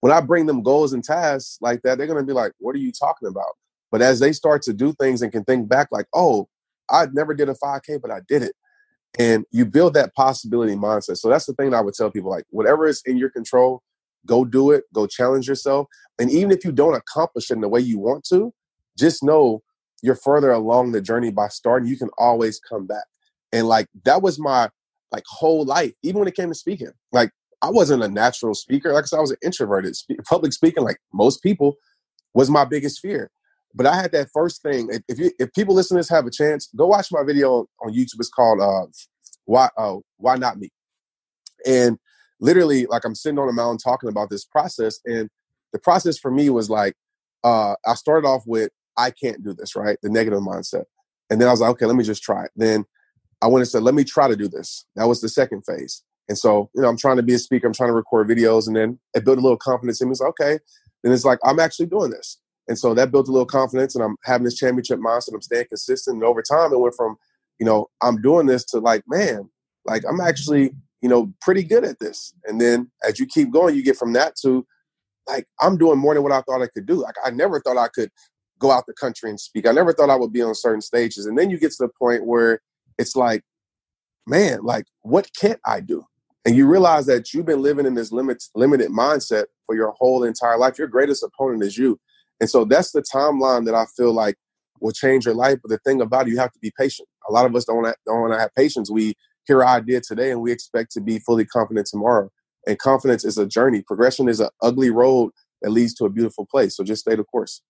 when 0.00 0.12
I 0.12 0.20
bring 0.20 0.46
them 0.46 0.62
goals 0.62 0.92
and 0.92 1.04
tasks 1.04 1.58
like 1.60 1.82
that, 1.82 1.98
they're 1.98 2.06
gonna 2.06 2.24
be 2.24 2.32
like, 2.32 2.52
"What 2.58 2.74
are 2.74 2.80
you 2.80 2.92
talking 2.92 3.28
about?" 3.28 3.54
But 3.90 4.02
as 4.02 4.20
they 4.20 4.32
start 4.32 4.62
to 4.62 4.72
do 4.72 4.92
things 4.94 5.22
and 5.22 5.32
can 5.32 5.44
think 5.44 5.68
back, 5.68 5.88
like, 5.90 6.06
oh, 6.14 6.48
I 6.90 7.06
never 7.12 7.34
did 7.34 7.48
a 7.48 7.54
5K, 7.54 8.00
but 8.00 8.10
I 8.10 8.20
did 8.28 8.42
it. 8.42 8.54
And 9.18 9.44
you 9.50 9.64
build 9.64 9.94
that 9.94 10.14
possibility 10.14 10.74
mindset. 10.76 11.16
So 11.16 11.28
that's 11.28 11.46
the 11.46 11.54
thing 11.54 11.70
that 11.70 11.78
I 11.78 11.80
would 11.80 11.94
tell 11.94 12.10
people 12.10 12.30
like, 12.30 12.44
whatever 12.50 12.86
is 12.86 13.02
in 13.06 13.16
your 13.16 13.30
control, 13.30 13.82
go 14.26 14.44
do 14.44 14.70
it, 14.70 14.84
go 14.92 15.06
challenge 15.06 15.48
yourself. 15.48 15.86
And 16.18 16.30
even 16.30 16.50
if 16.50 16.64
you 16.64 16.72
don't 16.72 16.94
accomplish 16.94 17.50
it 17.50 17.54
in 17.54 17.60
the 17.60 17.68
way 17.68 17.80
you 17.80 17.98
want 17.98 18.24
to, 18.24 18.52
just 18.98 19.22
know 19.22 19.62
you're 20.02 20.14
further 20.14 20.52
along 20.52 20.92
the 20.92 21.00
journey 21.00 21.30
by 21.30 21.48
starting. 21.48 21.88
You 21.88 21.96
can 21.96 22.10
always 22.18 22.60
come 22.60 22.86
back. 22.86 23.04
And 23.52 23.66
like, 23.66 23.88
that 24.04 24.22
was 24.22 24.38
my 24.38 24.68
like 25.10 25.24
whole 25.26 25.64
life, 25.64 25.94
even 26.02 26.18
when 26.18 26.28
it 26.28 26.36
came 26.36 26.48
to 26.48 26.54
speaking. 26.54 26.92
Like, 27.12 27.30
I 27.62 27.70
wasn't 27.70 28.04
a 28.04 28.08
natural 28.08 28.54
speaker. 28.54 28.92
Like 28.92 29.04
I 29.04 29.06
said, 29.06 29.16
I 29.16 29.20
was 29.20 29.30
an 29.30 29.38
introverted. 29.42 29.96
public 30.28 30.52
speaking, 30.52 30.84
like 30.84 30.98
most 31.12 31.42
people, 31.42 31.76
was 32.34 32.50
my 32.50 32.64
biggest 32.64 33.00
fear. 33.00 33.30
But 33.74 33.86
I 33.86 33.96
had 33.96 34.12
that 34.12 34.28
first 34.32 34.62
thing. 34.62 34.88
If 35.08 35.18
you 35.18 35.30
if 35.38 35.52
people 35.52 35.74
listen 35.74 35.96
to 35.96 36.00
this 36.00 36.08
have 36.08 36.26
a 36.26 36.30
chance, 36.30 36.68
go 36.76 36.86
watch 36.86 37.08
my 37.12 37.22
video 37.22 37.66
on 37.80 37.92
YouTube. 37.92 38.18
It's 38.18 38.28
called 38.28 38.60
uh, 38.60 38.86
"Why 39.44 39.68
uh, 39.76 39.96
Why 40.16 40.36
Not 40.36 40.58
Me," 40.58 40.70
and 41.66 41.98
literally, 42.40 42.86
like 42.86 43.04
I'm 43.04 43.14
sitting 43.14 43.38
on 43.38 43.48
a 43.48 43.52
mountain 43.52 43.78
talking 43.78 44.08
about 44.08 44.30
this 44.30 44.44
process, 44.44 45.00
and 45.04 45.28
the 45.72 45.78
process 45.78 46.18
for 46.18 46.30
me 46.30 46.50
was 46.50 46.70
like 46.70 46.94
uh, 47.44 47.74
I 47.86 47.94
started 47.94 48.26
off 48.26 48.44
with 48.46 48.70
I 48.96 49.10
can't 49.10 49.44
do 49.44 49.52
this, 49.52 49.76
right? 49.76 49.98
The 50.02 50.10
negative 50.10 50.40
mindset, 50.40 50.84
and 51.30 51.40
then 51.40 51.48
I 51.48 51.50
was 51.50 51.60
like, 51.60 51.70
okay, 51.70 51.86
let 51.86 51.96
me 51.96 52.04
just 52.04 52.22
try 52.22 52.44
it. 52.44 52.50
Then 52.56 52.84
I 53.40 53.46
went 53.46 53.62
and 53.62 53.68
said, 53.68 53.82
let 53.82 53.94
me 53.94 54.04
try 54.04 54.28
to 54.28 54.36
do 54.36 54.48
this. 54.48 54.84
That 54.96 55.06
was 55.06 55.20
the 55.20 55.28
second 55.28 55.62
phase. 55.64 56.02
And 56.28 56.36
so, 56.36 56.70
you 56.74 56.82
know, 56.82 56.88
I'm 56.88 56.96
trying 56.96 57.16
to 57.16 57.22
be 57.22 57.34
a 57.34 57.38
speaker, 57.38 57.66
I'm 57.66 57.72
trying 57.72 57.90
to 57.90 57.94
record 57.94 58.28
videos, 58.28 58.66
and 58.66 58.76
then 58.76 58.98
it 59.14 59.24
built 59.24 59.38
a 59.38 59.40
little 59.40 59.56
confidence 59.56 60.00
in 60.00 60.08
me. 60.08 60.14
Like, 60.18 60.30
okay. 60.30 60.58
Then 61.02 61.12
it's 61.12 61.24
like, 61.24 61.38
I'm 61.44 61.60
actually 61.60 61.86
doing 61.86 62.10
this. 62.10 62.38
And 62.68 62.78
so 62.78 62.94
that 62.94 63.10
built 63.10 63.28
a 63.28 63.32
little 63.32 63.46
confidence, 63.46 63.94
and 63.94 64.04
I'm 64.04 64.16
having 64.24 64.44
this 64.44 64.56
championship 64.56 65.00
mindset. 65.00 65.34
I'm 65.34 65.42
staying 65.42 65.66
consistent. 65.68 66.16
And 66.16 66.24
over 66.24 66.42
time, 66.42 66.72
it 66.72 66.78
went 66.78 66.94
from, 66.94 67.16
you 67.58 67.66
know, 67.66 67.86
I'm 68.02 68.20
doing 68.20 68.46
this 68.46 68.64
to 68.66 68.78
like, 68.78 69.02
man, 69.08 69.48
like 69.86 70.04
I'm 70.08 70.20
actually, 70.20 70.74
you 71.00 71.08
know, 71.08 71.32
pretty 71.40 71.62
good 71.62 71.84
at 71.84 71.98
this. 71.98 72.34
And 72.44 72.60
then 72.60 72.90
as 73.06 73.18
you 73.18 73.26
keep 73.26 73.50
going, 73.50 73.74
you 73.74 73.82
get 73.82 73.96
from 73.96 74.12
that 74.12 74.36
to 74.42 74.66
like, 75.26 75.46
I'm 75.60 75.78
doing 75.78 75.98
more 75.98 76.14
than 76.14 76.22
what 76.22 76.32
I 76.32 76.42
thought 76.42 76.62
I 76.62 76.68
could 76.68 76.86
do. 76.86 77.02
Like, 77.02 77.14
I 77.24 77.30
never 77.30 77.60
thought 77.60 77.76
I 77.76 77.88
could 77.88 78.10
go 78.58 78.70
out 78.70 78.84
the 78.86 78.94
country 78.94 79.30
and 79.30 79.38
speak. 79.38 79.66
I 79.66 79.72
never 79.72 79.92
thought 79.92 80.10
I 80.10 80.16
would 80.16 80.32
be 80.32 80.42
on 80.42 80.54
certain 80.54 80.80
stages. 80.80 81.26
And 81.26 81.38
then 81.38 81.50
you 81.50 81.58
get 81.58 81.70
to 81.72 81.86
the 81.86 81.90
point 81.98 82.26
where 82.26 82.60
it's 82.98 83.14
like, 83.16 83.42
man, 84.26 84.60
like, 84.62 84.86
what 85.02 85.30
can't 85.38 85.60
I 85.64 85.80
do? 85.80 86.04
And 86.44 86.56
you 86.56 86.66
realize 86.66 87.06
that 87.06 87.32
you've 87.32 87.46
been 87.46 87.62
living 87.62 87.86
in 87.86 87.94
this 87.94 88.10
limit, 88.10 88.42
limited 88.54 88.90
mindset 88.90 89.44
for 89.66 89.74
your 89.74 89.94
whole 89.98 90.24
entire 90.24 90.58
life. 90.58 90.78
Your 90.78 90.88
greatest 90.88 91.22
opponent 91.22 91.62
is 91.62 91.76
you. 91.76 92.00
And 92.40 92.48
so 92.48 92.64
that's 92.64 92.92
the 92.92 93.02
timeline 93.02 93.64
that 93.66 93.74
I 93.74 93.86
feel 93.96 94.12
like 94.12 94.36
will 94.80 94.92
change 94.92 95.26
your 95.26 95.34
life. 95.34 95.58
But 95.62 95.70
the 95.70 95.78
thing 95.78 96.00
about 96.00 96.26
it, 96.26 96.30
you 96.30 96.38
have 96.38 96.52
to 96.52 96.58
be 96.60 96.72
patient. 96.78 97.08
A 97.28 97.32
lot 97.32 97.46
of 97.46 97.54
us 97.54 97.64
don't, 97.64 97.84
don't 98.06 98.20
want 98.20 98.32
to 98.32 98.38
have 98.38 98.54
patience. 98.54 98.90
We 98.90 99.14
hear 99.46 99.62
our 99.62 99.76
idea 99.76 100.00
today 100.00 100.30
and 100.30 100.40
we 100.40 100.52
expect 100.52 100.92
to 100.92 101.00
be 101.00 101.18
fully 101.18 101.44
confident 101.44 101.86
tomorrow. 101.86 102.30
And 102.66 102.78
confidence 102.78 103.24
is 103.24 103.38
a 103.38 103.46
journey. 103.46 103.82
Progression 103.82 104.28
is 104.28 104.40
an 104.40 104.50
ugly 104.62 104.90
road 104.90 105.30
that 105.62 105.70
leads 105.70 105.94
to 105.94 106.04
a 106.04 106.10
beautiful 106.10 106.46
place. 106.46 106.76
So 106.76 106.84
just 106.84 107.02
stay 107.02 107.16
the 107.16 107.24
course. 107.24 107.62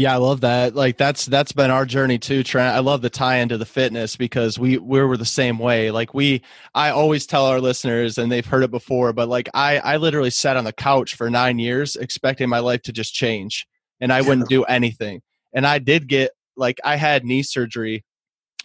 Yeah, 0.00 0.14
I 0.14 0.16
love 0.16 0.40
that. 0.40 0.74
Like 0.74 0.96
that's 0.96 1.26
that's 1.26 1.52
been 1.52 1.70
our 1.70 1.84
journey 1.84 2.18
too, 2.18 2.42
Trent. 2.42 2.74
I 2.74 2.78
love 2.78 3.02
the 3.02 3.10
tie 3.10 3.36
into 3.36 3.58
the 3.58 3.66
fitness 3.66 4.16
because 4.16 4.58
we 4.58 4.78
we 4.78 5.02
were 5.02 5.18
the 5.18 5.26
same 5.26 5.58
way. 5.58 5.90
Like 5.90 6.14
we 6.14 6.40
I 6.74 6.88
always 6.88 7.26
tell 7.26 7.44
our 7.44 7.60
listeners 7.60 8.16
and 8.16 8.32
they've 8.32 8.46
heard 8.46 8.62
it 8.64 8.70
before, 8.70 9.12
but 9.12 9.28
like 9.28 9.50
I 9.52 9.76
I 9.80 9.96
literally 9.98 10.30
sat 10.30 10.56
on 10.56 10.64
the 10.64 10.72
couch 10.72 11.16
for 11.16 11.28
9 11.28 11.58
years 11.58 11.96
expecting 11.96 12.48
my 12.48 12.60
life 12.60 12.80
to 12.84 12.92
just 12.94 13.12
change 13.12 13.66
and 14.00 14.10
I 14.10 14.22
wouldn't 14.22 14.48
do 14.48 14.64
anything. 14.64 15.20
And 15.52 15.66
I 15.66 15.78
did 15.78 16.08
get 16.08 16.30
like 16.56 16.78
I 16.82 16.96
had 16.96 17.26
knee 17.26 17.42
surgery 17.42 18.02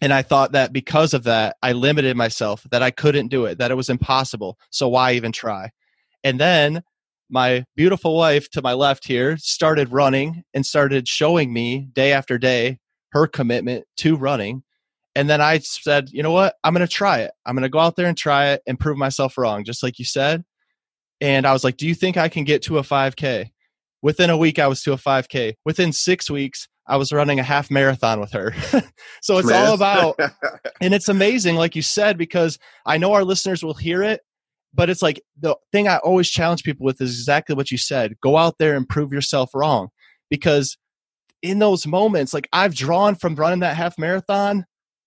and 0.01 0.13
I 0.13 0.21
thought 0.21 0.53
that 0.53 0.71
because 0.71 1.13
of 1.13 1.23
that 1.23 1.57
I 1.61 1.73
limited 1.73 2.15
myself 2.15 2.65
that 2.71 2.81
I 2.81 2.91
couldn't 2.91 3.27
do 3.27 3.43
it, 3.43 3.57
that 3.57 3.71
it 3.71 3.75
was 3.75 3.89
impossible. 3.89 4.57
So 4.69 4.87
why 4.87 5.11
even 5.15 5.33
try? 5.33 5.71
And 6.23 6.39
then 6.39 6.81
my 7.29 7.65
beautiful 7.75 8.15
wife 8.15 8.49
to 8.51 8.61
my 8.61 8.73
left 8.73 9.07
here 9.07 9.37
started 9.37 9.91
running 9.91 10.43
and 10.53 10.65
started 10.65 11.07
showing 11.07 11.51
me 11.51 11.89
day 11.93 12.11
after 12.11 12.37
day 12.37 12.77
her 13.11 13.27
commitment 13.27 13.85
to 13.97 14.15
running. 14.15 14.63
And 15.15 15.29
then 15.29 15.41
I 15.41 15.59
said, 15.59 16.09
you 16.11 16.21
know 16.21 16.31
what? 16.31 16.55
I'm 16.63 16.73
going 16.73 16.85
to 16.85 16.93
try 16.93 17.19
it. 17.19 17.31
I'm 17.45 17.55
going 17.55 17.63
to 17.63 17.69
go 17.69 17.79
out 17.79 17.95
there 17.95 18.07
and 18.07 18.17
try 18.17 18.49
it 18.49 18.61
and 18.67 18.79
prove 18.79 18.97
myself 18.97 19.37
wrong, 19.37 19.63
just 19.63 19.81
like 19.81 19.97
you 19.97 20.05
said. 20.05 20.43
And 21.21 21.47
I 21.47 21.53
was 21.53 21.63
like, 21.63 21.77
do 21.77 21.87
you 21.87 21.95
think 21.95 22.17
I 22.17 22.27
can 22.27 22.43
get 22.43 22.61
to 22.63 22.77
a 22.77 22.81
5K? 22.81 23.49
Within 24.01 24.29
a 24.29 24.37
week, 24.37 24.59
I 24.59 24.67
was 24.67 24.83
to 24.83 24.91
a 24.91 24.97
5K. 24.97 25.53
Within 25.63 25.93
six 25.93 26.29
weeks, 26.29 26.67
I 26.87 26.97
was 26.97 27.13
running 27.13 27.39
a 27.39 27.43
half 27.43 27.71
marathon 27.71 28.19
with 28.19 28.33
her. 28.33 28.53
so 29.21 29.37
it's 29.37 29.49
all 29.49 29.73
about, 29.73 30.19
and 30.81 30.93
it's 30.93 31.09
amazing, 31.09 31.55
like 31.55 31.75
you 31.75 31.81
said, 31.81 32.17
because 32.17 32.59
I 32.85 32.97
know 32.97 33.13
our 33.13 33.23
listeners 33.23 33.63
will 33.63 33.73
hear 33.73 34.03
it 34.03 34.21
but 34.75 34.89
it's 34.89 35.01
like 35.01 35.21
the 35.39 35.55
thing 35.71 35.87
I 35.87 35.97
always 35.97 36.29
challenge 36.29 36.63
people 36.63 36.85
with 36.85 37.01
is 37.01 37.17
exactly 37.17 37.55
what 37.55 37.71
you 37.71 37.77
said. 37.77 38.19
Go 38.21 38.37
out 38.37 38.57
there 38.59 38.75
and 38.75 38.87
prove 38.87 39.13
yourself 39.13 39.51
wrong. 39.55 39.89
Because 40.29 40.77
in 41.41 41.59
those 41.59 41.87
moments, 41.87 42.33
like 42.33 42.49
I've 42.51 42.75
drawn 42.75 43.15
from 43.15 43.35
running 43.35 43.59
that 43.59 43.77
half 43.77 43.97
marathon 43.97 44.65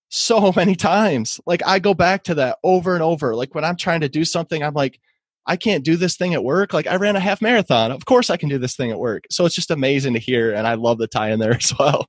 so 0.09 0.51
many 0.55 0.75
times. 0.75 1.39
Like 1.45 1.61
I 1.65 1.79
go 1.79 1.93
back 1.93 2.23
to 2.23 2.35
that 2.35 2.57
over 2.63 2.95
and 2.95 3.03
over. 3.03 3.35
Like 3.35 3.53
when 3.53 3.65
I'm 3.65 3.75
trying 3.75 4.01
to 4.01 4.09
do 4.09 4.25
something, 4.25 4.63
I'm 4.63 4.73
like, 4.73 4.99
I 5.45 5.55
can't 5.55 5.85
do 5.85 5.95
this 5.95 6.15
thing 6.15 6.33
at 6.33 6.43
work. 6.43 6.73
Like 6.73 6.87
I 6.87 6.95
ran 6.95 7.15
a 7.15 7.19
half 7.19 7.41
marathon. 7.41 7.91
Of 7.91 8.05
course 8.05 8.29
I 8.29 8.37
can 8.37 8.49
do 8.49 8.57
this 8.57 8.75
thing 8.75 8.91
at 8.91 8.99
work. 8.99 9.25
So 9.29 9.45
it's 9.45 9.55
just 9.55 9.71
amazing 9.71 10.13
to 10.13 10.19
hear. 10.19 10.53
And 10.53 10.67
I 10.67 10.75
love 10.75 10.97
the 10.97 11.07
tie 11.07 11.31
in 11.31 11.39
there 11.39 11.53
as 11.55 11.73
well. 11.77 12.07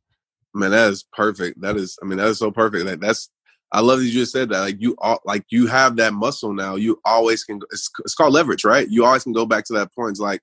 Man, 0.55 0.73
that 0.73 0.90
is 0.90 1.05
perfect. 1.12 1.61
That 1.61 1.77
is, 1.77 1.96
I 2.03 2.07
mean, 2.07 2.18
that 2.18 2.27
is 2.27 2.38
so 2.38 2.51
perfect. 2.51 2.87
That 2.87 3.01
that's 3.01 3.31
I 3.72 3.80
love 3.80 4.00
that 4.00 4.06
you 4.06 4.12
just 4.12 4.33
said 4.33 4.48
that. 4.48 4.61
Like 4.61 4.80
you, 4.80 4.96
all, 4.98 5.20
like 5.24 5.44
you 5.50 5.66
have 5.66 5.96
that 5.96 6.12
muscle 6.12 6.52
now. 6.52 6.76
You 6.76 7.00
always 7.04 7.44
can. 7.44 7.61
It's, 7.70 7.90
it's 8.00 8.14
called 8.14 8.33
leverage, 8.33 8.64
right? 8.64 8.88
You 8.88 9.04
always 9.04 9.22
can 9.22 9.33
go 9.33 9.46
back 9.46 9.64
to 9.66 9.72
that 9.74 9.94
point. 9.94 10.11
It's 10.11 10.20
like, 10.20 10.40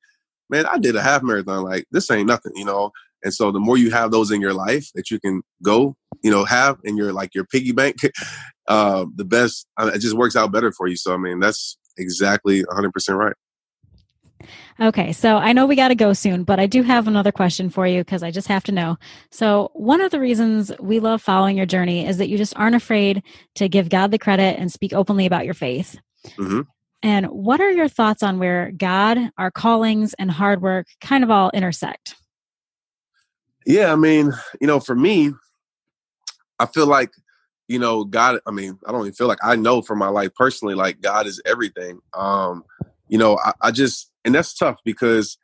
man, 0.49 0.65
I 0.65 0.77
did 0.77 0.95
a 0.95 1.01
half 1.01 1.23
marathon. 1.23 1.63
Like 1.63 1.85
this 1.91 2.09
ain't 2.09 2.27
nothing, 2.27 2.53
you 2.55 2.65
know. 2.65 2.91
And 3.23 3.33
so 3.33 3.51
the 3.51 3.59
more 3.59 3.77
you 3.77 3.91
have 3.91 4.11
those 4.11 4.31
in 4.31 4.41
your 4.41 4.53
life 4.53 4.89
that 4.95 5.11
you 5.11 5.19
can 5.19 5.41
go, 5.63 5.95
you 6.23 6.31
know, 6.31 6.45
have 6.45 6.77
in 6.83 6.95
your 6.95 7.11
like 7.11 7.35
your 7.35 7.45
piggy 7.45 7.71
bank, 7.71 7.97
uh, 8.67 9.05
the 9.15 9.25
best. 9.25 9.67
Uh, 9.77 9.91
it 9.93 9.99
just 9.99 10.15
works 10.15 10.35
out 10.35 10.51
better 10.51 10.71
for 10.71 10.87
you. 10.87 10.95
So 10.95 11.13
I 11.13 11.17
mean, 11.17 11.39
that's 11.39 11.77
exactly 11.97 12.63
100 12.63 12.93
percent 12.93 13.17
right. 13.17 13.33
Okay, 14.79 15.11
so 15.13 15.37
I 15.37 15.53
know 15.53 15.65
we 15.65 15.75
got 15.75 15.87
to 15.87 15.95
go 15.95 16.13
soon, 16.13 16.43
but 16.43 16.59
I 16.59 16.67
do 16.67 16.83
have 16.83 17.07
another 17.07 17.31
question 17.31 17.69
for 17.69 17.87
you 17.87 18.01
because 18.01 18.23
I 18.23 18.31
just 18.31 18.47
have 18.47 18.63
to 18.65 18.71
know. 18.71 18.97
So, 19.31 19.71
one 19.73 20.01
of 20.01 20.11
the 20.11 20.19
reasons 20.19 20.71
we 20.79 20.99
love 20.99 21.21
following 21.21 21.57
your 21.57 21.65
journey 21.65 22.05
is 22.05 22.17
that 22.17 22.29
you 22.29 22.37
just 22.37 22.55
aren't 22.57 22.75
afraid 22.75 23.23
to 23.55 23.67
give 23.67 23.89
God 23.89 24.11
the 24.11 24.19
credit 24.19 24.59
and 24.59 24.71
speak 24.71 24.93
openly 24.93 25.25
about 25.25 25.45
your 25.45 25.53
faith. 25.53 25.97
Mm-hmm. 26.37 26.61
And 27.03 27.27
what 27.27 27.61
are 27.61 27.71
your 27.71 27.87
thoughts 27.87 28.23
on 28.23 28.39
where 28.39 28.71
God, 28.71 29.17
our 29.37 29.51
callings, 29.51 30.13
and 30.15 30.31
hard 30.31 30.61
work 30.61 30.87
kind 31.01 31.23
of 31.23 31.31
all 31.31 31.51
intersect? 31.53 32.15
Yeah, 33.65 33.91
I 33.91 33.95
mean, 33.95 34.31
you 34.61 34.67
know, 34.67 34.79
for 34.79 34.95
me, 34.95 35.31
I 36.59 36.65
feel 36.65 36.87
like, 36.87 37.11
you 37.67 37.79
know, 37.79 38.03
God, 38.03 38.39
I 38.47 38.51
mean, 38.51 38.79
I 38.87 38.91
don't 38.91 39.01
even 39.01 39.13
feel 39.13 39.27
like 39.27 39.43
I 39.43 39.55
know 39.55 39.81
for 39.81 39.95
my 39.95 40.07
life 40.07 40.33
personally, 40.35 40.73
like 40.73 41.01
God 41.01 41.27
is 41.27 41.41
everything. 41.45 41.99
Um, 42.13 42.63
you 43.07 43.17
know, 43.17 43.37
I, 43.43 43.53
I 43.61 43.71
just, 43.71 44.11
and 44.25 44.35
that's 44.35 44.53
tough 44.53 44.77
because 44.83 45.37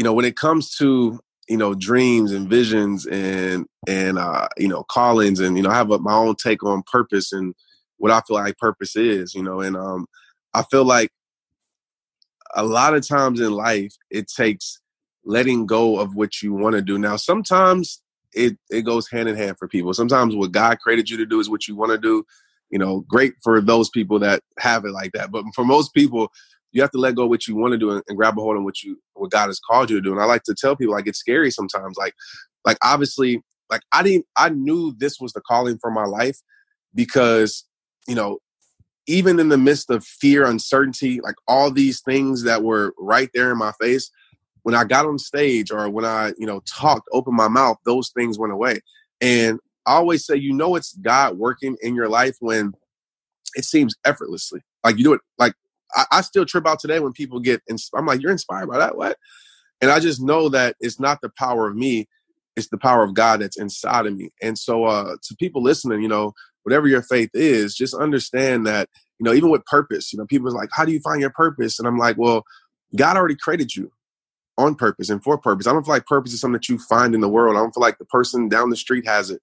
you 0.00 0.04
know 0.04 0.14
when 0.14 0.24
it 0.24 0.36
comes 0.36 0.74
to 0.76 1.20
you 1.48 1.56
know 1.58 1.74
dreams 1.74 2.32
and 2.32 2.48
visions 2.48 3.06
and 3.06 3.66
and 3.86 4.18
uh 4.18 4.48
you 4.56 4.66
know 4.66 4.82
callings 4.84 5.40
and 5.40 5.56
you 5.58 5.62
know 5.62 5.68
I 5.70 5.74
have 5.74 5.90
a, 5.90 5.98
my 5.98 6.14
own 6.14 6.36
take 6.36 6.64
on 6.64 6.82
purpose 6.90 7.32
and 7.32 7.54
what 7.98 8.10
I 8.10 8.22
feel 8.26 8.36
like 8.36 8.56
purpose 8.56 8.96
is 8.96 9.34
you 9.34 9.42
know 9.42 9.60
and 9.60 9.76
um 9.76 10.06
I 10.54 10.62
feel 10.62 10.84
like 10.84 11.10
a 12.54 12.64
lot 12.64 12.94
of 12.94 13.06
times 13.06 13.40
in 13.40 13.52
life 13.52 13.94
it 14.10 14.26
takes 14.28 14.80
letting 15.24 15.66
go 15.66 16.00
of 16.00 16.14
what 16.14 16.40
you 16.40 16.54
want 16.54 16.74
to 16.74 16.82
do. 16.82 16.98
Now 16.98 17.16
sometimes 17.16 18.00
it 18.32 18.56
it 18.70 18.82
goes 18.82 19.10
hand 19.10 19.28
in 19.28 19.36
hand 19.36 19.58
for 19.58 19.68
people. 19.68 19.92
Sometimes 19.92 20.34
what 20.34 20.52
God 20.52 20.78
created 20.78 21.10
you 21.10 21.18
to 21.18 21.26
do 21.26 21.40
is 21.40 21.50
what 21.50 21.68
you 21.68 21.76
want 21.76 21.92
to 21.92 21.98
do 21.98 22.24
you 22.70 22.78
know 22.78 23.00
great 23.08 23.34
for 23.42 23.60
those 23.60 23.90
people 23.90 24.18
that 24.20 24.40
have 24.58 24.84
it 24.84 24.92
like 24.92 25.12
that. 25.12 25.30
But 25.30 25.44
for 25.54 25.64
most 25.64 25.92
people 25.92 26.32
you 26.72 26.82
have 26.82 26.90
to 26.92 26.98
let 26.98 27.14
go 27.14 27.24
of 27.24 27.28
what 27.28 27.46
you 27.46 27.56
want 27.56 27.72
to 27.72 27.78
do 27.78 27.90
and, 27.90 28.02
and 28.08 28.16
grab 28.16 28.38
a 28.38 28.40
hold 28.40 28.56
of 28.56 28.64
what 28.64 28.82
you 28.82 29.00
what 29.14 29.30
God 29.30 29.46
has 29.46 29.60
called 29.60 29.90
you 29.90 29.96
to 29.96 30.02
do. 30.02 30.12
And 30.12 30.20
I 30.20 30.24
like 30.24 30.44
to 30.44 30.54
tell 30.54 30.76
people 30.76 30.94
like 30.94 31.06
it's 31.06 31.18
scary 31.18 31.50
sometimes. 31.50 31.96
Like 31.96 32.14
like 32.64 32.78
obviously 32.82 33.42
like 33.70 33.82
I 33.92 34.02
didn't 34.02 34.26
I 34.36 34.50
knew 34.50 34.94
this 34.96 35.20
was 35.20 35.32
the 35.32 35.40
calling 35.40 35.78
for 35.78 35.90
my 35.90 36.04
life 36.04 36.38
because 36.94 37.64
you 38.06 38.14
know 38.14 38.38
even 39.06 39.40
in 39.40 39.48
the 39.48 39.58
midst 39.58 39.90
of 39.90 40.04
fear, 40.04 40.46
uncertainty, 40.46 41.20
like 41.20 41.34
all 41.48 41.70
these 41.70 42.00
things 42.00 42.44
that 42.44 42.62
were 42.62 42.94
right 42.98 43.28
there 43.34 43.50
in 43.50 43.58
my 43.58 43.72
face, 43.80 44.10
when 44.62 44.74
I 44.74 44.84
got 44.84 45.06
on 45.06 45.18
stage 45.18 45.72
or 45.72 45.88
when 45.88 46.04
I, 46.04 46.32
you 46.38 46.46
know, 46.46 46.60
talked, 46.60 47.08
opened 47.12 47.36
my 47.36 47.48
mouth, 47.48 47.78
those 47.84 48.10
things 48.10 48.38
went 48.38 48.52
away. 48.52 48.80
And 49.20 49.58
I 49.86 49.94
always 49.94 50.24
say, 50.24 50.36
you 50.36 50.52
know, 50.52 50.76
it's 50.76 50.94
God 50.94 51.38
working 51.38 51.76
in 51.82 51.96
your 51.96 52.08
life 52.08 52.36
when 52.40 52.72
it 53.54 53.64
seems 53.64 53.96
effortlessly. 54.04 54.60
Like 54.84 54.96
you 54.96 55.04
do 55.04 55.12
it, 55.14 55.20
like 55.38 55.54
I, 55.94 56.04
I 56.12 56.20
still 56.22 56.46
trip 56.46 56.66
out 56.66 56.80
today 56.80 57.00
when 57.00 57.12
people 57.12 57.40
get. 57.40 57.62
Ins- 57.68 57.90
I'm 57.94 58.06
like, 58.06 58.22
you're 58.22 58.32
inspired 58.32 58.68
by 58.68 58.78
that, 58.78 58.96
what? 58.96 59.16
And 59.80 59.90
I 59.90 60.00
just 60.00 60.22
know 60.22 60.48
that 60.50 60.76
it's 60.80 61.00
not 61.00 61.20
the 61.22 61.30
power 61.38 61.68
of 61.68 61.76
me; 61.76 62.06
it's 62.56 62.68
the 62.68 62.78
power 62.78 63.02
of 63.02 63.14
God 63.14 63.40
that's 63.40 63.58
inside 63.58 64.06
of 64.06 64.16
me. 64.16 64.30
And 64.42 64.58
so, 64.58 64.84
uh, 64.84 65.16
to 65.22 65.36
people 65.36 65.62
listening, 65.62 66.02
you 66.02 66.08
know, 66.08 66.32
whatever 66.64 66.88
your 66.88 67.02
faith 67.02 67.30
is, 67.34 67.74
just 67.74 67.94
understand 67.94 68.66
that 68.66 68.88
you 69.20 69.24
know, 69.24 69.34
even 69.34 69.50
with 69.50 69.64
purpose, 69.66 70.12
you 70.12 70.18
know, 70.18 70.26
people 70.26 70.48
are 70.48 70.52
like, 70.52 70.70
how 70.72 70.84
do 70.84 70.92
you 70.92 71.00
find 71.00 71.20
your 71.20 71.30
purpose? 71.30 71.78
And 71.78 71.86
I'm 71.86 71.98
like, 71.98 72.16
well, 72.16 72.42
God 72.96 73.16
already 73.16 73.36
created 73.36 73.76
you 73.76 73.92
on 74.56 74.74
purpose 74.74 75.10
and 75.10 75.22
for 75.22 75.38
purpose. 75.38 75.66
I 75.66 75.72
don't 75.72 75.84
feel 75.84 75.94
like 75.94 76.06
purpose 76.06 76.32
is 76.32 76.40
something 76.40 76.54
that 76.54 76.68
you 76.68 76.78
find 76.78 77.14
in 77.14 77.20
the 77.20 77.28
world. 77.28 77.56
I 77.56 77.60
don't 77.60 77.72
feel 77.74 77.82
like 77.82 77.98
the 77.98 78.06
person 78.06 78.48
down 78.48 78.70
the 78.70 78.76
street 78.76 79.06
has 79.06 79.30
it. 79.30 79.42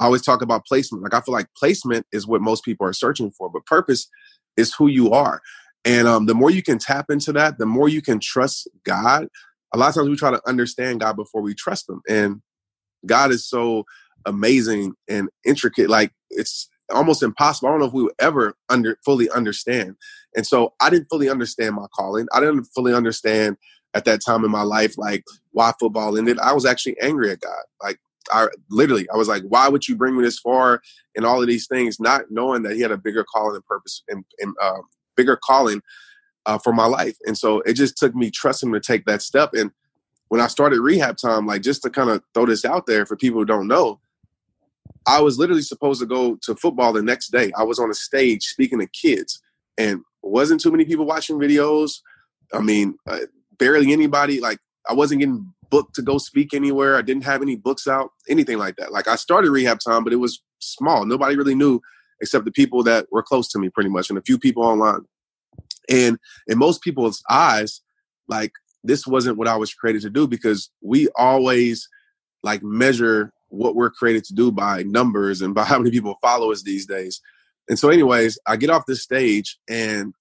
I 0.00 0.06
always 0.06 0.22
talk 0.22 0.40
about 0.40 0.64
placement. 0.64 1.04
Like 1.04 1.14
I 1.14 1.20
feel 1.20 1.34
like 1.34 1.48
placement 1.56 2.06
is 2.12 2.26
what 2.26 2.40
most 2.40 2.64
people 2.64 2.86
are 2.86 2.94
searching 2.94 3.30
for, 3.30 3.50
but 3.50 3.66
purpose 3.66 4.08
is 4.56 4.74
who 4.74 4.88
you 4.88 5.10
are. 5.10 5.42
And 5.84 6.06
um, 6.06 6.26
the 6.26 6.34
more 6.34 6.50
you 6.50 6.62
can 6.62 6.78
tap 6.78 7.06
into 7.08 7.32
that, 7.32 7.58
the 7.58 7.66
more 7.66 7.88
you 7.88 8.02
can 8.02 8.20
trust 8.20 8.68
God 8.84 9.28
a 9.72 9.78
lot 9.78 9.88
of 9.90 9.94
times 9.94 10.08
we 10.08 10.16
try 10.16 10.30
to 10.30 10.48
understand 10.48 11.00
God 11.00 11.16
before 11.16 11.42
we 11.42 11.54
trust 11.54 11.88
Him, 11.88 12.02
and 12.08 12.42
God 13.06 13.30
is 13.30 13.48
so 13.48 13.84
amazing 14.26 14.94
and 15.08 15.28
intricate. 15.44 15.88
Like 15.88 16.12
it's 16.30 16.68
almost 16.92 17.22
impossible. 17.22 17.68
I 17.68 17.72
don't 17.72 17.80
know 17.80 17.86
if 17.86 17.92
we 17.92 18.02
would 18.02 18.14
ever 18.18 18.54
under 18.68 18.98
fully 19.04 19.30
understand. 19.30 19.96
And 20.36 20.46
so 20.46 20.74
I 20.80 20.90
didn't 20.90 21.08
fully 21.08 21.28
understand 21.28 21.76
my 21.76 21.86
calling. 21.94 22.26
I 22.32 22.40
didn't 22.40 22.64
fully 22.64 22.92
understand 22.92 23.56
at 23.94 24.04
that 24.04 24.20
time 24.24 24.44
in 24.44 24.50
my 24.50 24.62
life 24.62 24.98
like 24.98 25.24
why 25.52 25.72
football 25.78 26.16
ended. 26.18 26.38
I 26.40 26.52
was 26.52 26.66
actually 26.66 26.96
angry 27.00 27.30
at 27.30 27.40
God. 27.40 27.62
Like 27.82 27.98
I 28.32 28.48
literally, 28.70 29.08
I 29.12 29.16
was 29.16 29.28
like, 29.28 29.42
why 29.44 29.68
would 29.68 29.88
you 29.88 29.96
bring 29.96 30.16
me 30.16 30.24
this 30.24 30.38
far 30.38 30.82
and 31.16 31.24
all 31.24 31.40
of 31.40 31.48
these 31.48 31.66
things, 31.68 31.98
not 32.00 32.24
knowing 32.30 32.62
that 32.64 32.74
He 32.74 32.82
had 32.82 32.92
a 32.92 32.98
bigger 32.98 33.24
calling 33.24 33.54
and 33.54 33.64
purpose 33.66 34.02
and, 34.08 34.24
and 34.40 34.54
uh, 34.60 34.80
bigger 35.20 35.36
calling 35.36 35.82
uh, 36.46 36.58
for 36.58 36.72
my 36.72 36.86
life. 36.86 37.16
And 37.26 37.36
so 37.36 37.60
it 37.60 37.74
just 37.74 37.98
took 37.98 38.14
me 38.14 38.30
trusting 38.30 38.72
to 38.72 38.80
take 38.80 39.04
that 39.04 39.22
step. 39.22 39.50
And 39.52 39.70
when 40.28 40.40
I 40.40 40.46
started 40.46 40.80
rehab 40.80 41.16
time, 41.16 41.46
like 41.46 41.62
just 41.62 41.82
to 41.82 41.90
kind 41.90 42.08
of 42.08 42.22
throw 42.32 42.46
this 42.46 42.64
out 42.64 42.86
there 42.86 43.04
for 43.04 43.16
people 43.16 43.40
who 43.40 43.44
don't 43.44 43.68
know, 43.68 44.00
I 45.06 45.20
was 45.20 45.38
literally 45.38 45.62
supposed 45.62 46.00
to 46.00 46.06
go 46.06 46.36
to 46.42 46.54
football 46.54 46.92
the 46.92 47.02
next 47.02 47.28
day. 47.28 47.52
I 47.56 47.64
was 47.64 47.78
on 47.78 47.90
a 47.90 47.94
stage 47.94 48.44
speaking 48.44 48.78
to 48.78 48.86
kids, 48.86 49.40
and 49.76 50.00
wasn't 50.22 50.60
too 50.60 50.70
many 50.70 50.84
people 50.84 51.06
watching 51.06 51.36
videos. 51.36 52.00
I 52.52 52.60
mean, 52.60 52.96
uh, 53.08 53.20
barely 53.58 53.92
anybody. 53.92 54.40
Like 54.40 54.58
I 54.88 54.94
wasn't 54.94 55.20
getting 55.20 55.52
booked 55.70 55.94
to 55.96 56.02
go 56.02 56.18
speak 56.18 56.52
anywhere. 56.52 56.96
I 56.96 57.02
didn't 57.02 57.24
have 57.24 57.42
any 57.42 57.56
books 57.56 57.86
out, 57.86 58.10
anything 58.28 58.58
like 58.58 58.76
that. 58.76 58.92
Like 58.92 59.08
I 59.08 59.16
started 59.16 59.50
rehab 59.50 59.78
time, 59.80 60.04
but 60.04 60.12
it 60.12 60.16
was 60.16 60.42
small. 60.58 61.04
Nobody 61.06 61.36
really 61.36 61.54
knew 61.54 61.80
except 62.20 62.44
the 62.44 62.52
people 62.52 62.82
that 62.84 63.06
were 63.10 63.22
close 63.22 63.48
to 63.48 63.58
me, 63.58 63.68
pretty 63.68 63.90
much, 63.90 64.10
and 64.10 64.18
a 64.18 64.22
few 64.22 64.38
people 64.38 64.62
online. 64.62 65.00
And 65.88 66.18
in 66.46 66.58
most 66.58 66.82
people's 66.82 67.22
eyes, 67.28 67.80
like 68.28 68.52
this 68.84 69.06
wasn't 69.06 69.36
what 69.36 69.48
I 69.48 69.56
was 69.56 69.74
created 69.74 70.02
to 70.02 70.10
do 70.10 70.26
because 70.26 70.70
we 70.80 71.08
always 71.16 71.88
like 72.42 72.62
measure 72.62 73.32
what 73.48 73.74
we're 73.74 73.90
created 73.90 74.24
to 74.24 74.34
do 74.34 74.50
by 74.50 74.82
numbers 74.84 75.42
and 75.42 75.54
by 75.56 75.64
how 75.64 75.78
many 75.78 75.90
people 75.90 76.16
follow 76.22 76.52
us 76.52 76.62
these 76.62 76.86
days. 76.86 77.20
And 77.68 77.78
so, 77.78 77.88
anyways, 77.88 78.38
I 78.46 78.56
get 78.56 78.70
off 78.70 78.86
this 78.86 79.02
stage 79.02 79.58
and 79.68 80.14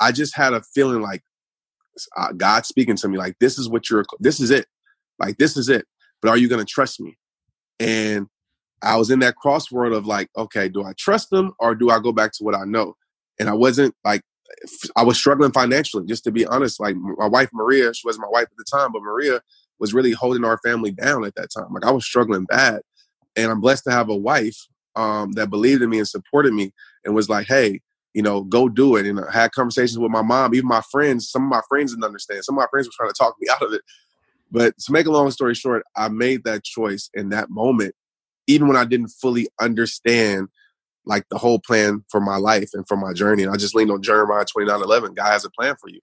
I 0.00 0.12
just 0.12 0.34
had 0.34 0.54
a 0.54 0.62
feeling 0.74 1.02
like 1.02 1.22
uh, 2.16 2.32
God 2.32 2.66
speaking 2.66 2.96
to 2.96 3.08
me, 3.08 3.18
like, 3.18 3.36
this 3.40 3.58
is 3.58 3.68
what 3.68 3.90
you're, 3.90 4.04
this 4.20 4.40
is 4.40 4.50
it. 4.50 4.66
Like, 5.18 5.36
this 5.36 5.56
is 5.56 5.68
it. 5.68 5.86
But 6.22 6.30
are 6.30 6.36
you 6.36 6.48
going 6.48 6.64
to 6.64 6.70
trust 6.70 7.00
me? 7.00 7.16
And 7.78 8.26
I 8.84 8.96
was 8.96 9.10
in 9.10 9.20
that 9.20 9.34
crossword 9.42 9.94
of 9.96 10.06
like, 10.06 10.28
okay, 10.36 10.68
do 10.68 10.84
I 10.84 10.92
trust 10.98 11.30
them 11.30 11.52
or 11.58 11.74
do 11.74 11.90
I 11.90 11.98
go 11.98 12.12
back 12.12 12.32
to 12.32 12.44
what 12.44 12.54
I 12.54 12.64
know? 12.64 12.94
And 13.38 13.48
I 13.48 13.54
wasn't 13.54 13.94
like, 14.04 14.22
I 14.96 15.02
was 15.02 15.16
struggling 15.16 15.52
financially, 15.52 16.06
just 16.06 16.24
to 16.24 16.30
be 16.32 16.46
honest. 16.46 16.78
Like, 16.78 16.96
my 16.96 17.26
wife, 17.26 17.50
Maria, 17.52 17.92
she 17.94 18.06
wasn't 18.06 18.22
my 18.22 18.30
wife 18.30 18.44
at 18.44 18.56
the 18.56 18.64
time, 18.64 18.92
but 18.92 19.02
Maria 19.02 19.40
was 19.78 19.94
really 19.94 20.12
holding 20.12 20.44
our 20.44 20.58
family 20.64 20.92
down 20.92 21.24
at 21.24 21.34
that 21.34 21.48
time. 21.50 21.72
Like 21.72 21.84
I 21.84 21.90
was 21.90 22.04
struggling 22.04 22.44
bad. 22.44 22.80
And 23.36 23.50
I'm 23.50 23.60
blessed 23.60 23.84
to 23.84 23.90
have 23.90 24.08
a 24.08 24.16
wife 24.16 24.56
um, 24.94 25.32
that 25.32 25.50
believed 25.50 25.82
in 25.82 25.90
me 25.90 25.98
and 25.98 26.08
supported 26.08 26.52
me 26.52 26.72
and 27.04 27.14
was 27.14 27.28
like, 27.28 27.48
hey, 27.48 27.80
you 28.14 28.22
know, 28.22 28.42
go 28.42 28.68
do 28.68 28.96
it. 28.96 29.06
And 29.06 29.20
I 29.20 29.32
had 29.32 29.52
conversations 29.52 29.98
with 29.98 30.10
my 30.10 30.22
mom, 30.22 30.54
even 30.54 30.68
my 30.68 30.82
friends. 30.92 31.28
Some 31.28 31.42
of 31.42 31.48
my 31.48 31.62
friends 31.68 31.92
didn't 31.92 32.04
understand. 32.04 32.44
Some 32.44 32.56
of 32.56 32.62
my 32.62 32.68
friends 32.70 32.86
were 32.86 32.92
trying 32.96 33.10
to 33.10 33.18
talk 33.18 33.34
me 33.40 33.48
out 33.52 33.62
of 33.62 33.72
it. 33.72 33.82
But 34.50 34.78
to 34.78 34.92
make 34.92 35.06
a 35.06 35.10
long 35.10 35.30
story 35.32 35.54
short, 35.54 35.82
I 35.96 36.08
made 36.08 36.44
that 36.44 36.62
choice 36.62 37.10
in 37.12 37.30
that 37.30 37.50
moment, 37.50 37.94
even 38.46 38.68
when 38.68 38.76
I 38.76 38.84
didn't 38.84 39.08
fully 39.08 39.48
understand 39.60 40.48
like 41.06 41.24
the 41.30 41.38
whole 41.38 41.58
plan 41.58 42.04
for 42.10 42.20
my 42.20 42.36
life 42.36 42.70
and 42.72 42.86
for 42.88 42.96
my 42.96 43.12
journey. 43.12 43.42
And 43.42 43.52
I 43.52 43.56
just 43.56 43.74
leaned 43.74 43.90
on 43.90 44.02
Jeremiah 44.02 44.44
29 44.44 44.82
11. 44.82 45.14
God 45.14 45.30
has 45.30 45.44
a 45.44 45.50
plan 45.50 45.76
for 45.80 45.88
you. 45.88 46.00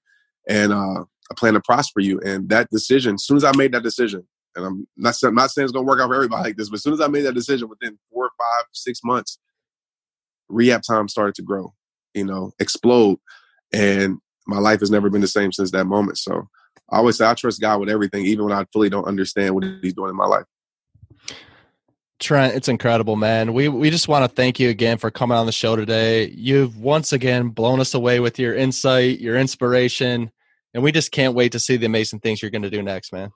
And 0.48 0.74
uh, 0.74 1.06
a 1.32 1.36
plan 1.36 1.54
to 1.54 1.62
prosper 1.62 2.02
you. 2.02 2.20
And 2.20 2.50
that 2.50 2.70
decision, 2.70 3.16
as 3.16 3.24
soon 3.24 3.38
as 3.38 3.44
I 3.44 3.56
made 3.56 3.72
that 3.74 3.84
decision, 3.84 4.28
and 4.56 4.66
I'm 4.66 4.88
not, 4.98 5.16
I'm 5.24 5.34
not 5.34 5.50
saying 5.50 5.64
it's 5.64 5.72
going 5.72 5.86
to 5.86 5.90
work 5.90 6.02
out 6.02 6.10
for 6.10 6.16
everybody 6.16 6.44
like 6.44 6.58
this, 6.58 6.70
but 6.70 6.76
as 6.76 6.84
soon 6.84 6.94
as 6.94 7.02
I 7.02 7.08
made 7.08 7.22
that 7.22 7.34
decision, 7.34 7.70
within 7.70 7.98
four, 8.12 8.30
five, 8.38 8.66
six 8.74 9.00
months, 9.04 9.40
rehab 10.50 10.82
time 10.84 11.08
started 11.08 11.36
to 11.36 11.42
grow, 11.42 11.74
you 12.14 12.26
know, 12.26 12.52
explode. 12.60 13.18
And 13.72 14.18
my 14.46 14.60
life 14.60 14.82
has 14.82 14.92
never 14.92 15.10
been 15.10 15.22
the 15.22 15.28
same 15.28 15.54
since 15.54 15.72
that 15.72 15.86
moment. 15.86 16.18
So 16.18 16.50
I 16.90 16.98
always 16.98 17.18
say 17.18 17.26
I 17.26 17.34
trust 17.34 17.62
God 17.62 17.80
with 17.80 17.90
everything, 17.90 18.26
even 18.26 18.46
when 18.46 18.54
I 18.54 18.66
fully 18.74 18.90
don't 18.90 19.08
understand 19.08 19.56
what 19.56 19.64
He's 19.82 19.94
doing 19.94 20.10
in 20.10 20.18
my 20.18 20.26
life. 20.26 20.46
Trent, 22.22 22.56
it's 22.56 22.68
incredible, 22.68 23.16
man. 23.16 23.52
We 23.54 23.68
we 23.68 23.90
just 23.90 24.08
want 24.08 24.24
to 24.24 24.34
thank 24.34 24.60
you 24.60 24.70
again 24.70 24.98
for 25.00 25.10
coming 25.10 25.38
on 25.38 25.48
the 25.48 25.52
show 25.52 25.76
today. 25.76 26.30
You've 26.30 26.78
once 26.78 27.12
again 27.12 27.50
blown 27.50 27.80
us 27.80 27.96
away 27.96 28.20
with 28.20 28.38
your 28.38 28.56
insight, 28.56 29.20
your 29.20 29.38
inspiration, 29.38 30.32
and 30.74 30.84
we 30.84 30.92
just 30.92 31.12
can't 31.12 31.34
wait 31.34 31.52
to 31.54 31.60
see 31.60 31.78
the 31.78 31.88
amazing 31.88 32.20
things 32.20 32.42
you're 32.42 32.52
going 32.52 32.62
to 32.62 32.70
do 32.70 32.84
next, 32.84 33.12
man. 33.12 33.32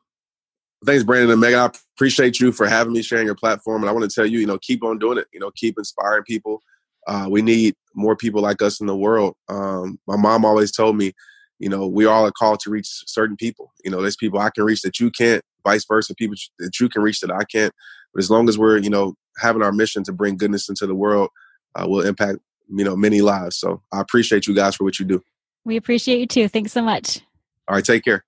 Thanks, 0.86 1.04
Brandon 1.04 1.32
and 1.32 1.41
Megan. 1.41 1.60
I 1.60 1.71
appreciate 1.95 2.39
you 2.39 2.52
for 2.52 2.67
having 2.67 2.93
me, 2.93 3.02
sharing 3.02 3.26
your 3.26 3.36
platform. 3.36 3.82
And 3.82 3.89
I 3.89 3.91
want 3.91 4.10
to 4.10 4.13
tell 4.13 4.26
you, 4.26 4.39
you 4.39 4.45
know, 4.45 4.60
keep 4.60 4.84
on 4.84 5.00
doing 5.00 5.17
it. 5.17 5.26
You 5.34 5.39
know, 5.39 5.50
keep 5.56 5.80
inspiring 5.80 6.24
people. 6.24 6.62
Uh, 7.08 7.28
we 7.30 7.41
need 7.41 7.74
more 7.95 8.15
people 8.15 8.41
like 8.41 8.62
us 8.62 8.80
in 8.80 8.86
the 8.86 8.95
world. 8.95 9.36
Um, 9.50 10.00
my 10.08 10.15
mom 10.15 10.45
always 10.45 10.71
told 10.71 10.95
me, 10.95 11.13
you 11.58 11.69
know, 11.69 11.88
we 11.88 12.06
all 12.06 12.26
are 12.26 12.32
called 12.32 12.60
to 12.62 12.69
reach 12.69 12.88
certain 13.08 13.36
people. 13.36 13.71
You 13.84 13.89
know, 13.89 14.02
there's 14.02 14.17
people 14.17 14.39
I 14.39 14.52
can 14.52 14.63
reach 14.63 14.82
that 14.82 15.00
you 15.00 15.10
can't, 15.10 15.41
vice 15.63 15.86
versa, 15.86 16.13
people 16.13 16.36
that 16.60 16.80
you 16.80 16.88
can 16.88 17.02
reach 17.02 17.21
that 17.21 17.32
I 17.32 17.45
can't. 17.45 17.74
But 18.15 18.23
as 18.23 18.32
long 18.32 18.47
as 18.47 18.58
we're, 18.58 18.78
you 18.78 18.89
know, 18.89 19.15
having 19.38 19.62
our 19.62 19.73
mission 19.73 20.04
to 20.06 20.13
bring 20.13 20.38
goodness 20.38 20.69
into 20.69 20.88
the 20.88 20.95
world, 20.95 21.30
uh, 21.75 21.86
will 21.88 22.01
impact, 22.01 22.39
you 22.73 22.86
know, 22.86 22.95
many 22.95 23.21
lives. 23.21 23.58
So 23.58 23.82
I 23.91 23.99
appreciate 23.99 24.47
you 24.47 24.56
guys 24.56 24.75
for 24.75 24.86
what 24.86 24.97
you 24.97 25.06
do. 25.06 25.21
We 25.65 25.75
appreciate 25.75 26.19
you 26.19 26.28
too. 26.28 26.47
Thanks 26.47 26.71
so 26.71 26.82
much. 26.82 27.19
All 27.67 27.75
right, 27.75 27.84
take 27.84 28.06
care. 28.06 28.23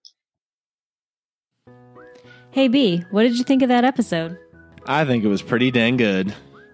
Hey, 2.52 2.68
B, 2.68 3.06
what 3.12 3.24
did 3.24 3.38
you 3.38 3.46
think 3.46 3.62
of 3.62 3.70
that 3.70 3.86
episode? 3.86 4.38
I 4.88 5.06
think 5.06 5.24
it 5.24 5.28
was 5.28 5.42
pretty 5.42 5.72
dang 5.72 5.96
good. 5.96 6.34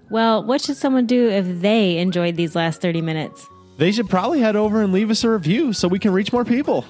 Well, 0.09 0.43
what 0.43 0.61
should 0.61 0.77
someone 0.77 1.05
do 1.05 1.29
if 1.29 1.61
they 1.61 1.97
enjoyed 1.97 2.35
these 2.35 2.55
last 2.55 2.81
30 2.81 3.01
minutes? 3.01 3.47
They 3.77 3.91
should 3.91 4.09
probably 4.09 4.39
head 4.39 4.55
over 4.55 4.81
and 4.81 4.93
leave 4.93 5.11
us 5.11 5.23
a 5.23 5.29
review 5.29 5.73
so 5.73 5.87
we 5.87 5.99
can 5.99 6.13
reach 6.13 6.31
more 6.31 6.45
people. 6.45 6.85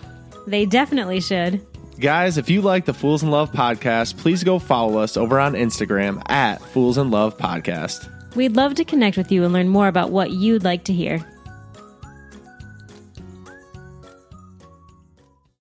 They 0.48 0.66
definitely 0.66 1.22
should. 1.22 1.66
Guys, 2.00 2.38
if 2.38 2.50
you 2.50 2.62
like 2.62 2.86
the 2.86 2.94
Fools 2.94 3.22
in 3.22 3.30
Love 3.30 3.52
podcast, 3.52 4.18
please 4.18 4.44
go 4.44 4.58
follow 4.58 4.98
us 4.98 5.16
over 5.16 5.40
on 5.40 5.54
Instagram 5.54 6.22
at 6.30 6.60
Fools 6.60 6.98
in 6.98 7.12
Love 7.12 7.38
Podcast. 7.38 8.10
We'd 8.36 8.56
love 8.56 8.74
to 8.76 8.84
connect 8.84 9.16
with 9.16 9.32
you 9.32 9.44
and 9.44 9.54
learn 9.54 9.70
more 9.70 9.88
about 9.88 10.10
what 10.10 10.32
you'd 10.32 10.64
like 10.64 10.86
to 10.86 10.94
hear. 10.94 11.24